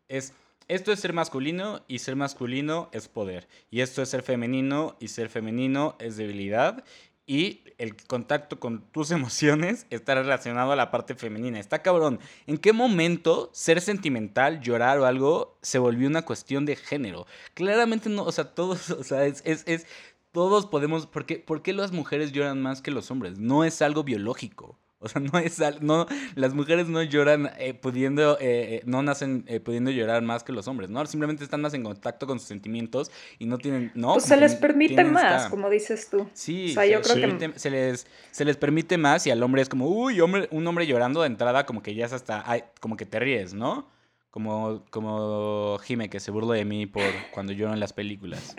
es 0.09 0.33
esto 0.69 0.93
es 0.93 1.01
ser 1.01 1.13
masculino 1.13 1.83
y 1.89 1.99
ser 1.99 2.17
masculino 2.17 2.89
es 2.93 3.09
poder. 3.09 3.49
Y 3.71 3.81
esto 3.81 4.01
es 4.03 4.09
ser 4.09 4.23
femenino 4.23 4.97
y 5.01 5.09
ser 5.09 5.29
femenino 5.29 5.97
es 5.99 6.17
debilidad 6.17 6.85
y 7.27 7.61
el 7.79 7.97
contacto 7.97 8.59
con 8.59 8.83
tus 8.91 9.11
emociones 9.19 9.87
está 9.91 10.15
relacionado 10.15 10.73
a 10.73 10.77
la 10.77 10.91
parte 10.91 11.15
femenina. 11.15 11.59
Está 11.59 11.83
cabrón. 11.83 12.21
¿En 12.47 12.59
qué 12.59 12.73
momento 12.73 13.51
ser 13.53 13.81
sentimental, 13.81 14.61
llorar 14.61 14.99
o 14.99 15.07
algo 15.07 15.59
se 15.63 15.79
volvió 15.79 16.09
una 16.09 16.23
cuestión 16.23 16.65
de 16.65 16.77
género? 16.77 17.27
Claramente 17.55 18.09
no, 18.09 18.25
o 18.25 18.33
sea, 18.33 18.55
todos, 18.55 18.91
o 18.99 19.05
sea, 19.05 19.27
es, 19.27 19.43
es, 19.45 19.87
todos 20.31 20.67
podemos, 20.67 21.07
¿por 21.07 21.27
¿por 21.45 21.63
qué 21.63 21.73
las 21.73 21.93
mujeres 21.93 22.33
lloran 22.33 22.63
más 22.63 22.81
que 22.81 22.91
los 22.91 23.11
hombres? 23.11 23.39
No 23.39 23.65
es 23.65 23.83
algo 23.83 24.05
biológico. 24.05 24.79
O 25.03 25.09
sea, 25.09 25.21
no 25.33 25.39
es 25.39 25.61
no 25.81 26.07
las 26.35 26.55
mujeres 26.55 26.89
no 26.89 27.03
lloran 27.03 27.51
eh, 27.59 27.75
pudiendo 27.75 28.39
eh, 28.39 28.77
eh, 28.77 28.83
no 28.87 29.03
nacen 29.03 29.45
pudiendo 29.65 29.91
llorar 29.91 30.23
más 30.23 30.45
que 30.45 30.53
los 30.53 30.69
hombres, 30.69 30.91
¿no? 30.91 31.05
Simplemente 31.07 31.45
están 31.45 31.61
más 31.61 31.75
en 31.75 31.83
contacto 31.83 32.27
con 32.27 32.39
sus 32.39 32.49
sentimientos 32.49 33.11
y 33.39 33.47
no 33.47 33.59
tienen, 33.59 33.91
no, 33.95 34.15
pues 34.15 34.25
se 34.25 34.37
les 34.37 34.55
permite 34.55 35.05
más, 35.05 35.49
como 35.49 35.69
dices 35.69 36.09
tú. 36.09 36.29
Sí, 36.33 36.71
o 36.71 36.75
sea, 36.75 36.87
yo 36.87 37.03
creo 37.03 37.39
que 37.39 37.59
se 37.59 37.71
les 37.71 38.07
se 38.31 38.45
les 38.45 38.57
permite 38.57 38.97
más 38.97 39.27
y 39.27 39.31
al 39.31 39.43
hombre 39.43 39.63
es 39.63 39.69
como, 39.69 39.87
"Uy, 39.89 40.21
hombre, 40.21 40.49
un 40.51 40.67
hombre 40.67 40.87
llorando 40.87 41.21
de 41.23 41.27
entrada 41.27 41.67
como 41.67 41.83
que 41.83 41.95
ya 41.95 42.07
es 42.07 42.13
hasta 42.13 42.45
como 42.81 42.97
que 42.97 43.07
te 43.07 43.19
ríes, 43.19 43.55
¿no?" 43.55 43.91
Como 44.31 44.85
como 44.91 45.79
Jime 45.85 46.09
que 46.09 46.19
se 46.19 46.31
burla 46.31 46.55
de 46.55 46.65
mí 46.65 46.87
por 46.87 47.05
cuando 47.33 47.53
lloro 47.53 47.75
en 47.75 47.81
las 47.81 47.93
películas. 47.93 48.57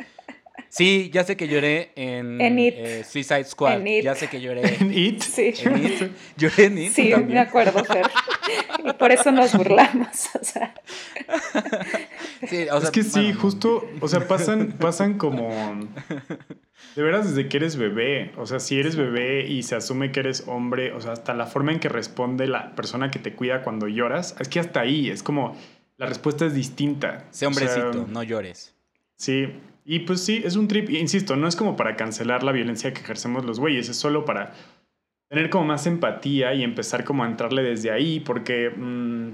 Sí, 0.74 1.12
ya 1.14 1.24
sé 1.24 1.38
que 1.38 1.48
lloré 1.48 1.92
en, 1.96 2.42
eh, 2.42 3.04
Suicide 3.08 3.44
Squad. 3.44 3.80
Ya 4.02 4.16
sé 4.16 4.28
que 4.28 4.42
lloré 4.42 4.76
en 4.80 4.92
It. 4.92 5.22
Sí. 5.22 5.54
En 5.64 5.86
It. 5.86 6.12
Lloré 6.36 6.66
en 6.66 6.78
It. 6.80 6.94
Sí, 6.94 7.14
me 7.28 7.38
acuerdo, 7.38 7.86
Fer. 7.86 8.08
Y 8.84 8.92
por 8.94 9.12
eso 9.12 9.32
nos 9.32 9.54
burlamos. 9.56 10.30
O 10.34 10.44
sea. 10.44 10.74
Sí, 12.50 12.64
o 12.72 12.80
sea, 12.80 12.88
es 12.88 12.90
que 12.90 13.04
sí, 13.04 13.34
justo, 13.34 13.88
o 14.02 14.08
sea, 14.08 14.28
pasan, 14.28 14.72
pasan 14.72 15.20
como. 15.20 15.48
De 16.96 17.04
veras, 17.04 17.30
desde 17.30 17.48
que 17.50 17.58
eres 17.58 17.76
bebé. 17.76 18.32
O 18.38 18.48
sea, 18.48 18.60
si 18.60 18.80
eres 18.80 18.96
bebé 18.96 19.46
y 19.46 19.62
se 19.62 19.76
asume 19.76 20.12
que 20.12 20.22
eres 20.22 20.46
hombre, 20.48 20.92
o 20.94 21.02
sea, 21.02 21.12
hasta 21.12 21.36
la 21.36 21.46
forma 21.46 21.72
en 21.72 21.80
que 21.80 21.88
responde 21.88 22.48
la 22.48 22.74
persona 22.74 23.12
que 23.12 23.20
te 23.20 23.36
cuida 23.36 23.62
cuando 23.62 23.88
lloras, 23.88 24.36
es 24.40 24.48
que 24.48 24.60
hasta 24.60 24.80
ahí 24.80 25.12
es 25.12 25.22
como. 25.22 25.56
La 25.98 26.08
respuesta 26.08 26.48
es 26.48 26.56
distinta. 26.56 27.28
Sé 27.30 27.46
hombrecito, 27.46 28.08
no 28.10 28.24
llores. 28.24 28.74
Sí, 29.16 29.54
y 29.86 30.00
pues 30.00 30.24
sí, 30.24 30.42
es 30.46 30.56
un 30.56 30.68
trip, 30.68 30.90
insisto, 30.90 31.36
no 31.36 31.48
es 31.48 31.56
como 31.56 31.76
para 31.76 31.96
cancelar 31.96 32.44
la 32.44 32.54
violencia 32.54 32.94
que 32.94 33.02
ejercemos 33.02 33.44
los 33.44 33.60
güeyes, 33.60 33.90
es 33.90 33.98
solo 33.98 34.24
para 34.24 34.54
tener 35.30 35.50
como 35.50 35.66
más 35.66 35.88
empatía 35.88 36.54
y 36.54 36.64
empezar 36.64 37.04
como 37.04 37.24
a 37.24 37.28
entrarle 37.28 37.64
desde 37.64 37.92
ahí, 37.92 38.22
porque 38.22 38.70
mm, 38.70 39.32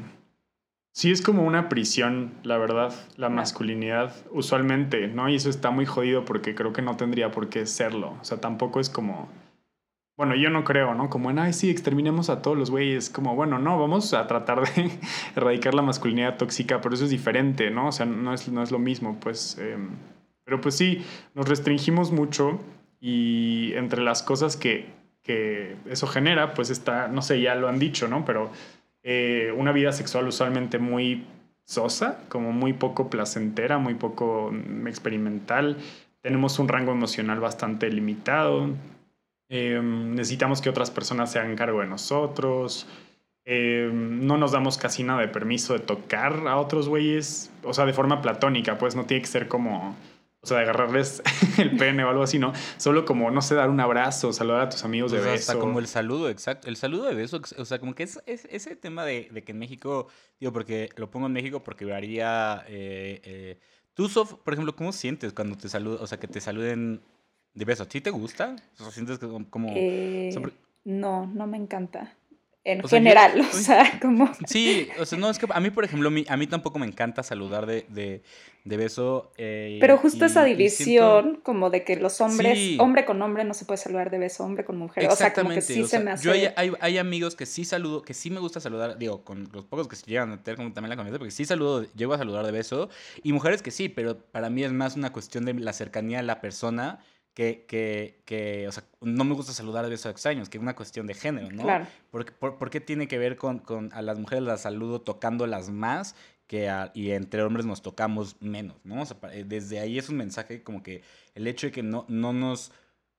sí 0.92 1.12
es 1.12 1.22
como 1.22 1.44
una 1.44 1.70
prisión, 1.70 2.34
la 2.44 2.58
verdad, 2.58 2.94
la 3.18 3.30
masculinidad, 3.30 4.16
usualmente, 4.32 5.08
¿no? 5.08 5.30
Y 5.30 5.36
eso 5.36 5.50
está 5.50 5.70
muy 5.70 5.86
jodido 5.86 6.26
porque 6.26 6.56
creo 6.56 6.74
que 6.74 6.82
no 6.82 6.98
tendría 6.98 7.32
por 7.32 7.50
qué 7.50 7.66
serlo, 7.66 8.18
o 8.20 8.24
sea, 8.24 8.42
tampoco 8.42 8.80
es 8.80 8.90
como... 8.90 9.30
Bueno, 10.18 10.36
yo 10.36 10.50
no 10.50 10.66
creo, 10.66 10.96
¿no? 10.96 11.10
Como 11.10 11.30
en, 11.30 11.40
ay, 11.40 11.54
sí, 11.54 11.70
exterminemos 11.70 12.30
a 12.30 12.42
todos 12.42 12.58
los 12.58 12.70
güeyes. 12.70 13.10
Como, 13.10 13.36
bueno, 13.36 13.58
no, 13.58 13.80
vamos 13.80 14.14
a 14.14 14.28
tratar 14.28 14.62
de 14.62 14.92
erradicar 15.38 15.74
la 15.74 15.82
masculinidad 15.82 16.36
tóxica, 16.36 16.82
pero 16.82 16.94
eso 16.94 17.06
es 17.06 17.10
diferente, 17.10 17.72
¿no? 17.72 17.88
O 17.88 17.92
sea, 17.94 18.06
no 18.06 18.34
es, 18.34 18.50
no 18.50 18.62
es 18.62 18.70
lo 18.70 18.80
mismo, 18.80 19.18
pues... 19.22 19.58
Em, 19.58 19.92
pero 20.50 20.62
pues 20.62 20.74
sí, 20.74 21.06
nos 21.36 21.48
restringimos 21.48 22.12
mucho 22.12 22.60
y 23.00 23.72
entre 23.76 24.02
las 24.02 24.24
cosas 24.24 24.58
que, 24.58 24.88
que 25.22 25.76
eso 25.88 26.08
genera, 26.08 26.56
pues 26.56 26.72
está, 26.72 27.08
no 27.08 27.22
sé, 27.22 27.40
ya 27.40 27.54
lo 27.54 27.68
han 27.68 27.78
dicho, 27.78 28.08
¿no? 28.08 28.26
Pero 28.26 28.50
eh, 29.04 29.54
una 29.56 29.72
vida 29.72 29.92
sexual 29.92 30.28
usualmente 30.28 30.80
muy 30.80 31.24
sosa, 31.66 32.24
como 32.30 32.52
muy 32.52 32.74
poco 32.74 33.12
placentera, 33.12 33.78
muy 33.78 33.94
poco 33.94 34.52
experimental. 34.88 35.78
Tenemos 36.22 36.58
un 36.58 36.68
rango 36.68 36.94
emocional 36.94 37.40
bastante 37.40 37.92
limitado. 37.92 38.72
Em, 39.50 40.16
necesitamos 40.16 40.62
que 40.62 40.72
otras 40.72 40.90
personas 40.90 41.32
se 41.32 41.38
hagan 41.38 41.56
cargo 41.56 41.82
de 41.82 41.86
nosotros. 41.86 42.88
Em, 43.46 44.28
no 44.28 44.38
nos 44.38 44.52
damos 44.52 44.78
casi 44.78 45.04
nada 45.04 45.22
de 45.22 45.28
permiso 45.28 45.74
de 45.74 45.80
tocar 45.80 46.48
a 46.48 46.58
otros 46.58 46.90
güeyes. 46.90 47.52
O 47.64 47.74
sea, 47.76 47.86
de 47.86 47.94
forma 47.94 48.22
platónica, 48.24 48.78
pues 48.80 48.96
no 48.96 49.06
tiene 49.06 49.22
que 49.22 49.28
ser 49.28 49.48
como 49.48 49.96
o 50.42 50.48
sea, 50.48 50.58
de 50.58 50.64
agarrarles 50.64 51.22
el 51.58 51.76
pene 51.76 52.04
o 52.04 52.10
algo 52.10 52.24
así, 52.24 52.40
¿no? 52.40 52.54
Solo 52.78 53.04
como, 53.04 53.30
no 53.30 53.42
sé, 53.42 53.56
dar 53.56 53.70
un 53.70 53.80
abrazo, 53.80 54.32
saludar 54.32 54.62
a 54.62 54.70
tus 54.70 54.86
amigos 54.86 55.12
de 55.12 55.20
beso. 55.20 55.52
Hasta 55.52 55.60
como 55.60 55.80
el 55.80 55.88
saludo, 55.88 56.30
exacto. 56.30 56.70
El 56.70 56.78
saludo 56.78 57.06
de 57.06 57.16
beso, 57.16 57.42
o 57.58 57.66
sea, 57.66 57.80
como 57.80 57.94
que 57.94 58.04
es, 58.04 58.22
ese 58.26 58.76
tema 58.76 59.04
de, 59.04 59.28
que 59.46 59.52
en 59.52 59.60
México, 59.60 60.08
digo, 60.40 60.54
porque 60.54 60.90
lo 60.96 61.10
pongo 61.12 61.28
en 61.28 61.34
México 61.34 61.62
porque 61.62 61.86
varía. 61.86 62.64
Eh, 62.68 63.22
eh, 63.24 63.60
tú, 63.94 64.08
Sof, 64.08 64.36
por 64.36 64.54
ejemplo, 64.54 64.76
¿cómo 64.76 64.94
sientes 64.94 65.34
cuando 65.34 65.58
te 65.58 65.68
saludan, 65.68 66.02
o 66.02 66.08
sea, 66.08 66.20
que 66.20 66.28
te 66.28 66.40
saluden 66.40 67.02
de 67.54 67.66
beso? 67.66 67.84
¿A 67.84 67.88
ti 67.88 68.00
te 68.00 68.10
gusta? 68.10 68.56
O 68.80 68.84
sea, 68.84 68.92
¿sientes 68.92 69.20
como.? 69.50 69.74
Eh, 69.76 70.30
no, 70.86 71.28
no 71.28 71.48
me 71.48 71.58
encanta. 71.58 72.16
En 72.64 72.84
general, 72.88 73.40
o 73.40 73.54
sea, 73.54 74.00
como... 74.02 74.30
Sí, 74.46 74.90
o 75.00 75.06
sea, 75.06 75.18
no, 75.18 75.30
es 75.30 75.40
que 75.40 75.48
a 75.50 75.60
mí, 75.60 75.70
por 75.70 75.86
ejemplo, 75.86 76.10
a 76.28 76.38
mí 76.38 76.48
tampoco 76.48 76.78
me 76.78 76.86
encanta 76.86 77.24
saludar 77.24 77.66
de, 77.66 77.86
de, 77.90 78.22
de 78.66 78.78
beso. 78.78 79.32
Eh, 79.38 79.78
Pero 79.80 79.98
justo 79.98 80.26
esa 80.26 80.44
división, 80.44 81.40
como 81.42 81.70
de 81.70 81.84
que 81.84 81.96
los 81.96 82.20
hombres, 82.20 82.78
hombre 82.80 83.06
con 83.06 83.22
hombre 83.22 83.46
no 83.46 83.54
se 83.54 83.66
puede 83.66 83.78
saludar 83.78 84.10
de 84.12 84.18
beso, 84.18 84.44
hombre 84.44 84.66
con 84.66 84.78
mujer, 84.78 85.08
o 85.08 85.16
sea, 85.16 85.34
como 85.34 85.50
que 85.50 85.62
sí 85.62 85.86
se 85.86 86.00
me 86.00 86.12
hace... 86.12 86.26
Yo 86.26 86.32
hay, 86.34 86.74
hay, 86.80 86.98
amigos 86.98 87.36
que 87.36 87.46
sí 87.46 87.64
saludo, 87.64 88.02
que 88.02 88.14
sí 88.14 88.30
me 88.30 88.40
gusta 88.40 88.60
saludar, 88.60 88.98
digo, 88.98 89.24
con 89.24 89.50
los 89.54 89.66
pocos 89.66 89.88
que 89.88 89.96
llegan 90.06 90.32
a 90.32 90.44
tener 90.44 90.58
como 90.58 90.74
también 90.74 90.90
la 90.90 90.96
confianza, 90.98 91.18
porque 91.18 91.32
sí 91.32 91.46
saludo, 91.46 91.86
llego 91.94 92.14
a 92.14 92.18
saludar 92.18 92.46
de 92.46 92.52
beso, 92.52 92.90
y 93.24 93.32
mujeres 93.32 93.62
que 93.62 93.72
sí, 93.72 93.88
pero 93.88 94.20
para 94.20 94.50
mí 94.50 94.64
es 94.64 94.74
más 94.74 94.98
una 94.98 95.14
cuestión 95.14 95.46
de 95.46 95.54
la 95.54 95.72
cercanía 95.72 96.20
a 96.20 96.24
la 96.24 96.42
persona 96.42 97.00
que, 97.40 97.64
que, 97.66 98.20
que, 98.26 98.68
o 98.68 98.72
sea, 98.74 98.84
no 99.00 99.24
me 99.24 99.34
gusta 99.34 99.54
saludar 99.54 99.86
a 99.86 99.88
besos 99.88 100.12
extraños, 100.12 100.50
que 100.50 100.58
es 100.58 100.62
una 100.62 100.76
cuestión 100.76 101.08
de 101.08 101.14
género, 101.14 101.50
¿no? 101.50 101.64
Claro. 101.64 101.88
¿Por, 102.12 102.36
por, 102.36 102.70
qué 102.70 102.82
tiene 102.82 103.08
que 103.08 103.18
ver 103.18 103.38
con, 103.38 103.60
con, 103.60 103.94
a 103.94 104.02
las 104.02 104.20
mujeres 104.20 104.44
las 104.44 104.64
saludo 104.64 105.00
tocándolas 105.00 105.70
más 105.70 106.16
que 106.48 106.70
y 106.94 107.12
entre 107.12 107.42
hombres 107.44 107.66
nos 107.66 107.82
tocamos 107.82 108.36
menos, 108.42 108.76
¿no? 108.84 109.04
O 109.04 109.06
sea, 109.06 109.16
eh, 109.32 109.46
desde 109.48 109.80
ahí 109.80 109.98
es 109.98 110.10
un 110.10 110.18
mensaje 110.18 110.64
como 110.64 110.84
que 110.84 111.02
el 111.34 111.48
hecho 111.48 111.68
de 111.68 111.72
que 111.72 111.82
no, 111.82 112.04
no 112.10 112.34
nos... 112.34 112.74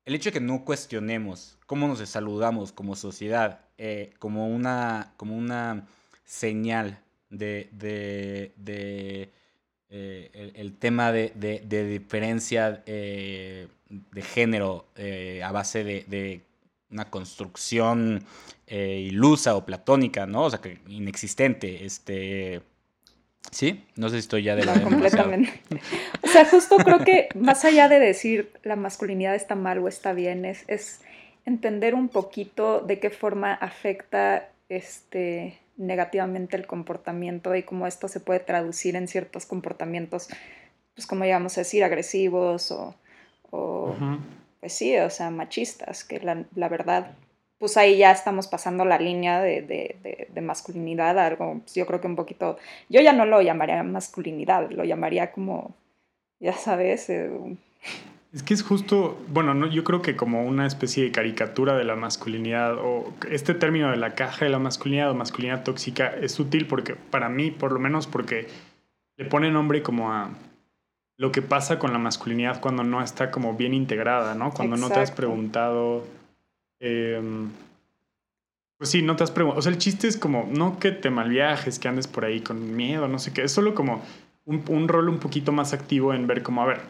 El 0.05 0.15
hecho 0.15 0.29
de 0.29 0.35
que 0.35 0.45
no 0.45 0.67
cuestionemos 0.67 1.59
cómo 1.65 1.89
nos 1.89 2.07
saludamos 2.07 2.73
como 2.73 2.97
sociedad, 2.97 3.61
eh, 3.79 4.13
como, 4.19 4.49
una, 4.49 5.15
como 5.17 5.35
una 5.35 5.87
señal 6.27 7.01
de, 7.31 7.71
de, 7.73 8.53
de 8.59 9.31
eh, 9.89 10.53
el, 10.57 10.77
tema 10.77 11.11
de, 11.11 11.33
de, 11.35 11.85
diferencia 11.87 12.83
eh, 12.85 13.67
de 13.91 14.23
género 14.23 14.87
eh, 14.97 15.43
a 15.45 15.53
base 15.53 15.85
de, 15.85 16.41
una 16.91 17.05
construcción 17.05 18.25
ilusa 18.67 19.55
o 19.55 19.65
platónica, 19.65 20.27
¿no? 20.27 20.45
O 20.45 20.51
sea, 20.51 20.61
que 20.61 20.79
inexistente. 20.89 21.85
Este. 21.85 22.63
Sí, 23.53 23.85
no 23.97 24.09
sé 24.09 24.17
si 24.17 24.21
estoy 24.21 24.43
ya 24.43 24.57
de 24.57 24.65
la. 24.65 24.81
completamente. 24.83 25.61
o 26.23 26.27
sea, 26.27 26.45
justo 26.47 26.77
creo 26.79 26.99
que 27.01 27.29
más 27.37 27.65
allá 27.65 27.89
de 27.89 28.01
decir 28.01 28.53
la 28.65 28.75
masculinidad 28.75 29.37
está 29.37 29.55
mal 29.55 29.79
o 29.79 29.89
está 29.89 30.13
bien, 30.13 30.45
es, 30.45 30.65
es 30.67 31.01
entender 31.45 31.95
un 31.95 32.09
poquito 32.09 32.81
de 32.81 32.99
qué 32.99 33.11
forma 33.11 33.55
afecta 33.55 34.49
este 34.69 35.59
negativamente 35.81 36.57
el 36.57 36.67
comportamiento 36.67 37.57
y 37.57 37.63
cómo 37.63 37.87
esto 37.87 38.07
se 38.07 38.21
puede 38.21 38.41
traducir 38.41 38.97
en 38.97 39.09
ciertos 39.09 39.47
comportamientos, 39.47 40.29
pues 40.95 41.07
como 41.07 41.25
llegamos 41.25 41.57
a 41.57 41.63
decir, 41.63 41.83
agresivos 41.83 42.71
o, 42.71 42.95
pues 43.51 44.73
sí, 44.73 44.97
o 44.99 45.11
sea, 45.11 45.31
machistas, 45.31 46.05
que 46.05 46.21
la, 46.21 46.69
verdad, 46.69 47.13
pues 47.59 47.77
ahí 47.77 47.99
ya 47.99 48.13
estamos 48.13 48.47
pasando 48.47 48.85
la 48.85 48.99
línea 48.99 49.41
de, 49.41 50.29
masculinidad, 50.43 51.19
algo, 51.19 51.61
pues 51.61 51.75
yo 51.75 51.87
creo 51.87 52.01
que 52.01 52.07
un 52.07 52.17
poquito, 52.17 52.59
yo 52.89 53.01
ya 53.01 53.13
no 53.13 53.27
lo 53.27 53.43
llamaría 53.43 53.83
masculinidad, 53.83 54.71
lo 54.71 54.85
llamaría 54.85 55.33
como, 55.33 55.75
ya 56.41 56.53
sabes, 56.53 57.11
eh, 57.11 57.31
es 58.33 58.45
que 58.45 58.55
es 58.55 58.63
justo, 58.63 59.19
bueno, 59.29 59.55
no, 59.55 59.67
yo 59.67 59.83
creo 59.83 60.03
que 60.03 60.15
como 60.15 60.45
una 60.45 60.65
especie 60.65 61.03
de 61.03 61.11
caricatura 61.11 61.77
de 61.77 61.83
la 61.83 61.97
masculinidad 61.97 62.77
o 62.79 63.13
este 63.29 63.55
término 63.55 63.91
de 63.91 63.97
la 63.97 64.15
caja 64.15 64.45
de 64.45 64.53
la 64.53 64.61
masculinidad 64.61 65.11
o 65.11 65.15
masculinidad 65.15 65.65
tóxica 65.65 66.07
es 66.09 66.39
útil 66.39 66.69
porque 66.69 66.95
para 66.95 67.29
mí, 67.29 67.51
por 67.51 67.73
lo 67.73 67.81
menos 67.81 68.07
porque 68.07 68.47
le 69.17 69.25
pone 69.25 69.51
nombre 69.51 69.83
como 69.83 70.13
a 70.13 70.31
lo 71.21 71.33
que 71.33 71.43
pasa 71.43 71.79
con 71.79 71.93
la 71.93 71.99
masculinidad 71.99 72.63
cuando 72.63 72.83
no 72.83 73.03
está 73.03 73.31
como 73.31 73.55
bien 73.55 73.75
integrada, 73.75 74.35
¿no? 74.35 74.53
Cuando 74.53 74.79
no 74.79 74.89
te 74.89 75.01
has 75.01 75.11
preguntado... 75.11 76.07
Em, 76.81 77.51
pues 78.79 78.89
sí, 78.89 79.03
no 79.03 79.17
te 79.17 79.25
has 79.25 79.31
preguntado. 79.31 79.59
O 79.59 79.63
sea, 79.63 79.71
el 79.71 79.77
chiste 79.77 80.09
es 80.09 80.17
como, 80.17 80.49
no 80.51 80.79
que 80.79 80.93
te 80.93 81.11
malviajes, 81.11 81.79
que 81.79 81.89
andes 81.89 82.07
por 82.07 82.25
ahí 82.25 82.41
con 82.41 82.75
miedo, 82.75 83.07
no 83.07 83.19
sé 83.19 83.35
qué. 83.35 83.43
Es 83.43 83.53
solo 83.53 83.75
como 83.75 84.03
un, 84.47 84.65
un 84.67 84.89
rol 84.89 85.11
un 85.11 85.19
poquito 85.19 85.53
más 85.53 85.75
activo 85.75 86.15
en 86.15 86.27
ver 86.27 86.43
como, 86.43 86.63
a 86.63 86.67
ver, 86.67 86.81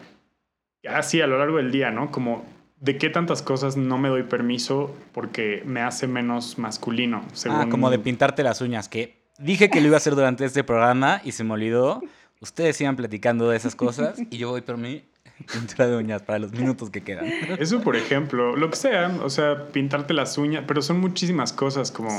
así 0.87 1.19
a 1.19 1.27
lo 1.27 1.37
largo 1.37 1.57
del 1.57 1.73
día, 1.73 1.91
¿no? 1.91 2.09
Como 2.09 2.45
de 2.79 2.97
qué 2.97 3.09
tantas 3.09 3.41
cosas 3.41 3.75
no 3.75 3.97
me 3.97 4.07
doy 4.07 4.23
permiso 4.23 4.95
porque 5.11 5.61
me 5.65 5.81
hace 5.81 6.07
menos 6.07 6.57
masculino. 6.57 7.21
Ah, 7.49 7.67
como 7.69 7.89
de 7.89 7.99
pintarte 7.99 8.43
las 8.43 8.61
uñas, 8.61 8.87
que 8.87 9.25
dije 9.39 9.69
que 9.69 9.81
lo 9.81 9.87
iba 9.87 9.97
a 9.97 9.97
hacer 9.97 10.15
durante 10.15 10.45
este 10.45 10.63
programa 10.63 11.19
y 11.25 11.33
se 11.33 11.43
me 11.43 11.51
olvidó. 11.51 12.01
Ustedes 12.41 12.75
sigan 12.75 12.95
platicando 12.95 13.49
de 13.49 13.55
esas 13.55 13.75
cosas 13.75 14.19
y 14.29 14.37
yo 14.37 14.49
voy 14.49 14.61
por 14.61 14.77
mi 14.77 15.03
pintura 15.51 15.87
de 15.87 15.95
uñas 15.95 16.23
para 16.23 16.39
los 16.39 16.51
minutos 16.51 16.89
que 16.89 17.01
quedan. 17.01 17.25
Eso, 17.59 17.81
por 17.81 17.95
ejemplo, 17.95 18.55
lo 18.55 18.69
que 18.69 18.75
sea, 18.75 19.15
o 19.23 19.29
sea, 19.29 19.67
pintarte 19.71 20.13
las 20.13 20.37
uñas, 20.37 20.63
pero 20.67 20.81
son 20.81 20.99
muchísimas 20.99 21.53
cosas 21.53 21.91
como, 21.91 22.09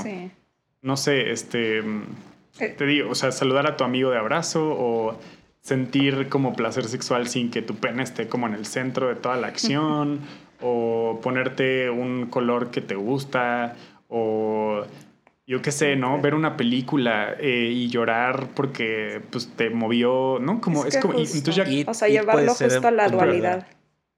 no 0.80 0.96
sé, 0.96 1.30
este, 1.32 1.80
eh. 2.58 2.74
te 2.76 2.86
digo, 2.86 3.10
o 3.10 3.14
sea, 3.14 3.32
saludar 3.32 3.66
a 3.66 3.76
tu 3.76 3.84
amigo 3.84 4.10
de 4.10 4.18
abrazo 4.18 4.74
o 4.78 5.18
sentir 5.60 6.28
como 6.28 6.54
placer 6.54 6.84
sexual 6.84 7.28
sin 7.28 7.50
que 7.50 7.62
tu 7.62 7.76
pene 7.76 8.02
esté 8.02 8.28
como 8.28 8.46
en 8.46 8.54
el 8.54 8.66
centro 8.66 9.08
de 9.08 9.16
toda 9.16 9.36
la 9.36 9.48
acción, 9.48 10.20
o 10.60 11.20
ponerte 11.22 11.90
un 11.90 12.26
color 12.26 12.70
que 12.70 12.80
te 12.80 12.94
gusta, 12.94 13.74
o 14.08 14.84
yo 15.52 15.60
qué 15.60 15.70
sé, 15.70 15.96
¿no? 15.96 16.18
Ver 16.18 16.34
una 16.34 16.56
película 16.56 17.36
eh, 17.38 17.68
y 17.70 17.90
llorar 17.90 18.48
porque 18.54 19.20
pues 19.30 19.54
te 19.54 19.68
movió, 19.68 20.38
¿no? 20.40 20.62
Como 20.62 20.86
es, 20.86 20.96
como 20.96 21.12
entonces 21.18 21.54
ya, 21.54 21.66
o 21.86 21.92
sea, 21.92 22.08
llevarlo 22.08 22.54
justo 22.54 22.88
a 22.88 22.90
la 22.90 23.08
dualidad. 23.08 23.66
O 23.68 24.14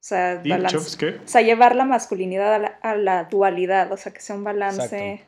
sea, 0.00 0.42
o 0.44 1.26
sea, 1.26 1.40
llevar 1.40 1.74
la 1.74 1.86
masculinidad 1.86 2.76
a 2.82 2.96
la, 2.96 3.24
dualidad, 3.24 3.90
o 3.92 3.96
sea, 3.96 4.12
que 4.12 4.20
sea 4.20 4.36
un 4.36 4.44
balance 4.44 5.24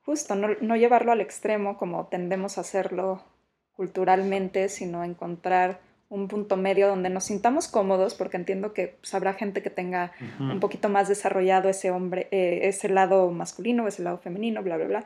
justo, 0.00 0.34
no, 0.34 0.48
no 0.60 0.74
llevarlo 0.74 1.12
al 1.12 1.20
extremo 1.20 1.78
como 1.78 2.08
tendemos 2.08 2.58
a 2.58 2.62
hacerlo 2.62 3.22
culturalmente, 3.70 4.68
sino 4.68 5.04
encontrar 5.04 5.78
un 6.10 6.26
punto 6.26 6.56
medio 6.56 6.88
donde 6.88 7.08
nos 7.08 7.24
sintamos 7.24 7.68
cómodos, 7.68 8.14
porque 8.14 8.36
entiendo 8.36 8.74
que 8.74 8.96
pues, 9.00 9.14
habrá 9.14 9.32
gente 9.34 9.62
que 9.62 9.70
tenga 9.70 10.12
un 10.40 10.58
poquito 10.58 10.88
más 10.88 11.08
desarrollado 11.08 11.68
ese 11.68 11.92
hombre, 11.92 12.28
eh, 12.32 12.60
ese 12.64 12.88
lado 12.88 13.30
masculino, 13.30 13.86
ese 13.86 14.02
lado 14.02 14.18
femenino, 14.18 14.62
bla, 14.62 14.76
bla, 14.76 14.86
bla. 14.86 15.04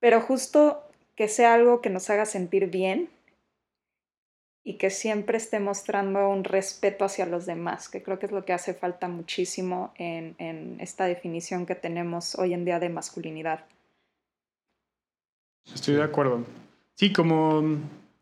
Pero 0.00 0.22
justo 0.22 0.82
que 1.14 1.28
sea 1.28 1.54
algo 1.54 1.82
que 1.82 1.90
nos 1.90 2.08
haga 2.08 2.24
sentir 2.24 2.70
bien 2.70 3.10
y 4.64 4.74
que 4.74 4.88
siempre 4.88 5.36
esté 5.36 5.60
mostrando 5.60 6.28
un 6.30 6.42
respeto 6.42 7.04
hacia 7.04 7.26
los 7.26 7.44
demás, 7.44 7.90
que 7.90 8.02
creo 8.02 8.18
que 8.18 8.26
es 8.26 8.32
lo 8.32 8.46
que 8.46 8.54
hace 8.54 8.72
falta 8.72 9.08
muchísimo 9.08 9.92
en, 9.96 10.36
en 10.38 10.80
esta 10.80 11.04
definición 11.04 11.66
que 11.66 11.74
tenemos 11.74 12.34
hoy 12.34 12.54
en 12.54 12.64
día 12.64 12.78
de 12.80 12.88
masculinidad. 12.88 13.66
Estoy 15.74 15.96
de 15.96 16.02
acuerdo. 16.02 16.44
Sí, 16.94 17.12
como, 17.12 17.78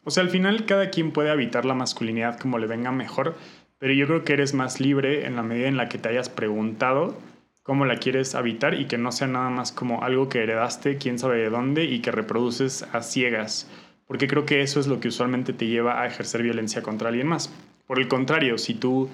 o 0.06 0.10
sea, 0.12 0.22
al 0.22 0.30
final 0.30 0.66
cada 0.66 0.90
quien 0.90 1.10
puede 1.10 1.30
habitar 1.30 1.64
la 1.64 1.74
masculinidad 1.74 2.38
como 2.38 2.58
le 2.58 2.68
venga 2.68 2.92
mejor, 2.92 3.34
pero 3.78 3.92
yo 3.92 4.06
creo 4.06 4.22
que 4.22 4.34
eres 4.34 4.54
más 4.54 4.78
libre 4.78 5.26
en 5.26 5.34
la 5.34 5.42
medida 5.42 5.66
en 5.66 5.76
la 5.76 5.88
que 5.88 5.98
te 5.98 6.08
hayas 6.08 6.28
preguntado 6.28 7.18
cómo 7.64 7.86
la 7.86 7.96
quieres 7.96 8.36
habitar 8.36 8.74
y 8.74 8.84
que 8.84 8.98
no 8.98 9.10
sea 9.10 9.26
nada 9.26 9.50
más 9.50 9.72
como 9.72 10.04
algo 10.04 10.28
que 10.28 10.44
heredaste, 10.44 10.98
quién 10.98 11.18
sabe 11.18 11.38
de 11.38 11.50
dónde 11.50 11.86
y 11.86 11.98
que 12.02 12.12
reproduces 12.12 12.84
a 12.92 13.02
ciegas, 13.02 13.68
porque 14.06 14.28
creo 14.28 14.46
que 14.46 14.62
eso 14.62 14.78
es 14.78 14.86
lo 14.86 15.00
que 15.00 15.08
usualmente 15.08 15.52
te 15.52 15.66
lleva 15.66 16.00
a 16.00 16.06
ejercer 16.06 16.40
violencia 16.44 16.82
contra 16.82 17.08
alguien 17.08 17.26
más. 17.26 17.52
Por 17.88 17.98
el 17.98 18.06
contrario, 18.06 18.58
si 18.58 18.74
tú, 18.74 19.08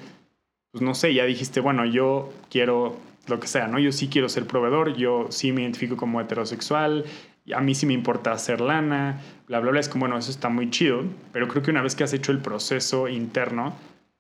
pues 0.73 0.83
no 0.83 0.95
sé, 0.95 1.15
ya 1.15 1.25
dijiste, 1.25 1.61
bueno, 1.61 1.87
yo 1.87 2.31
quiero 2.51 2.99
lo 3.29 3.41
que 3.41 3.47
sea, 3.47 3.67
¿no? 3.67 3.79
Yo 3.79 3.93
sí 3.93 4.09
quiero 4.09 4.29
ser 4.29 4.47
proveedor, 4.47 4.95
yo 4.95 5.29
sí 5.31 5.53
me 5.53 5.63
identifico 5.63 5.97
como 5.97 6.21
heterosexual, 6.21 7.07
a 7.51 7.61
mí 7.61 7.75
sí 7.75 7.87
me 7.87 7.95
importa 7.95 8.33
hacer 8.33 8.61
lana, 8.61 9.21
bla, 9.49 9.61
bla, 9.61 9.73
bla. 9.73 9.81
Es 9.81 9.89
como, 9.89 10.03
bueno, 10.03 10.19
eso 10.19 10.31
está 10.31 10.49
muy 10.49 10.71
chido, 10.71 11.05
pero 11.33 11.49
creo 11.49 11.63
que 11.63 11.71
una 11.71 11.83
vez 11.83 11.97
que 11.97 12.05
has 12.05 12.13
hecho 12.13 12.31
el 12.31 12.39
proceso 12.39 13.09
interno, 13.09 13.75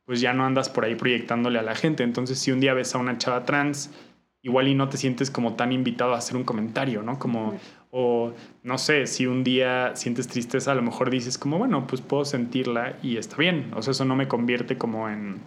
pues 0.04 0.20
ya 0.20 0.32
no 0.32 0.44
andas 0.44 0.68
por 0.68 0.84
ahí 0.84 0.96
proyectándole 0.96 1.58
a 1.58 1.62
la 1.62 1.74
gente. 1.74 2.02
Entonces, 2.02 2.38
si 2.38 2.50
un 2.50 2.60
día 2.60 2.74
ves 2.74 2.94
a 2.94 2.98
una 2.98 3.18
chava 3.18 3.44
trans, 3.44 3.90
igual 4.42 4.66
y 4.66 4.74
no 4.74 4.88
te 4.88 4.96
sientes 4.96 5.30
como 5.30 5.54
tan 5.54 5.72
invitado 5.72 6.14
a 6.14 6.18
hacer 6.18 6.36
un 6.36 6.42
comentario, 6.42 7.02
¿no? 7.02 7.18
Como, 7.20 7.58
o 7.90 8.32
no 8.64 8.78
sé, 8.78 9.06
si 9.06 9.26
un 9.26 9.44
día 9.44 9.94
sientes 9.94 10.26
tristeza, 10.26 10.72
a 10.72 10.74
lo 10.74 10.82
mejor 10.82 11.08
dices 11.10 11.38
como, 11.38 11.58
bueno, 11.58 11.86
pues 11.86 12.02
puedo 12.02 12.24
sentirla 12.24 12.96
y 13.02 13.18
está 13.18 13.36
bien. 13.36 13.70
O 13.76 13.82
sea, 13.82 13.92
eso 13.92 14.04
no 14.04 14.16
me 14.16 14.26
convierte 14.26 14.76
como 14.76 15.08
en 15.08 15.40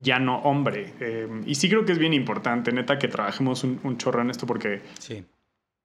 ya 0.00 0.18
no 0.18 0.40
hombre. 0.40 0.92
Eh, 1.00 1.28
y 1.46 1.54
sí 1.54 1.70
creo 1.70 1.86
que 1.86 1.92
es 1.92 1.98
bien 1.98 2.12
importante, 2.12 2.72
neta, 2.72 2.98
que 2.98 3.08
trabajemos 3.08 3.64
un, 3.64 3.80
un 3.82 3.96
chorro 3.96 4.20
en 4.20 4.30
esto 4.30 4.46
porque... 4.46 4.82
Sí 4.98 5.24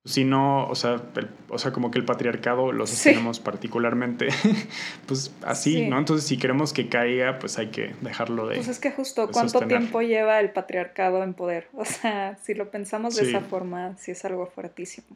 si 0.07 0.23
no, 0.23 0.65
o 0.67 0.75
sea, 0.75 1.01
o 1.49 1.57
sea, 1.57 1.73
como 1.73 1.91
que 1.91 1.99
el 1.99 2.05
patriarcado 2.05 2.71
lo 2.71 2.87
sostenemos 2.87 3.41
particularmente, 3.41 4.29
pues 5.05 5.33
así, 5.43 5.85
¿no? 5.89 5.99
Entonces, 5.99 6.25
si 6.25 6.37
queremos 6.37 6.71
que 6.71 6.87
caiga, 6.87 7.39
pues 7.39 7.59
hay 7.59 7.67
que 7.67 7.93
dejarlo 7.99 8.47
de. 8.47 8.55
Pues 8.55 8.69
es 8.69 8.79
que 8.79 8.91
justo, 8.91 9.29
¿cuánto 9.29 9.59
tiempo 9.67 10.01
lleva 10.01 10.39
el 10.39 10.51
patriarcado 10.51 11.23
en 11.23 11.33
poder? 11.33 11.67
O 11.77 11.85
sea, 11.85 12.37
si 12.41 12.53
lo 12.53 12.71
pensamos 12.71 13.15
de 13.15 13.29
esa 13.29 13.41
forma, 13.41 13.95
sí 13.97 14.11
es 14.11 14.23
algo 14.25 14.47
fuertísimo. 14.47 15.07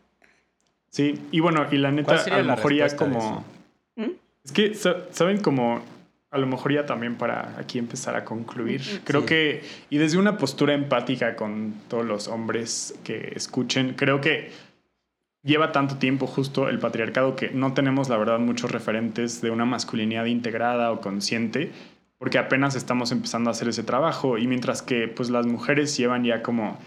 Sí, 0.89 1.19
y 1.31 1.39
bueno, 1.39 1.65
y 1.71 1.77
la 1.77 1.91
neta, 1.91 2.15
a 2.15 2.41
lo 2.41 2.55
mejor 2.55 2.73
ya 2.73 2.95
como. 2.95 3.45
¿Mm? 3.95 4.11
Es 4.43 4.51
que, 4.51 4.73
¿saben 4.75 5.41
como 5.41 5.81
a 6.31 6.37
lo 6.37 6.47
mejor 6.47 6.73
ya 6.73 6.85
también 6.85 7.15
para 7.15 7.57
aquí 7.59 7.77
empezar 7.77 8.15
a 8.15 8.23
concluir. 8.23 8.81
Creo 9.03 9.25
que, 9.25 9.63
y 9.89 9.97
desde 9.97 10.17
una 10.17 10.37
postura 10.37 10.73
empática 10.73 11.35
con 11.35 11.75
todos 11.89 12.05
los 12.05 12.29
hombres 12.29 12.95
que 13.03 13.33
escuchen, 13.35 13.95
creo 13.97 14.21
que 14.21 14.49
lleva 15.43 15.71
tanto 15.71 15.97
tiempo 15.97 16.27
justo 16.27 16.69
el 16.69 16.79
patriarcado 16.79 17.35
que 17.35 17.49
no 17.49 17.73
tenemos, 17.73 18.09
la 18.09 18.17
verdad, 18.17 18.39
muchos 18.39 18.71
referentes 18.71 19.41
de 19.41 19.49
una 19.49 19.65
masculinidad 19.65 20.25
integrada 20.25 20.91
o 20.91 21.01
consciente, 21.01 21.71
porque 22.17 22.37
apenas 22.37 22.75
estamos 22.75 23.11
empezando 23.11 23.49
a 23.49 23.51
hacer 23.51 23.67
ese 23.67 23.83
trabajo 23.83 24.37
y 24.37 24.47
mientras 24.47 24.81
que 24.81 25.07
pues 25.07 25.29
las 25.29 25.47
mujeres 25.47 25.97
llevan 25.97 26.23
ya 26.23 26.43
como 26.43 26.77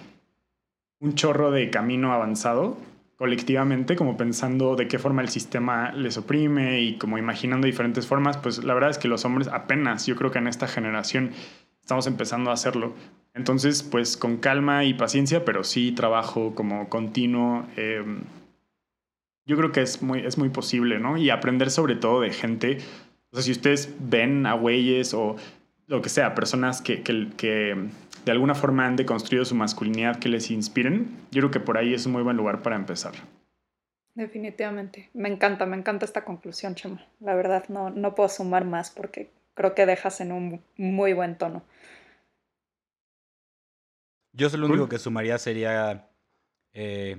un 1.00 1.14
chorro 1.14 1.50
de 1.50 1.70
camino 1.70 2.12
avanzado, 2.12 2.78
colectivamente, 3.16 3.96
como 3.96 4.16
pensando 4.16 4.76
de 4.76 4.88
qué 4.88 4.98
forma 4.98 5.22
el 5.22 5.28
sistema 5.28 5.92
les 5.92 6.16
oprime 6.16 6.80
y 6.80 6.98
como 6.98 7.18
imaginando 7.18 7.66
diferentes 7.66 8.06
formas, 8.06 8.36
pues 8.36 8.62
la 8.64 8.74
verdad 8.74 8.90
es 8.90 8.98
que 8.98 9.08
los 9.08 9.24
hombres 9.24 9.48
apenas, 9.48 10.06
yo 10.06 10.16
creo 10.16 10.30
que 10.30 10.38
en 10.38 10.46
esta 10.46 10.68
generación 10.68 11.32
estamos 11.80 12.06
empezando 12.06 12.50
a 12.50 12.54
hacerlo. 12.54 12.94
Entonces, 13.34 13.82
pues 13.82 14.16
con 14.16 14.36
calma 14.36 14.84
y 14.84 14.94
paciencia, 14.94 15.44
pero 15.44 15.64
sí 15.64 15.92
trabajo 15.92 16.54
como 16.54 16.88
continuo. 16.88 17.66
Em, 17.76 18.22
yo 19.46 19.56
creo 19.56 19.72
que 19.72 19.82
es 19.82 20.02
muy, 20.02 20.20
es 20.20 20.38
muy 20.38 20.48
posible, 20.48 20.98
¿no? 20.98 21.16
Y 21.16 21.30
aprender 21.30 21.70
sobre 21.70 21.96
todo 21.96 22.20
de 22.20 22.30
gente. 22.30 22.78
O 23.30 23.36
sea, 23.36 23.42
si 23.42 23.52
ustedes 23.52 23.94
ven 23.98 24.46
a 24.46 24.54
güeyes 24.54 25.14
o 25.14 25.36
lo 25.86 26.00
que 26.00 26.08
sea, 26.08 26.34
personas 26.34 26.80
que, 26.80 27.02
que, 27.02 27.28
que 27.36 27.76
de 28.24 28.32
alguna 28.32 28.54
forma 28.54 28.86
han 28.86 28.96
deconstruido 28.96 29.44
su 29.44 29.54
masculinidad 29.54 30.18
que 30.18 30.28
les 30.28 30.50
inspiren, 30.50 31.08
yo 31.30 31.40
creo 31.42 31.50
que 31.50 31.60
por 31.60 31.76
ahí 31.76 31.92
es 31.92 32.06
un 32.06 32.12
muy 32.12 32.22
buen 32.22 32.36
lugar 32.36 32.62
para 32.62 32.76
empezar. 32.76 33.12
Definitivamente. 34.14 35.10
Me 35.12 35.28
encanta, 35.28 35.66
me 35.66 35.76
encanta 35.76 36.04
esta 36.04 36.24
conclusión, 36.24 36.74
Chema. 36.74 37.04
La 37.20 37.34
verdad, 37.34 37.68
no, 37.68 37.90
no 37.90 38.14
puedo 38.14 38.28
sumar 38.28 38.64
más 38.64 38.90
porque 38.90 39.30
creo 39.54 39.74
que 39.74 39.86
dejas 39.86 40.20
en 40.20 40.32
un 40.32 40.62
muy 40.76 41.12
buen 41.12 41.36
tono. 41.36 41.64
Yo 44.32 44.48
solo 44.48 44.66
lo 44.66 44.74
único 44.74 44.88
que 44.88 44.98
sumaría 44.98 45.38
sería 45.38 46.08
eh, 46.72 47.18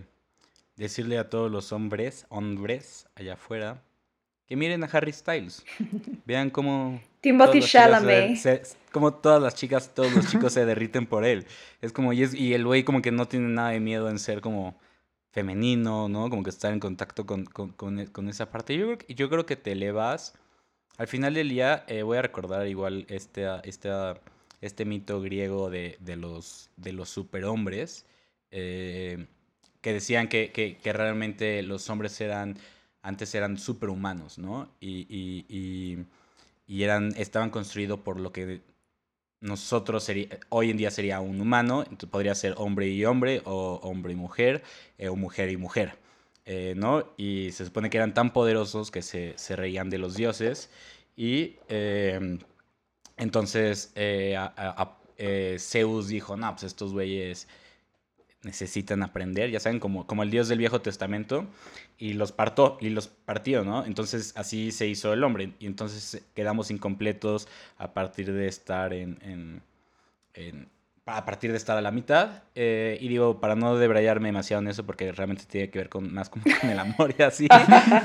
decirle 0.75 1.17
a 1.17 1.29
todos 1.29 1.51
los 1.51 1.71
hombres, 1.71 2.25
hombres 2.29 3.07
allá 3.15 3.33
afuera, 3.33 3.81
que 4.47 4.55
miren 4.55 4.83
a 4.83 4.87
Harry 4.87 5.11
Styles. 5.11 5.65
Vean 6.25 6.49
cómo 6.49 7.01
Timothy 7.21 7.61
Chalamet. 7.61 8.37
como 8.91 9.13
todas 9.15 9.41
las 9.41 9.55
chicas, 9.55 9.93
todos 9.93 10.13
los 10.13 10.29
chicos 10.29 10.53
se 10.53 10.65
derriten 10.65 11.07
por 11.07 11.25
él. 11.25 11.45
Es 11.81 11.91
como, 11.91 12.13
y, 12.13 12.23
es, 12.23 12.33
y 12.33 12.53
el 12.53 12.65
güey 12.65 12.83
como 12.83 13.01
que 13.01 13.11
no 13.11 13.27
tiene 13.27 13.47
nada 13.47 13.69
de 13.69 13.79
miedo 13.79 14.09
en 14.09 14.19
ser 14.19 14.41
como 14.41 14.77
femenino, 15.31 16.07
¿no? 16.07 16.29
Como 16.29 16.43
que 16.43 16.49
estar 16.49 16.71
en 16.71 16.79
contacto 16.79 17.25
con, 17.25 17.45
con, 17.45 17.71
con, 17.71 18.29
esa 18.29 18.51
parte. 18.51 18.77
Yo 18.77 18.85
creo, 18.85 18.97
que, 18.99 19.15
yo 19.15 19.29
creo 19.29 19.45
que 19.45 19.55
te 19.55 19.71
elevas. 19.71 20.33
Al 20.97 21.07
final 21.07 21.33
del 21.33 21.49
día 21.49 21.83
eh, 21.87 22.03
voy 22.03 22.17
a 22.17 22.21
recordar 22.21 22.67
igual 22.67 23.05
este, 23.09 23.45
este, 23.63 23.89
este 24.61 24.85
mito 24.85 25.19
griego 25.19 25.69
de, 25.69 25.97
de, 25.99 26.15
los, 26.15 26.69
de 26.77 26.93
los 26.93 27.09
superhombres. 27.09 28.05
Eh, 28.51 29.25
que 29.85 29.93
decían 29.93 30.27
que, 30.27 30.51
que, 30.51 30.93
realmente 30.93 31.61
los 31.61 31.89
hombres 31.91 32.19
eran, 32.19 32.57
antes 33.03 33.35
eran 33.35 33.57
superhumanos, 33.57 34.37
¿no? 34.39 34.67
y, 34.81 35.05
y 35.09 36.05
y 36.67 36.83
eran, 36.83 37.13
estaban 37.17 37.49
construidos 37.49 37.99
por 37.99 38.19
lo 38.19 38.31
que 38.31 38.61
nosotros 39.41 40.03
sería, 40.03 40.39
hoy 40.49 40.71
en 40.71 40.77
día 40.77 40.89
sería 40.89 41.19
un 41.19 41.39
humano, 41.39 41.85
podría 42.09 42.33
ser 42.33 42.55
hombre 42.57 42.87
y 42.87 43.05
hombre, 43.05 43.41
o 43.45 43.79
hombre 43.83 44.13
y 44.13 44.15
mujer, 44.15 44.63
eh, 44.97 45.09
o 45.09 45.15
mujer 45.15 45.49
y 45.51 45.57
mujer, 45.57 45.97
eh, 46.45 46.73
¿no? 46.75 47.13
Y 47.17 47.51
se 47.51 47.65
supone 47.65 47.89
que 47.89 47.97
eran 47.97 48.13
tan 48.13 48.33
poderosos 48.33 48.89
que 48.91 49.01
se, 49.01 49.33
se 49.37 49.55
reían 49.55 49.89
de 49.89 49.99
los 49.99 50.15
dioses, 50.15 50.69
y 51.15 51.57
eh, 51.69 52.39
entonces 53.17 53.93
Zeus 55.59 56.07
dijo, 56.07 56.35
no, 56.35 56.51
pues 56.51 56.63
estos 56.63 56.91
güeyes 56.93 57.47
necesitan 58.45 59.01
aprender, 59.01 59.49
ya 59.49 59.59
saben, 59.59 59.79
como, 59.79 60.05
como 60.05 60.21
el 60.23 60.29
Dios 60.29 60.47
del 60.47 60.59
Viejo 60.59 60.79
Testamento, 60.79 61.47
y 61.97 62.13
los 62.13 62.31
partó, 62.31 62.77
y 62.79 62.89
los 62.89 63.07
partió, 63.07 63.65
¿no? 63.65 63.83
Entonces 63.85 64.33
así 64.37 64.71
se 64.71 64.87
hizo 64.87 65.11
el 65.13 65.23
hombre, 65.23 65.53
y 65.59 65.65
entonces 65.65 66.23
quedamos 66.35 66.69
incompletos 66.69 67.47
a 67.77 67.93
partir 67.93 68.31
de 68.31 68.47
estar 68.47 68.93
en, 68.93 69.61
en, 70.35 70.69
a 71.07 71.25
partir 71.25 71.51
de 71.51 71.57
estar 71.57 71.75
a 71.75 71.81
la 71.81 71.89
mitad, 71.89 72.43
eh, 72.53 72.99
y 73.01 73.07
digo, 73.07 73.39
para 73.39 73.55
no 73.55 73.77
debrayarme 73.77 74.27
demasiado 74.27 74.61
en 74.61 74.67
eso, 74.67 74.85
porque 74.85 75.11
realmente 75.11 75.45
tiene 75.47 75.71
que 75.71 75.79
ver 75.79 75.89
con 75.89 76.13
más 76.13 76.29
con 76.29 76.43
el 76.69 76.77
amor 76.77 77.15
y 77.17 77.23
así, 77.23 77.47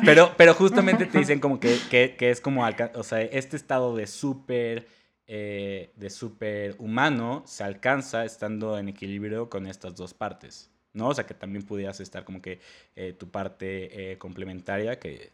pero, 0.07 0.33
pero 0.39 0.55
justamente 0.55 1.05
te 1.05 1.19
dicen 1.19 1.39
como 1.39 1.61
que, 1.61 1.79
que, 1.91 2.17
que 2.19 2.31
es 2.31 2.41
como, 2.41 2.67
o 2.95 3.03
sea, 3.03 3.21
este 3.21 3.57
estado 3.57 3.95
de 3.95 4.07
súper 4.07 4.87
eh, 5.33 5.93
de 5.95 6.11
superhumano 6.11 7.45
se 7.47 7.63
alcanza 7.63 8.25
estando 8.25 8.77
en 8.77 8.89
equilibrio 8.89 9.49
con 9.49 9.69
estas 9.69 9.95
dos 9.95 10.13
partes, 10.13 10.69
¿no? 10.93 11.07
O 11.07 11.15
sea, 11.15 11.25
que 11.25 11.35
también 11.35 11.65
pudieras 11.65 12.01
estar 12.01 12.25
como 12.25 12.43
que 12.43 12.59
eh, 12.97 13.13
tu 13.13 13.31
parte 13.31 14.11
eh, 14.11 14.19
complementaria, 14.19 14.99
que 14.99 15.31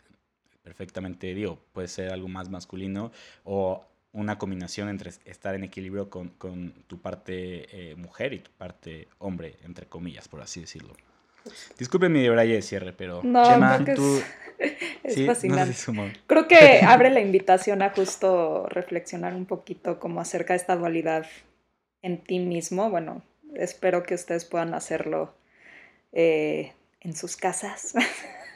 perfectamente 0.63 1.33
digo, 1.33 1.59
puede 1.73 1.89
ser 1.89 2.13
algo 2.13 2.29
más 2.29 2.51
masculino, 2.51 3.11
o 3.45 3.87
una 4.13 4.37
combinación 4.37 4.91
entre 4.91 5.13
estar 5.25 5.55
en 5.55 5.65
equilibrio 5.65 6.11
con, 6.11 6.29
con 6.29 6.73
tu 6.87 7.01
parte 7.01 7.95
mujer 7.97 8.35
y 8.35 8.41
tu 8.41 8.51
parte 8.51 9.09
hombre, 9.19 9.57
entre 9.65 9.87
comillas, 9.87 10.29
por 10.29 10.43
así 10.43 10.61
decirlo. 10.61 10.95
Disculpen 11.79 12.13
mi 12.13 12.23
debraye 12.23 12.55
de 12.55 12.63
cierre, 12.63 12.93
pero 12.93 13.21
no, 13.23 13.45
Chema, 13.45 13.85
tú... 13.95 14.23
Es, 15.03 15.17
fascinante. 15.27 15.75
creo 16.27 16.49
que 16.49 16.81
abre 16.87 17.11
la 17.11 17.21
invitación 17.21 17.83
a 17.83 17.91
justo 17.91 18.67
reflexionar 18.69 19.35
un 19.35 19.47
poquito 19.47 19.99
como 19.99 20.21
acerca 20.21 20.55
de 20.55 20.59
esta 20.59 20.77
dualidad 20.77 21.27
en 22.03 22.23
ti 22.23 22.39
mismo. 22.39 22.91
Bueno, 22.91 23.23
espero 23.55 24.03
que 24.03 24.15
ustedes 24.15 24.45
puedan 24.45 24.75
hacerlo 24.75 25.35
eh, 26.13 26.73
en 27.01 27.15
sus 27.15 27.37
casas. 27.37 27.95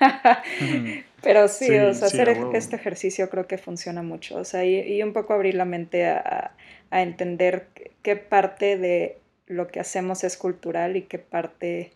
Pero 1.23 1.49
sí, 1.49 1.77
o 1.79 1.93
sea, 1.93 2.07
hacer 2.07 2.31
este 2.55 2.77
ejercicio 2.77 3.29
creo 3.29 3.47
que 3.47 3.59
funciona 3.59 4.03
mucho. 4.03 4.39
O 4.39 4.45
sea, 4.45 4.65
y, 4.65 5.03
un 5.03 5.13
poco 5.13 5.35
abrir 5.35 5.55
la 5.55 5.67
mente 5.67 6.07
a, 6.07 6.53
a 6.91 7.03
entender 7.03 7.69
qué 8.03 8.17
parte 8.17 8.79
de 8.79 9.19
lo 9.47 9.69
que 9.69 9.81
hacemos 9.81 10.25
es 10.25 10.37
cultural 10.37 10.97
y 10.97 11.03
qué 11.03 11.19
parte 11.19 11.93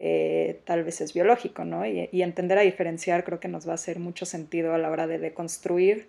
eh, 0.00 0.62
tal 0.64 0.84
vez 0.84 1.00
es 1.00 1.12
biológico, 1.12 1.64
¿no? 1.64 1.84
Y, 1.84 2.08
entender 2.22 2.58
a 2.58 2.62
diferenciar 2.62 3.24
creo 3.24 3.40
que 3.40 3.48
nos 3.48 3.66
va 3.66 3.72
a 3.72 3.74
hacer 3.74 3.98
mucho 3.98 4.26
sentido 4.26 4.74
a 4.74 4.78
la 4.78 4.90
hora 4.90 5.06
de 5.06 5.18
deconstruir 5.18 6.08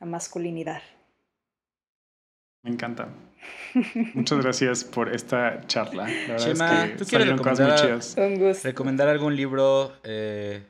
la 0.00 0.06
masculinidad. 0.06 0.82
Me 2.62 2.70
encanta. 2.70 3.08
Muchas 4.14 4.42
gracias 4.42 4.84
por 4.84 5.14
esta 5.14 5.64
charla. 5.66 6.08
La 6.28 6.36
Chema, 6.36 6.84
es 6.84 6.90
que 6.90 6.96
¿tú 6.98 7.04
quieres 7.04 7.28
recomendar, 7.28 8.00
recomendar 8.64 9.08
algún 9.08 9.36
libro 9.36 9.92
eh, 10.02 10.62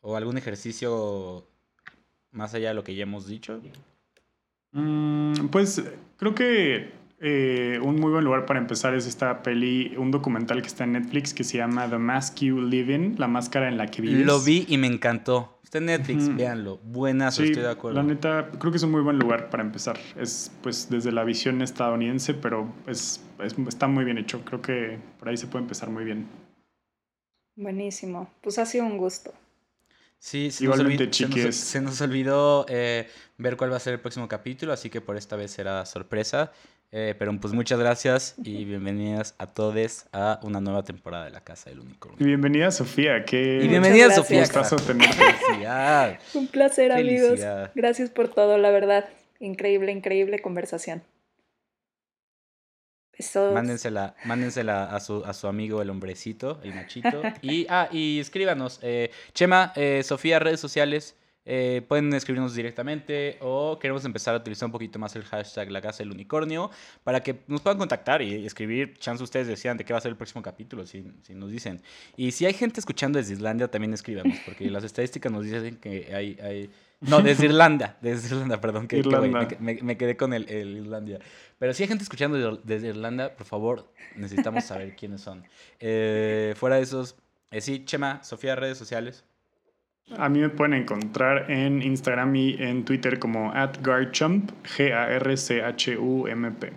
o 0.00 0.16
algún 0.16 0.36
ejercicio 0.36 1.46
más 2.32 2.54
allá 2.54 2.68
de 2.68 2.74
lo 2.74 2.82
que 2.82 2.96
ya 2.96 3.04
hemos 3.04 3.28
dicho? 3.28 3.60
Mm, 4.72 5.46
pues 5.48 5.82
creo 6.16 6.34
que 6.34 6.97
eh, 7.20 7.80
un 7.82 7.96
muy 7.96 8.12
buen 8.12 8.24
lugar 8.24 8.46
para 8.46 8.60
empezar 8.60 8.94
es 8.94 9.06
esta 9.06 9.42
peli, 9.42 9.94
un 9.96 10.10
documental 10.10 10.60
que 10.62 10.68
está 10.68 10.84
en 10.84 10.92
Netflix 10.92 11.34
que 11.34 11.42
se 11.42 11.58
llama 11.58 11.88
The 11.88 11.98
Mask 11.98 12.38
You 12.40 12.60
Live 12.60 12.94
In, 12.94 13.14
la 13.18 13.26
máscara 13.26 13.68
en 13.68 13.76
la 13.76 13.86
que 13.86 14.02
vives. 14.02 14.24
Lo 14.24 14.40
vi 14.40 14.66
y 14.68 14.78
me 14.78 14.86
encantó. 14.86 15.58
Está 15.64 15.78
en 15.78 15.86
Netflix, 15.86 16.34
véanlo. 16.34 16.78
Buenazo, 16.78 17.42
estoy 17.42 17.62
de 17.62 17.70
acuerdo. 17.70 18.00
La 18.00 18.02
neta, 18.02 18.50
creo 18.58 18.70
que 18.70 18.78
es 18.78 18.82
un 18.84 18.90
muy 18.90 19.02
buen 19.02 19.18
lugar 19.18 19.50
para 19.50 19.62
empezar. 19.62 19.98
Es 20.16 20.50
pues 20.62 20.88
desde 20.88 21.12
la 21.12 21.24
visión 21.24 21.60
estadounidense, 21.60 22.32
pero 22.32 22.72
es, 22.86 23.22
está 23.66 23.86
muy 23.86 24.04
bien 24.04 24.16
hecho. 24.16 24.42
Creo 24.46 24.62
que 24.62 24.98
por 25.18 25.28
ahí 25.28 25.36
se 25.36 25.46
puede 25.46 25.64
empezar 25.64 25.90
muy 25.90 26.04
bien. 26.04 26.26
Buenísimo. 27.54 28.30
Pues 28.40 28.58
ha 28.58 28.64
sido 28.64 28.86
un 28.86 28.96
gusto. 28.96 29.34
Sí, 30.18 30.50
se 30.50 30.64
Igualmente, 30.64 31.06
nos 31.06 31.20
olvidó, 31.20 31.52
se 31.52 31.80
nos, 31.80 32.00
olvidó 32.00 32.66
eh, 32.68 33.08
ver 33.36 33.56
cuál 33.56 33.72
va 33.72 33.76
a 33.76 33.80
ser 33.80 33.94
el 33.94 34.00
próximo 34.00 34.26
capítulo, 34.26 34.72
así 34.72 34.90
que 34.90 35.00
por 35.00 35.16
esta 35.16 35.36
vez 35.36 35.52
será 35.52 35.84
sorpresa. 35.86 36.52
Eh, 36.90 37.14
pero 37.18 37.38
pues 37.38 37.52
muchas 37.52 37.78
gracias 37.78 38.34
y 38.42 38.64
bienvenidas 38.64 39.34
a 39.36 39.46
todos 39.46 40.06
a 40.10 40.40
una 40.42 40.58
nueva 40.58 40.84
temporada 40.84 41.26
de 41.26 41.30
La 41.30 41.42
Casa 41.42 41.68
del 41.68 41.80
Unicornio. 41.80 42.16
Y 42.18 42.24
bienvenida 42.24 42.70
Sofía, 42.70 43.26
que 43.26 43.60
y 43.62 43.68
bienvenida 43.68 44.10
Sofía. 44.10 44.42
Un 46.32 46.46
placer 46.46 46.92
amigos. 46.92 47.40
Gracias 47.74 48.08
por 48.08 48.28
todo, 48.28 48.56
la 48.56 48.70
verdad. 48.70 49.06
Increíble, 49.38 49.92
increíble 49.92 50.40
conversación. 50.40 51.02
Mándensela, 53.52 54.14
mándensela 54.24 54.84
a 54.94 55.00
su, 55.00 55.24
a 55.24 55.34
su 55.34 55.48
amigo 55.48 55.82
el 55.82 55.90
hombrecito, 55.90 56.60
el 56.62 56.74
machito. 56.74 57.22
Y, 57.42 57.66
ah, 57.68 57.88
y 57.90 58.20
escríbanos. 58.20 58.78
Eh, 58.82 59.10
Chema, 59.34 59.72
eh, 59.76 60.02
Sofía, 60.04 60.38
redes 60.38 60.60
sociales. 60.60 61.16
Eh, 61.50 61.80
pueden 61.88 62.12
escribirnos 62.12 62.54
directamente 62.54 63.38
o 63.40 63.78
queremos 63.78 64.04
empezar 64.04 64.34
a 64.34 64.36
utilizar 64.36 64.66
un 64.66 64.72
poquito 64.72 64.98
más 64.98 65.16
el 65.16 65.24
hashtag 65.24 65.70
La 65.70 65.80
Casa 65.80 65.98
del 66.00 66.10
Unicornio 66.10 66.70
para 67.04 67.22
que 67.22 67.40
nos 67.46 67.62
puedan 67.62 67.78
contactar 67.78 68.20
y 68.20 68.44
escribir. 68.44 68.98
Chance 68.98 69.24
ustedes 69.24 69.46
decían 69.46 69.78
de 69.78 69.84
qué 69.86 69.94
va 69.94 69.98
a 69.98 70.02
ser 70.02 70.10
el 70.10 70.16
próximo 70.16 70.42
capítulo, 70.42 70.84
si, 70.84 71.10
si 71.22 71.34
nos 71.34 71.50
dicen. 71.50 71.80
Y 72.18 72.32
si 72.32 72.44
hay 72.44 72.52
gente 72.52 72.80
escuchando 72.80 73.18
desde 73.18 73.32
Islandia, 73.32 73.68
también 73.70 73.94
escríbanos, 73.94 74.36
porque 74.44 74.68
las 74.70 74.84
estadísticas 74.84 75.32
nos 75.32 75.44
dicen 75.44 75.76
que 75.76 76.14
hay... 76.14 76.38
hay... 76.42 76.70
No, 77.00 77.22
desde 77.22 77.46
Irlanda, 77.46 77.96
desde 78.02 78.34
Irlanda, 78.34 78.60
perdón, 78.60 78.86
que, 78.88 78.96
que 79.00 79.08
Irlanda. 79.08 79.48
me, 79.60 79.74
me- 79.74 79.82
me 79.82 79.96
quedé 79.96 80.16
con 80.16 80.34
el, 80.34 80.50
el 80.50 80.76
Islandia. 80.78 81.20
Pero 81.58 81.72
si 81.72 81.84
hay 81.84 81.88
gente 81.88 82.02
escuchando 82.02 82.36
de- 82.36 82.60
desde 82.64 82.88
Irlanda, 82.88 83.36
por 83.36 83.46
favor, 83.46 83.90
necesitamos 84.16 84.64
saber 84.64 84.96
quiénes 84.96 85.20
son. 85.22 85.44
Eh, 85.80 86.54
fuera 86.56 86.76
de 86.76 86.82
esos, 86.82 87.14
eh, 87.52 87.60
sí, 87.60 87.84
Chema, 87.86 88.22
Sofía, 88.24 88.56
redes 88.56 88.76
sociales. 88.76 89.24
A 90.16 90.28
mí 90.28 90.40
me 90.40 90.48
pueden 90.48 90.74
encontrar 90.74 91.50
en 91.50 91.82
Instagram 91.82 92.34
y 92.36 92.56
en 92.58 92.84
Twitter 92.84 93.18
como 93.18 93.52
@garchump, 93.82 94.50
G-A-R-C-H-U-M-P. 94.76 96.72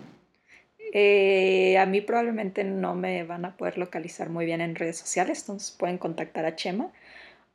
Eh, 0.94 1.78
a 1.78 1.86
mí 1.86 2.02
probablemente 2.02 2.64
no 2.64 2.94
me 2.94 3.24
van 3.24 3.46
a 3.46 3.56
poder 3.56 3.78
localizar 3.78 4.28
muy 4.28 4.44
bien 4.44 4.60
en 4.60 4.74
redes 4.74 4.98
sociales, 4.98 5.40
entonces 5.40 5.70
pueden 5.70 5.96
contactar 5.96 6.44
a 6.44 6.54
Chema 6.54 6.90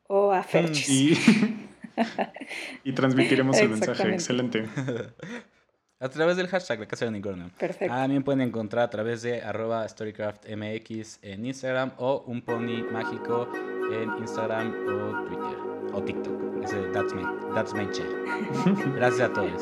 o 0.08 0.32
a 0.32 0.42
Ferchis. 0.42 0.90
Y, 0.90 1.14
y 2.84 2.94
transmitiremos 2.94 3.58
el 3.60 3.70
mensaje. 3.70 4.10
Excelente. 4.10 4.66
A 6.00 6.10
través 6.10 6.38
del 6.38 6.48
hashtag 6.48 6.80
La 6.80 6.86
Casa 6.86 7.06
del 7.06 7.14
Unicornio. 7.16 7.50
Perfecto. 7.58 7.92
Ah, 7.92 8.02
También 8.02 8.24
pueden 8.24 8.42
encontrar 8.42 8.84
a 8.84 8.90
través 8.90 9.24
de 9.24 9.42
arroba 9.42 9.88
StorycraftMX 9.88 11.20
en 11.24 11.46
Instagram 11.46 11.92
o 11.98 12.24
un 12.28 12.42
pony 12.44 12.84
mágico 12.92 13.50
en 13.92 14.12
Instagram 14.20 14.74
o 14.88 15.24
Twitter 15.26 15.58
o 15.94 16.02
TikTok. 16.04 16.64
Ese 16.64 16.82
that's 16.94 17.14
me, 17.14 17.24
that's 17.56 17.74
my 17.74 17.88
che. 17.88 18.04
Gracias 18.96 19.30
a 19.30 19.34
todos. 19.34 19.62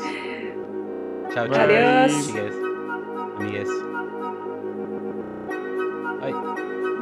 Chao, 1.32 1.48
chao. 1.48 1.54
Adiós. 1.54 2.12
Amigues. 2.28 2.54
Amigues. 3.38 3.68
Ay. 6.22 6.34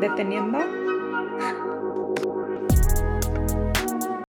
Deteniendo. 0.01 0.84